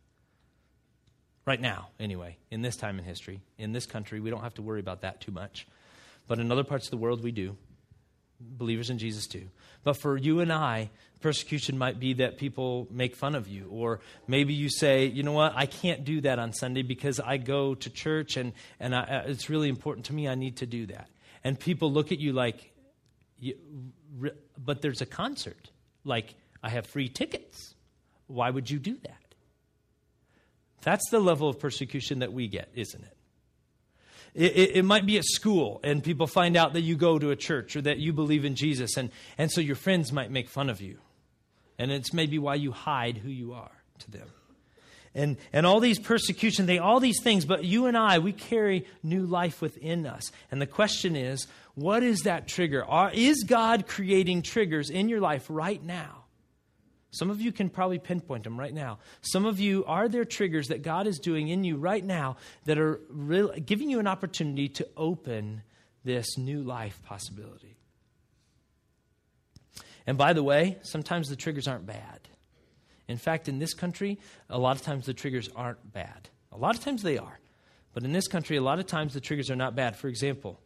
Right 1.45 1.59
now, 1.59 1.89
anyway, 1.99 2.37
in 2.51 2.61
this 2.61 2.75
time 2.75 2.99
in 2.99 3.05
history, 3.05 3.41
in 3.57 3.71
this 3.71 3.85
country, 3.85 4.19
we 4.19 4.29
don't 4.29 4.43
have 4.43 4.53
to 4.55 4.61
worry 4.61 4.79
about 4.79 5.01
that 5.01 5.21
too 5.21 5.31
much. 5.31 5.67
But 6.27 6.39
in 6.39 6.51
other 6.51 6.63
parts 6.63 6.85
of 6.85 6.91
the 6.91 6.97
world, 6.97 7.23
we 7.23 7.31
do. 7.31 7.57
Believers 8.39 8.89
in 8.89 8.99
Jesus 8.99 9.27
do. 9.27 9.47
But 9.83 9.97
for 9.97 10.17
you 10.17 10.39
and 10.39 10.53
I, 10.53 10.91
persecution 11.19 11.77
might 11.77 11.99
be 11.99 12.13
that 12.13 12.37
people 12.37 12.87
make 12.91 13.15
fun 13.15 13.33
of 13.33 13.47
you. 13.47 13.67
Or 13.71 14.01
maybe 14.27 14.53
you 14.53 14.69
say, 14.69 15.05
you 15.05 15.23
know 15.23 15.31
what, 15.31 15.53
I 15.55 15.65
can't 15.65 16.03
do 16.03 16.21
that 16.21 16.37
on 16.37 16.53
Sunday 16.53 16.83
because 16.83 17.19
I 17.19 17.37
go 17.37 17.73
to 17.75 17.89
church 17.89 18.37
and, 18.37 18.53
and 18.79 18.95
I, 18.95 19.01
uh, 19.01 19.23
it's 19.27 19.49
really 19.49 19.69
important 19.69 20.07
to 20.07 20.13
me. 20.13 20.27
I 20.27 20.35
need 20.35 20.57
to 20.57 20.65
do 20.65 20.85
that. 20.87 21.09
And 21.43 21.59
people 21.59 21.91
look 21.91 22.11
at 22.11 22.19
you 22.19 22.33
like, 22.33 22.71
but 24.57 24.81
there's 24.81 25.01
a 25.01 25.07
concert. 25.07 25.71
Like, 26.03 26.35
I 26.63 26.69
have 26.69 26.85
free 26.85 27.09
tickets. 27.09 27.73
Why 28.27 28.49
would 28.49 28.69
you 28.69 28.77
do 28.77 28.97
that? 29.03 29.30
That's 30.81 31.09
the 31.09 31.19
level 31.19 31.47
of 31.47 31.59
persecution 31.59 32.19
that 32.19 32.33
we 32.33 32.47
get, 32.47 32.69
isn't 32.75 33.03
it? 33.03 33.17
It, 34.33 34.57
it? 34.57 34.75
it, 34.77 34.85
might 34.85 35.05
be 35.05 35.17
at 35.17 35.25
school, 35.25 35.79
and 35.83 36.03
people 36.03 36.27
find 36.27 36.55
out 36.55 36.73
that 36.73 36.81
you 36.81 36.95
go 36.95 37.19
to 37.19 37.31
a 37.31 37.35
church 37.35 37.75
or 37.75 37.81
that 37.81 37.99
you 37.99 38.13
believe 38.13 38.45
in 38.45 38.55
Jesus, 38.55 38.97
and, 38.97 39.11
and 39.37 39.51
so 39.51 39.61
your 39.61 39.75
friends 39.75 40.11
might 40.11 40.31
make 40.31 40.49
fun 40.49 40.69
of 40.69 40.81
you. 40.81 40.97
And 41.77 41.91
it's 41.91 42.13
maybe 42.13 42.39
why 42.39 42.55
you 42.55 42.71
hide 42.71 43.17
who 43.17 43.29
you 43.29 43.53
are 43.53 43.71
to 43.99 44.11
them. 44.11 44.27
and, 45.13 45.37
and 45.51 45.65
all 45.65 45.79
these 45.79 45.99
persecution, 45.99 46.65
they 46.65 46.79
all 46.79 46.99
these 46.99 47.21
things, 47.21 47.45
but 47.45 47.65
you 47.65 47.87
and 47.87 47.97
I, 47.97 48.19
we 48.19 48.31
carry 48.31 48.87
new 49.03 49.25
life 49.25 49.61
within 49.61 50.05
us. 50.05 50.31
And 50.51 50.61
the 50.61 50.67
question 50.67 51.15
is, 51.15 51.47
what 51.75 52.03
is 52.03 52.21
that 52.21 52.47
trigger? 52.47 52.85
Are, 52.85 53.11
is 53.13 53.43
God 53.43 53.87
creating 53.87 54.43
triggers 54.43 54.89
in 54.89 55.09
your 55.09 55.19
life 55.19 55.45
right 55.49 55.83
now? 55.83 56.20
Some 57.11 57.29
of 57.29 57.41
you 57.41 57.51
can 57.51 57.69
probably 57.69 57.99
pinpoint 57.99 58.45
them 58.45 58.57
right 58.57 58.73
now. 58.73 58.99
Some 59.21 59.45
of 59.45 59.59
you, 59.59 59.83
are 59.85 60.07
there 60.07 60.23
triggers 60.23 60.69
that 60.69 60.81
God 60.81 61.07
is 61.07 61.19
doing 61.19 61.49
in 61.49 61.65
you 61.65 61.75
right 61.75 62.03
now 62.03 62.37
that 62.65 62.79
are 62.79 63.01
really 63.09 63.59
giving 63.59 63.89
you 63.89 63.99
an 63.99 64.07
opportunity 64.07 64.69
to 64.69 64.87
open 64.95 65.61
this 66.05 66.37
new 66.37 66.63
life 66.63 67.01
possibility? 67.03 67.75
And 70.07 70.17
by 70.17 70.31
the 70.31 70.41
way, 70.41 70.77
sometimes 70.83 71.27
the 71.27 71.35
triggers 71.35 71.67
aren't 71.67 71.85
bad. 71.85 72.29
In 73.09 73.17
fact, 73.17 73.49
in 73.49 73.59
this 73.59 73.73
country, 73.73 74.17
a 74.49 74.57
lot 74.57 74.77
of 74.77 74.81
times 74.81 75.05
the 75.05 75.13
triggers 75.13 75.49
aren't 75.53 75.91
bad. 75.91 76.29
A 76.53 76.57
lot 76.57 76.75
of 76.75 76.83
times 76.83 77.03
they 77.03 77.17
are. 77.17 77.39
But 77.93 78.03
in 78.03 78.13
this 78.13 78.27
country, 78.27 78.55
a 78.55 78.61
lot 78.61 78.79
of 78.79 78.87
times 78.87 79.13
the 79.13 79.19
triggers 79.19 79.51
are 79.51 79.55
not 79.55 79.75
bad. 79.75 79.97
For 79.97 80.07
example, 80.07 80.61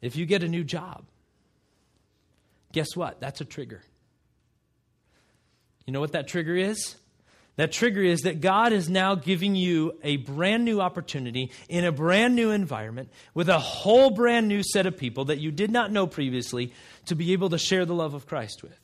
if 0.00 0.14
you 0.14 0.24
get 0.24 0.44
a 0.44 0.48
new 0.48 0.62
job, 0.62 1.04
guess 2.72 2.94
what? 2.94 3.20
That's 3.20 3.40
a 3.40 3.44
trigger. 3.44 3.82
You 5.86 5.92
know 5.92 6.00
what 6.00 6.12
that 6.12 6.28
trigger 6.28 6.56
is? 6.56 6.96
That 7.56 7.70
trigger 7.70 8.02
is 8.02 8.22
that 8.22 8.40
God 8.40 8.72
is 8.72 8.88
now 8.88 9.14
giving 9.14 9.54
you 9.54 9.98
a 10.02 10.16
brand 10.16 10.64
new 10.64 10.80
opportunity 10.80 11.50
in 11.68 11.84
a 11.84 11.92
brand 11.92 12.34
new 12.34 12.50
environment 12.50 13.10
with 13.34 13.50
a 13.50 13.58
whole 13.58 14.10
brand 14.10 14.48
new 14.48 14.62
set 14.62 14.86
of 14.86 14.96
people 14.96 15.26
that 15.26 15.38
you 15.38 15.50
did 15.50 15.70
not 15.70 15.92
know 15.92 16.06
previously 16.06 16.72
to 17.06 17.14
be 17.14 17.32
able 17.32 17.50
to 17.50 17.58
share 17.58 17.84
the 17.84 17.94
love 17.94 18.14
of 18.14 18.26
Christ 18.26 18.62
with. 18.62 18.78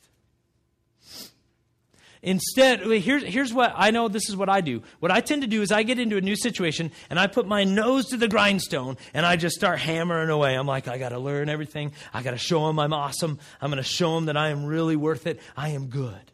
Instead, 2.21 2.81
here's, 2.81 3.23
here's 3.23 3.53
what 3.53 3.73
I 3.75 3.91
know 3.91 4.09
this 4.09 4.27
is 4.27 4.35
what 4.35 4.49
I 4.49 4.59
do. 4.59 4.83
What 4.99 5.09
I 5.09 5.21
tend 5.21 5.43
to 5.43 5.47
do 5.47 5.61
is 5.61 5.71
I 5.71 5.83
get 5.83 5.99
into 5.99 6.17
a 6.17 6.21
new 6.21 6.35
situation 6.35 6.91
and 7.09 7.17
I 7.17 7.27
put 7.27 7.47
my 7.47 7.63
nose 7.63 8.07
to 8.07 8.17
the 8.17 8.27
grindstone 8.27 8.97
and 9.13 9.25
I 9.25 9.37
just 9.37 9.55
start 9.55 9.79
hammering 9.79 10.29
away. 10.29 10.53
I'm 10.53 10.67
like, 10.67 10.89
I 10.89 10.97
got 10.97 11.09
to 11.09 11.19
learn 11.19 11.49
everything. 11.49 11.93
I 12.13 12.21
got 12.21 12.31
to 12.31 12.37
show 12.37 12.67
them 12.67 12.77
I'm 12.77 12.93
awesome. 12.93 13.39
I'm 13.61 13.71
going 13.71 13.81
to 13.81 13.89
show 13.89 14.15
them 14.15 14.25
that 14.25 14.35
I 14.35 14.49
am 14.49 14.65
really 14.65 14.97
worth 14.97 15.27
it. 15.27 15.39
I 15.55 15.69
am 15.69 15.87
good. 15.87 16.31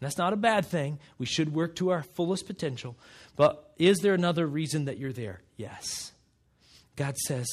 That's 0.00 0.18
not 0.18 0.32
a 0.32 0.36
bad 0.36 0.66
thing. 0.66 0.98
We 1.18 1.26
should 1.26 1.54
work 1.54 1.76
to 1.76 1.90
our 1.90 2.02
fullest 2.02 2.46
potential. 2.46 2.96
But 3.36 3.72
is 3.78 3.98
there 3.98 4.14
another 4.14 4.46
reason 4.46 4.84
that 4.84 4.98
you're 4.98 5.12
there? 5.12 5.40
Yes. 5.56 6.12
God 6.96 7.16
says, 7.26 7.46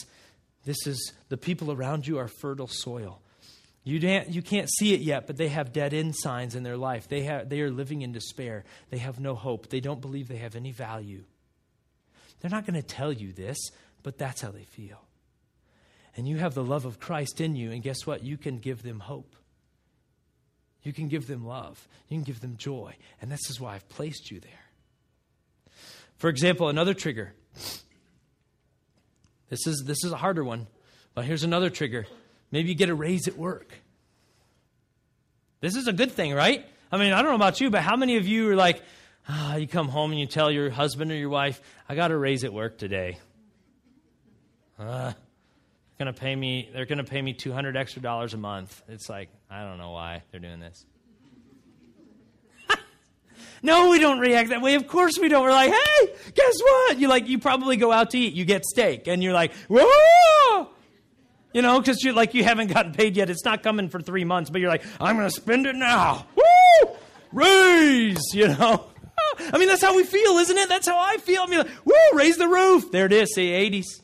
this 0.66 0.86
is 0.86 1.14
the 1.30 1.38
people 1.38 1.72
around 1.72 2.06
you 2.06 2.18
are 2.18 2.28
fertile 2.28 2.68
soil. 2.68 3.22
You, 3.84 3.98
you 4.30 4.42
can't 4.42 4.70
see 4.70 4.94
it 4.94 5.02
yet, 5.02 5.26
but 5.26 5.38
they 5.38 5.48
have 5.48 5.74
dead 5.74 5.94
end 5.94 6.16
signs 6.16 6.56
in 6.56 6.64
their 6.64 6.78
life. 6.78 7.08
They, 7.08 7.22
have, 7.24 7.50
they 7.50 7.62
are 7.62 7.72
living 7.72 8.04
in 8.04 8.12
despair. 8.12 8.64
They 8.92 9.00
have 9.00 9.20
no 9.20 9.34
hope. 9.34 9.70
They 9.70 9.80
don't 9.80 10.02
believe 10.02 10.28
they 10.28 10.38
have 10.38 10.56
any 10.56 10.72
value. 10.72 11.24
They're 12.39 12.52
not 12.52 12.66
going 12.66 12.80
to 12.80 12.88
tell 12.88 13.12
you 13.12 13.34
this, 13.34 13.58
but 14.04 14.18
that's 14.18 14.42
how 14.42 14.52
they 14.52 14.66
feel. 14.66 15.02
And 16.16 16.28
you 16.28 16.38
have 16.38 16.54
the 16.54 16.64
love 16.64 16.86
of 16.86 17.00
Christ 17.00 17.42
in 17.42 17.56
you, 17.56 17.72
and 17.72 17.82
guess 17.82 18.06
what? 18.06 18.24
You 18.24 18.38
can 18.38 18.60
give 18.60 18.84
them 18.84 19.00
hope. 19.00 19.36
You 20.84 20.94
can 20.94 21.08
give 21.08 21.28
them 21.28 21.46
love. 21.46 21.88
You 22.10 22.18
can 22.18 22.24
give 22.24 22.42
them 22.42 22.58
joy. 22.58 22.96
And 23.22 23.32
this 23.32 23.50
is 23.50 23.60
why 23.60 23.76
I've 23.76 23.88
placed 23.90 24.32
you 24.32 24.40
there. 24.40 24.52
For 26.18 26.30
example, 26.30 26.70
another 26.70 26.94
trigger. 26.94 27.34
This 29.50 29.68
is, 29.68 29.84
this 29.86 30.04
is 30.04 30.12
a 30.12 30.18
harder 30.18 30.44
one, 30.44 30.68
but 31.14 31.26
here's 31.26 31.44
another 31.44 31.70
trigger 31.70 32.08
Maybe 32.52 32.70
you 32.70 32.76
get 32.76 32.90
a 32.90 32.96
raise 32.96 33.28
at 33.28 33.38
work. 33.38 33.74
This 35.62 35.76
is 35.76 35.88
a 35.88 35.94
good 35.94 36.12
thing, 36.12 36.34
right? 36.34 36.66
I 36.92 36.98
mean, 36.98 37.14
I 37.14 37.22
don't 37.22 37.32
know 37.32 37.36
about 37.36 37.62
you, 37.62 37.70
but 37.70 37.82
how 37.82 37.96
many 37.96 38.18
of 38.18 38.28
you 38.28 38.50
are 38.50 38.56
like, 38.56 38.82
ah, 39.30 39.56
you 39.56 39.68
come 39.68 39.88
home 39.88 40.12
and 40.12 40.20
you 40.20 40.26
tell 40.26 40.52
your 40.52 40.70
husband 40.70 41.12
or 41.12 41.16
your 41.16 41.30
wife, 41.30 41.62
I 41.88 41.96
got 41.96 42.12
a 42.12 42.18
raise 42.18 42.44
at 42.44 42.52
work 42.52 42.78
today. 42.78 43.20
Uh, 44.78 45.14
gonna 46.02 46.14
pay 46.14 46.36
me 46.36 46.68
they're 46.74 46.88
gonna 46.88 47.04
pay 47.04 47.22
me 47.22 47.32
200 47.32 47.78
extra 47.78 48.02
dollars 48.02 48.34
a 48.34 48.38
month 48.38 48.82
it's 48.88 49.08
like 49.08 49.30
i 49.52 49.64
don't 49.64 49.78
know 49.78 49.91
why 49.91 50.24
they're 50.32 50.39
doing 50.39 50.60
this 50.60 50.84
no 53.62 53.91
we 53.91 53.99
don't 53.99 54.18
react 54.18 54.49
that 54.49 54.64
way 54.64 54.74
of 54.74 54.88
course 54.88 55.20
we 55.22 55.30
don't 55.30 55.43
we're 55.43 55.52
like 55.52 55.72
hey 55.72 56.14
guess 56.34 56.60
what 56.60 56.99
you 56.99 57.08
like 57.08 57.28
you 57.28 57.38
probably 57.38 57.78
go 57.78 57.91
out 57.91 58.10
to 58.10 58.18
eat 58.18 58.34
you 58.34 58.45
get 58.45 58.66
steak 58.66 59.06
and 59.08 59.22
you're 59.22 59.34
like 59.34 59.54
whoa 59.70 60.70
you 61.54 61.62
know, 61.62 61.80
because 61.80 62.02
you 62.02 62.14
like 62.14 62.34
you 62.34 62.43
haven't 62.43 62.68
gotten 62.68 62.93
paid 62.93 63.18
yet. 63.18 63.30
It's 63.30 63.43
not 63.43 63.62
coming 63.62 63.89
for 63.89 63.99
three 63.99 64.24
months, 64.24 64.49
but 64.49 64.62
you're 64.62 64.70
like, 64.70 64.86
I'm 65.02 65.18
going 65.18 65.28
to 65.28 65.36
spend 65.36 65.66
it 65.66 65.76
now. 65.76 66.26
Woo! 66.36 66.95
Raise, 67.34 68.34
you 68.34 68.47
know. 68.47 68.86
I 69.39 69.58
mean, 69.58 69.68
that's 69.68 69.82
how 69.82 69.95
we 69.95 70.04
feel, 70.04 70.38
isn't 70.38 70.58
it? 70.58 70.70
That's 70.70 70.88
how 70.88 70.97
I 70.97 71.18
feel. 71.18 71.41
I 71.41 71.47
mean, 71.47 71.60
like, 71.60 71.86
woo, 71.86 71.93
raise 72.14 72.38
the 72.38 72.47
roof. 72.47 72.91
There 72.91 73.06
it 73.06 73.14
is. 73.14 73.34
See, 73.34 73.49
80s. 73.49 74.01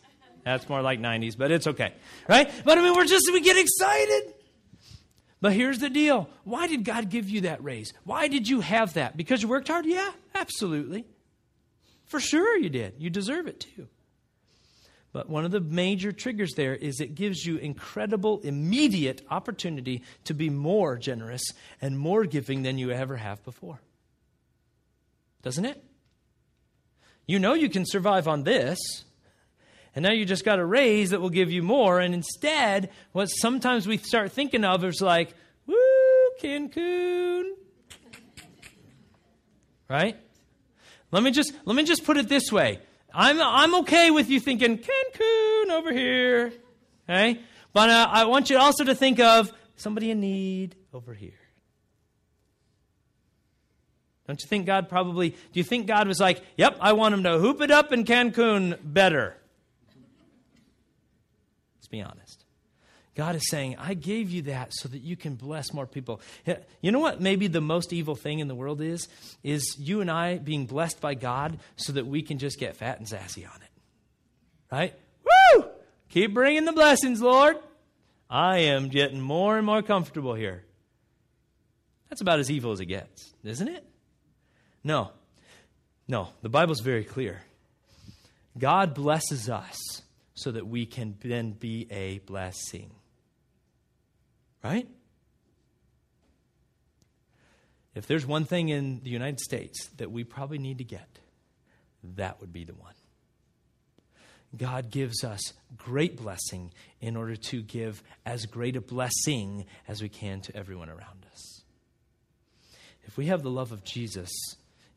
That's 0.48 0.70
more 0.70 0.82
like 0.82 1.02
90s, 1.02 1.38
but 1.38 1.52
it's 1.52 1.68
okay. 1.68 1.94
Right? 2.30 2.50
But 2.64 2.78
I 2.78 2.82
mean, 2.82 2.96
we're 2.96 3.06
just, 3.06 3.30
we 3.34 3.42
get 3.42 3.58
excited. 3.58 4.34
But 5.42 5.52
here's 5.52 5.80
the 5.80 5.90
deal. 5.90 6.30
Why 6.46 6.68
did 6.68 6.86
God 6.86 7.10
give 7.10 7.30
you 7.30 7.42
that 7.42 7.62
raise? 7.64 7.94
Why 8.06 8.30
did 8.30 8.48
you 8.48 8.62
have 8.62 8.94
that? 8.94 9.18
Because 9.18 9.42
you 9.42 9.50
worked 9.50 9.68
hard? 9.68 9.86
Yeah, 9.86 10.10
absolutely. 10.34 11.06
For 12.06 12.22
sure 12.22 12.58
you 12.58 12.70
did. 12.70 12.94
You 12.98 13.10
deserve 13.10 13.48
it 13.48 13.60
too. 13.60 13.88
But 15.12 15.30
one 15.30 15.44
of 15.44 15.52
the 15.52 15.60
major 15.60 16.14
triggers 16.14 16.54
there 16.54 16.76
is 16.76 17.02
it 17.02 17.14
gives 17.14 17.46
you 17.46 17.58
incredible, 17.58 18.40
immediate 18.42 19.22
opportunity 19.30 20.04
to 20.24 20.34
be 20.34 20.50
more 20.50 20.98
generous 20.98 21.44
and 21.82 22.00
more 22.00 22.24
giving 22.24 22.64
than 22.64 22.78
you 22.78 22.92
ever 22.92 23.18
have 23.18 23.44
before. 23.44 23.82
Doesn't 25.42 25.66
it? 25.66 25.84
You 27.26 27.40
know 27.40 27.54
you 27.54 27.70
can 27.70 27.86
survive 27.86 28.30
on 28.30 28.44
this. 28.44 28.80
And 29.98 30.04
now 30.04 30.12
you 30.12 30.26
just 30.26 30.46
got 30.46 30.60
a 30.60 30.64
raise 30.64 31.10
that 31.10 31.22
will 31.22 31.32
give 31.32 31.52
you 31.52 31.64
more. 31.64 32.00
And 32.00 32.14
instead, 32.14 32.92
what 33.14 33.26
sometimes 33.26 33.88
we 33.88 33.98
start 33.98 34.32
thinking 34.32 34.64
of 34.64 34.84
is 34.84 35.02
like, 35.02 35.34
woo, 35.66 35.76
Cancun. 36.40 37.46
Right? 39.90 40.16
Let 41.10 41.24
me 41.24 41.32
just 41.32 41.52
let 41.66 41.76
me 41.76 41.84
just 41.84 42.06
put 42.06 42.18
it 42.18 42.30
this 42.30 42.52
way. 42.52 42.80
I'm, 43.12 43.42
I'm 43.42 43.74
okay 43.80 44.12
with 44.12 44.30
you 44.30 44.40
thinking 44.40 44.78
Cancun 44.78 45.72
over 45.72 45.92
here. 45.92 46.54
Okay? 47.10 47.40
But 47.74 47.90
uh, 47.90 48.08
I 48.12 48.26
want 48.26 48.52
you 48.52 48.60
also 48.60 48.84
to 48.84 48.94
think 48.94 49.20
of 49.20 49.52
somebody 49.78 50.12
in 50.12 50.20
need 50.20 50.76
over 50.94 51.16
here. 51.16 51.40
Don't 54.28 54.40
you 54.40 54.48
think 54.48 54.68
God 54.68 54.90
probably, 54.90 55.32
do 55.32 55.38
you 55.54 55.64
think 55.64 55.88
God 55.88 56.08
was 56.08 56.20
like, 56.20 56.44
yep, 56.56 56.78
I 56.80 56.94
want 56.94 57.16
him 57.16 57.24
to 57.24 57.40
hoop 57.40 57.62
it 57.62 57.72
up 57.72 57.92
in 57.92 58.04
Cancun 58.04 58.78
better? 58.84 59.38
Let's 61.88 61.92
be 61.92 62.02
honest. 62.02 62.44
God 63.16 63.36
is 63.36 63.50
saying, 63.50 63.78
I 63.80 63.94
gave 63.94 64.30
you 64.30 64.42
that 64.44 64.74
so 64.74 64.90
that 64.90 65.00
you 65.00 65.16
can 65.16 65.36
bless 65.36 65.74
more 65.74 65.88
people. 65.88 66.20
You 66.82 66.92
know 66.92 67.00
what 67.00 67.22
maybe 67.22 67.48
the 67.48 67.62
most 67.62 67.94
evil 67.94 68.14
thing 68.14 68.40
in 68.40 68.50
the 68.50 68.56
world 68.56 68.82
is? 68.82 69.08
Is 69.42 69.78
you 69.80 70.02
and 70.02 70.12
I 70.12 70.38
being 70.38 70.66
blessed 70.66 71.00
by 71.00 71.14
God 71.14 71.60
so 71.78 71.94
that 71.94 72.06
we 72.06 72.22
can 72.22 72.40
just 72.40 72.60
get 72.60 72.76
fat 72.76 73.00
and 73.00 73.08
sassy 73.08 73.46
on 73.46 73.56
it. 73.56 73.70
Right? 74.70 74.94
Woo! 75.24 75.66
Keep 76.10 76.34
bringing 76.34 76.66
the 76.66 76.74
blessings, 76.74 77.22
Lord. 77.22 77.58
I 78.30 78.58
am 78.58 78.90
getting 78.90 79.22
more 79.22 79.56
and 79.58 79.66
more 79.66 79.82
comfortable 79.82 80.34
here. 80.34 80.66
That's 82.10 82.22
about 82.22 82.40
as 82.40 82.52
evil 82.52 82.74
as 82.74 82.82
it 82.82 82.88
gets, 82.88 83.34
isn't 83.46 83.68
it? 83.68 83.86
No. 84.84 85.12
No, 86.08 86.30
the 86.42 86.50
Bible's 86.50 86.82
very 86.82 87.06
clear. 87.06 87.42
God 88.58 88.94
blesses 88.94 89.50
us 89.50 90.02
so 90.38 90.52
that 90.52 90.68
we 90.68 90.86
can 90.86 91.16
then 91.24 91.52
be 91.52 91.88
a 91.90 92.20
blessing. 92.20 92.92
Right? 94.64 94.88
If 97.96 98.06
there's 98.06 98.26
one 98.26 98.46
thing 98.46 98.70
in 98.70 99.02
the 99.04 99.10
United 99.10 99.40
States 99.40 99.88
that 99.98 100.12
we 100.12 100.24
probably 100.24 100.60
need 100.60 100.78
to 100.78 100.84
get, 100.84 101.20
that 102.04 102.40
would 102.40 102.54
be 102.54 102.64
the 102.64 102.76
one. 102.76 102.94
God 104.56 104.92
gives 104.92 105.24
us 105.24 105.54
great 105.76 106.16
blessing 106.16 106.72
in 107.02 107.18
order 107.18 107.36
to 107.36 107.64
give 107.64 108.04
as 108.24 108.46
great 108.46 108.76
a 108.76 108.82
blessing 108.82 109.66
as 109.88 110.04
we 110.04 110.10
can 110.10 110.42
to 110.42 110.56
everyone 110.56 110.90
around 110.90 111.26
us. 111.32 111.64
If 113.06 113.18
we 113.18 113.26
have 113.26 113.42
the 113.42 113.50
love 113.50 113.72
of 113.72 113.84
Jesus 113.84 114.30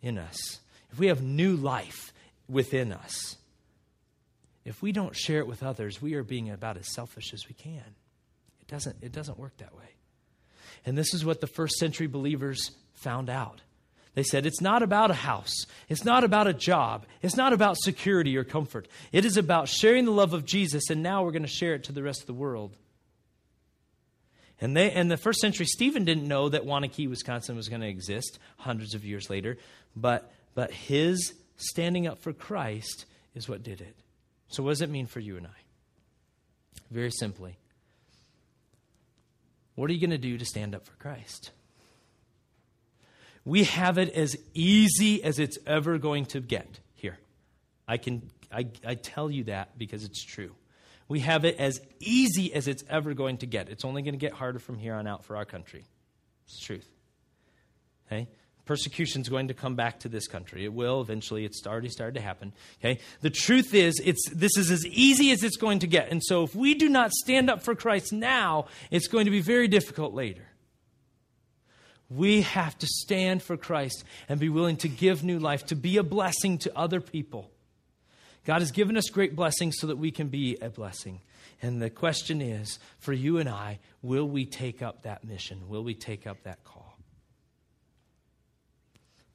in 0.03 0.19
us, 0.19 0.61
if 0.93 0.99
we 0.99 1.07
have 1.07 1.23
new 1.23 1.57
life 1.57 2.13
within 2.47 2.93
us, 2.93 3.37
if 4.71 4.81
we 4.83 4.93
don't 4.93 5.17
share 5.17 5.41
it 5.41 5.47
with 5.49 5.63
others, 5.63 6.01
we 6.01 6.15
are 6.15 6.23
being 6.23 6.49
about 6.49 6.77
as 6.77 6.95
selfish 6.95 7.35
as 7.35 7.47
we 7.49 7.55
can 7.55 7.83
It 8.61 8.69
doesn't, 8.69 8.97
it 9.03 9.13
doesn't 9.13 9.39
work 9.39 9.57
that 9.59 9.77
way. 9.77 9.97
And 10.87 10.97
this 10.97 11.13
is 11.13 11.25
what 11.25 11.41
the 11.41 11.49
first 11.49 11.75
century 11.75 12.07
believers 12.07 12.71
found 12.95 13.29
out. 13.29 13.61
They 14.15 14.23
said, 14.23 14.47
It's 14.47 14.61
not 14.61 14.83
about 14.83 15.11
a 15.11 15.15
house. 15.15 15.67
It's 15.89 16.05
not 16.05 16.25
about 16.25 16.47
a 16.47 16.55
job. 16.55 17.05
It's 17.21 17.37
not 17.37 17.53
about 17.53 17.77
security 17.79 18.37
or 18.37 18.45
comfort. 18.45 18.87
It 19.13 19.25
is 19.25 19.37
about 19.37 19.69
sharing 19.69 20.05
the 20.05 20.13
love 20.13 20.33
of 20.33 20.45
Jesus, 20.45 20.89
and 20.89 21.03
now 21.03 21.25
we're 21.25 21.33
going 21.33 21.43
to 21.43 21.49
share 21.49 21.75
it 21.75 21.85
to 21.85 21.93
the 21.93 22.03
rest 22.03 22.21
of 22.21 22.27
the 22.27 22.33
world. 22.33 22.77
And, 24.61 24.77
they, 24.77 24.91
and 24.93 25.11
the 25.11 25.17
first 25.17 25.41
century, 25.41 25.67
Stephen 25.67 26.05
didn't 26.05 26.29
know 26.29 26.49
that 26.49 26.63
Waunakee, 26.63 27.09
Wisconsin 27.09 27.57
was 27.57 27.69
going 27.69 27.81
to 27.81 27.89
exist 27.89 28.39
hundreds 28.57 28.95
of 28.95 29.05
years 29.05 29.29
later. 29.29 29.59
But 29.97 30.33
But 30.55 30.71
his 30.71 31.35
standing 31.57 32.07
up 32.07 32.19
for 32.19 32.33
Christ 32.33 33.07
is 33.35 33.49
what 33.49 33.63
did 33.63 33.81
it. 33.81 33.97
So, 34.51 34.63
what 34.63 34.71
does 34.71 34.83
it 34.83 34.91
mean 34.91 35.07
for 35.07 35.21
you 35.21 35.37
and 35.37 35.47
I? 35.47 35.51
Very 36.91 37.11
simply, 37.11 37.57
what 39.77 39.89
are 39.89 39.93
you 39.93 40.01
going 40.01 40.11
to 40.11 40.19
do 40.19 40.37
to 40.37 40.45
stand 40.45 40.75
up 40.75 40.85
for 40.85 40.95
Christ? 40.97 41.53
We 43.45 43.65
have 43.65 43.97
it 43.97 44.13
as 44.13 44.37
easy 44.53 45.23
as 45.23 45.39
it's 45.39 45.59
ever 45.67 45.99
going 45.99 46.27
to 46.27 46.41
get 46.41 46.81
here. 46.95 47.19
I 47.89 47.97
can 47.97 48.31
I, 48.53 48.67
I 48.85 48.97
tell 48.97 49.31
you 49.31 49.45
that 49.45 49.79
because 49.79 50.05
it's 50.05 50.23
true. 50.23 50.55
We 51.09 51.21
have 51.21 51.45
it 51.45 51.57
as 51.59 51.81
easy 51.99 52.53
as 52.53 52.69
it's 52.69 52.85
ever 52.89 53.15
going 53.15 53.39
to 53.39 53.47
get. 53.47 53.69
It's 53.69 53.85
only 53.85 54.03
going 54.03 54.15
to 54.15 54.19
get 54.19 54.33
harder 54.33 54.59
from 54.59 54.79
here 54.79 54.95
on 54.95 55.07
out 55.07 55.25
for 55.25 55.37
our 55.37 55.45
country. 55.45 55.85
It's 56.47 56.59
truth. 56.61 56.89
Okay? 58.07 58.29
Persecution 58.71 59.21
is 59.21 59.29
going 59.29 59.49
to 59.49 59.55
come 59.55 59.75
back 59.75 59.99
to 59.99 60.09
this 60.09 60.29
country. 60.29 60.65
It 60.65 60.73
will 60.73 61.01
eventually. 61.01 61.45
It's 61.45 61.67
already 61.67 61.89
started 61.89 62.15
to 62.15 62.21
happen. 62.21 62.53
Okay? 62.79 63.01
The 63.21 63.29
truth 63.29 63.75
is, 63.75 64.01
it's, 64.05 64.31
this 64.33 64.57
is 64.57 64.71
as 64.71 64.87
easy 64.87 65.33
as 65.33 65.43
it's 65.43 65.57
going 65.57 65.81
to 65.81 65.89
get. 65.89 66.09
And 66.13 66.23
so 66.23 66.45
if 66.45 66.55
we 66.55 66.75
do 66.75 66.89
not 66.89 67.11
stand 67.11 67.51
up 67.51 67.65
for 67.65 67.75
Christ 67.75 68.13
now, 68.13 68.67
it's 68.93 69.09
going 69.09 69.25
to 69.25 69.33
be 69.33 69.41
very 69.41 69.67
difficult 69.67 70.15
later. 70.15 70.47
We 72.09 72.43
have 72.43 72.79
to 72.79 72.87
stand 72.87 73.43
for 73.43 73.57
Christ 73.57 74.05
and 74.29 74.39
be 74.39 74.49
willing 74.49 74.77
to 74.77 74.89
give 74.89 75.25
new 75.25 75.41
life, 75.41 75.67
to 75.67 75.75
be 75.75 75.97
a 75.97 76.05
blessing 76.05 76.57
to 76.59 76.79
other 76.79 77.01
people. 77.01 77.51
God 78.45 78.61
has 78.61 78.71
given 78.71 78.97
us 78.97 79.11
great 79.11 79.35
blessings 79.35 79.79
so 79.81 79.89
that 79.89 79.99
we 79.99 80.13
can 80.13 80.29
be 80.29 80.57
a 80.63 80.71
blessing. 80.71 81.23
And 81.61 81.83
the 81.83 81.91
question 81.91 82.41
is 82.41 82.79
for 83.01 83.13
you 83.13 83.39
and 83.39 83.49
I, 83.49 83.81
will 84.01 84.29
we 84.29 84.47
take 84.47 84.81
up 84.81 85.03
that 85.03 85.25
mission? 85.25 85.69
Will 85.69 85.83
we 85.83 85.95
take 85.95 86.25
up 86.25 86.45
that 86.45 86.63
call? 86.63 86.80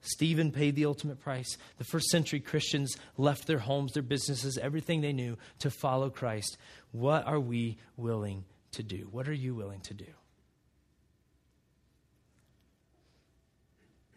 Stephen 0.06 0.52
paid 0.52 0.76
the 0.76 0.86
ultimate 0.86 1.20
price. 1.20 1.56
The 1.78 1.84
first 1.84 2.08
century 2.08 2.40
Christians 2.40 2.96
left 3.16 3.46
their 3.46 3.58
homes, 3.58 3.92
their 3.92 4.02
businesses, 4.02 4.58
everything 4.58 5.00
they 5.00 5.12
knew 5.12 5.36
to 5.60 5.70
follow 5.70 6.10
Christ. 6.10 6.56
What 6.92 7.26
are 7.26 7.40
we 7.40 7.78
willing 7.96 8.44
to 8.72 8.82
do? 8.82 9.08
What 9.10 9.28
are 9.28 9.34
you 9.34 9.54
willing 9.54 9.80
to 9.80 9.94
do? 9.94 10.06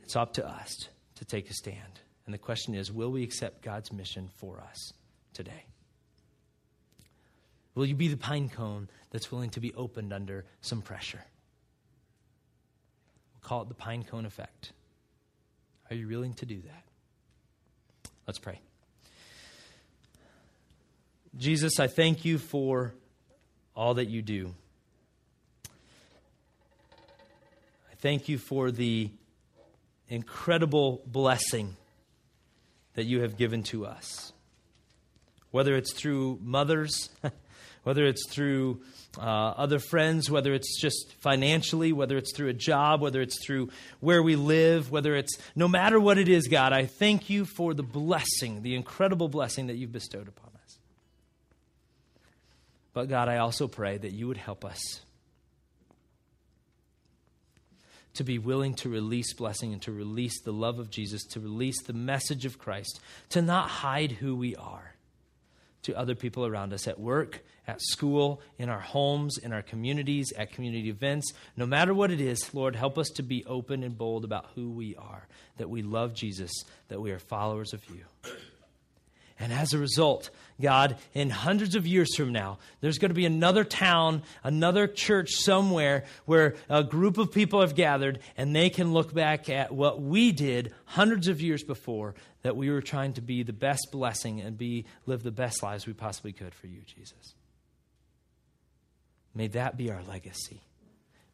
It's 0.04 0.16
up 0.16 0.34
to 0.34 0.48
us 0.48 0.90
to 1.16 1.26
take 1.26 1.50
a 1.50 1.54
stand. 1.54 2.00
And 2.26 2.34
the 2.34 2.40
question 2.40 2.76
is 2.76 2.92
will 2.92 3.12
we 3.12 3.24
accept 3.24 3.64
God's 3.64 3.92
mission 3.92 4.30
for 4.38 4.62
us 4.62 4.94
today? 5.34 5.66
Will 7.76 7.86
you 7.86 7.96
be 7.96 8.08
the 8.08 8.18
pine 8.18 8.50
cone 8.50 8.90
that's 9.12 9.32
willing 9.32 9.50
to 9.52 9.60
be 9.60 9.74
opened 9.74 10.12
under 10.12 10.46
some 10.62 10.82
pressure? 10.82 11.24
We'll 13.34 13.48
call 13.48 13.62
it 13.62 13.70
the 13.70 13.76
pine 13.76 14.04
cone 14.04 14.26
effect. 14.26 14.74
Are 15.90 15.96
you 15.96 16.08
willing 16.08 16.34
to 16.36 16.46
do 16.46 16.62
that? 16.62 16.84
Let's 18.28 18.40
pray. 18.40 18.60
Jesus, 21.38 21.80
I 21.80 21.88
thank 21.88 22.26
you 22.26 22.38
for 22.38 22.94
all 23.76 23.96
that 23.96 24.08
you 24.08 24.22
do. 24.22 24.54
I 27.92 27.96
thank 27.98 28.30
you 28.30 28.38
for 28.38 28.72
the 28.72 29.10
incredible 30.08 31.02
blessing 31.06 31.76
that 32.94 33.06
you 33.06 33.22
have 33.22 33.38
given 33.38 33.64
to 33.64 33.86
us. 33.86 34.34
Whether 35.52 35.76
it's 35.76 35.94
through 35.94 36.40
mothers, 36.44 37.10
whether 37.84 38.06
it's 38.06 38.30
through 38.30 38.82
uh, 39.18 39.22
other 39.22 39.80
friends, 39.80 40.30
whether 40.30 40.54
it's 40.54 40.80
just 40.80 41.14
financially, 41.20 41.92
whether 41.92 42.18
it's 42.18 42.36
through 42.36 42.50
a 42.50 42.54
job, 42.54 43.02
whether 43.02 43.22
it's 43.22 43.44
through 43.44 43.70
where 44.00 44.22
we 44.22 44.36
live, 44.36 44.92
whether 44.92 45.16
it's 45.16 45.38
no 45.56 45.68
matter 45.68 46.00
what 46.00 46.18
it 46.18 46.30
is, 46.30 46.48
God, 46.48 46.74
I 46.74 46.86
thank 46.86 47.30
you 47.30 47.46
for 47.46 47.74
the 47.74 47.84
blessing, 47.84 48.62
the 48.62 48.76
incredible 48.76 49.30
blessing 49.30 49.68
that 49.68 49.78
you've 49.78 49.92
bestowed 49.92 50.28
upon 50.28 50.52
us. 50.64 50.78
But 52.94 53.10
God, 53.10 53.30
I 53.30 53.38
also 53.38 53.68
pray 53.68 53.98
that 53.98 54.12
you 54.12 54.28
would 54.28 54.38
help 54.38 54.64
us 54.64 55.02
to 58.16 58.24
be 58.24 58.38
willing 58.38 58.74
to 58.76 58.90
release 58.90 59.34
blessing 59.34 59.72
and 59.72 59.82
to 59.84 59.92
release 59.92 60.42
the 60.42 60.52
love 60.52 60.80
of 60.80 60.90
Jesus, 60.90 61.24
to 61.24 61.40
release 61.40 61.82
the 61.84 61.94
message 61.94 62.46
of 62.46 62.60
Christ, 62.60 63.00
to 63.30 63.42
not 63.42 63.70
hide 63.70 64.12
who 64.12 64.36
we 64.36 64.56
are 64.56 64.96
to 65.84 65.98
other 65.98 66.16
people 66.16 66.46
around 66.46 66.74
us 66.74 66.88
at 66.88 67.00
work, 67.00 67.44
at 67.68 67.82
school, 67.82 68.42
in 68.58 68.70
our 68.70 68.80
homes, 68.80 69.38
in 69.38 69.54
our 69.54 69.62
communities, 69.62 70.34
at 70.38 70.52
community 70.52 70.90
events. 70.90 71.32
No 71.56 71.66
matter 71.66 71.94
what 71.94 72.12
it 72.12 72.20
is, 72.20 72.54
Lord, 72.54 72.76
help 72.76 72.98
us 72.98 73.10
to 73.16 73.24
be 73.24 73.46
open 73.46 73.84
and 73.84 73.98
bold 73.98 74.26
about 74.26 74.48
who 74.56 74.70
we 74.72 74.96
are, 74.96 75.28
that 75.58 75.70
we 75.70 75.82
love 75.82 76.14
Jesus, 76.14 76.52
that 76.88 77.02
we 77.02 77.12
are 77.12 77.20
followers 77.20 77.74
of 77.74 77.82
you. 77.90 78.06
And 79.40 79.54
as 79.54 79.74
a 79.74 79.78
result, 79.78 80.30
God, 80.60 80.98
in 81.14 81.30
hundreds 81.30 81.76
of 81.76 81.88
years 81.88 82.14
from 82.16 82.34
now, 82.34 82.58
there's 82.82 82.98
going 82.98 83.10
to 83.10 83.16
be 83.16 83.26
another 83.26 83.64
town, 83.64 84.24
another 84.44 84.86
church 84.86 85.32
somewhere 85.32 86.04
where 86.26 86.56
a 86.70 86.84
group 86.84 87.18
of 87.18 87.32
people 87.32 87.62
have 87.62 87.74
gathered 87.74 88.20
and 88.36 88.54
they 88.54 88.70
can 88.70 88.92
look 88.92 89.14
back 89.14 89.50
at 89.50 89.72
what 89.72 90.02
we 90.02 90.34
did 90.34 90.74
hundreds 90.84 91.30
of 91.30 91.42
years 91.42 91.64
before 91.64 92.16
that 92.42 92.58
we 92.58 92.70
were 92.70 92.82
trying 92.82 93.14
to 93.14 93.22
be 93.22 93.44
the 93.44 93.54
best 93.54 93.88
blessing 93.92 94.42
and 94.42 94.58
be 94.58 94.86
live 95.06 95.24
the 95.24 95.32
best 95.32 95.64
lives 95.64 95.88
we 95.88 95.94
possibly 95.94 96.34
could 96.34 96.54
for 96.54 96.68
you, 96.68 96.82
Jesus. 96.86 97.34
May 99.34 99.48
that 99.48 99.78
be 99.78 99.90
our 99.90 100.04
legacy. 100.04 100.62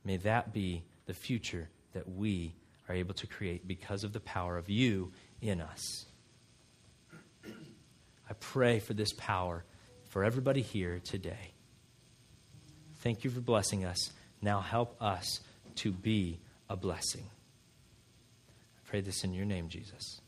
May 0.03 0.17
that 0.17 0.53
be 0.53 0.83
the 1.07 1.13
future 1.15 1.69
that 1.93 2.07
we 2.07 2.53
are 2.87 2.93
able 2.93 3.15
to 3.15 3.25
create 3.25 3.67
because 3.67 4.03
of 4.03 4.13
the 4.13 4.19
power 4.19 4.57
of 4.57 4.69
you 4.69 5.11
in 5.41 5.59
us. 5.59 6.05
I 8.29 8.33
pray 8.33 8.79
for 8.79 8.93
this 8.93 9.13
power 9.13 9.63
for 10.09 10.23
everybody 10.23 10.61
here 10.61 10.99
today. 11.03 11.51
Thank 12.99 13.23
you 13.23 13.29
for 13.29 13.39
blessing 13.39 13.85
us. 13.85 14.11
Now 14.41 14.61
help 14.61 14.95
us 15.01 15.41
to 15.75 15.91
be 15.91 16.39
a 16.69 16.75
blessing. 16.75 17.25
I 18.49 18.89
pray 18.89 19.01
this 19.01 19.23
in 19.23 19.33
your 19.33 19.45
name, 19.45 19.69
Jesus. 19.69 20.21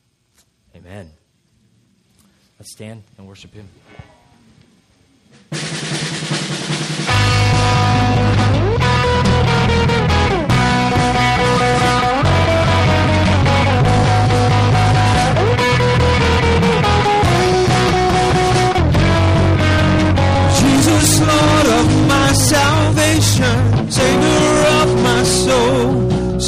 Amen. 0.76 1.10
Let's 2.58 2.72
stand 2.72 3.02
and 3.16 3.26
worship 3.26 3.52
Him. 3.52 3.68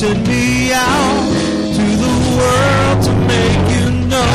Send 0.00 0.26
me 0.26 0.72
out 0.72 1.28
to 1.76 1.84
the 2.04 2.14
world 2.38 2.98
to 3.04 3.12
make 3.32 3.64
you 3.76 3.86
know. 4.08 4.32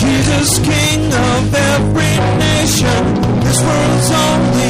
Jesus, 0.00 0.58
King 0.58 1.02
of 1.30 1.54
every 1.72 2.14
nation, 2.48 3.02
this 3.44 3.60
world's 3.62 4.10
only 4.26 4.63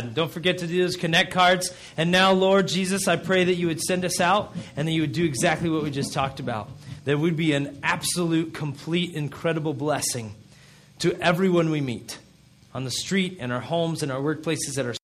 God. 0.00 0.14
Don't 0.14 0.30
forget 0.30 0.58
to 0.58 0.66
do 0.66 0.82
those 0.82 0.96
connect 0.96 1.32
cards. 1.32 1.74
And 1.96 2.10
now, 2.10 2.32
Lord 2.32 2.68
Jesus, 2.68 3.08
I 3.08 3.16
pray 3.16 3.44
that 3.44 3.54
you 3.54 3.66
would 3.68 3.80
send 3.80 4.04
us 4.04 4.20
out 4.20 4.54
and 4.76 4.86
that 4.86 4.92
you 4.92 5.02
would 5.02 5.12
do 5.12 5.24
exactly 5.24 5.70
what 5.70 5.82
we 5.82 5.90
just 5.90 6.12
talked 6.12 6.40
about. 6.40 6.68
That 7.04 7.18
would 7.18 7.36
be 7.36 7.52
an 7.52 7.80
absolute, 7.82 8.54
complete, 8.54 9.14
incredible 9.14 9.74
blessing 9.74 10.34
to 11.00 11.18
everyone 11.20 11.70
we 11.70 11.80
meet 11.80 12.18
on 12.74 12.84
the 12.84 12.90
street, 12.90 13.38
in 13.38 13.50
our 13.50 13.60
homes, 13.60 14.02
in 14.02 14.10
our 14.10 14.20
workplaces, 14.20 14.78
at 14.78 14.86
our 14.86 14.94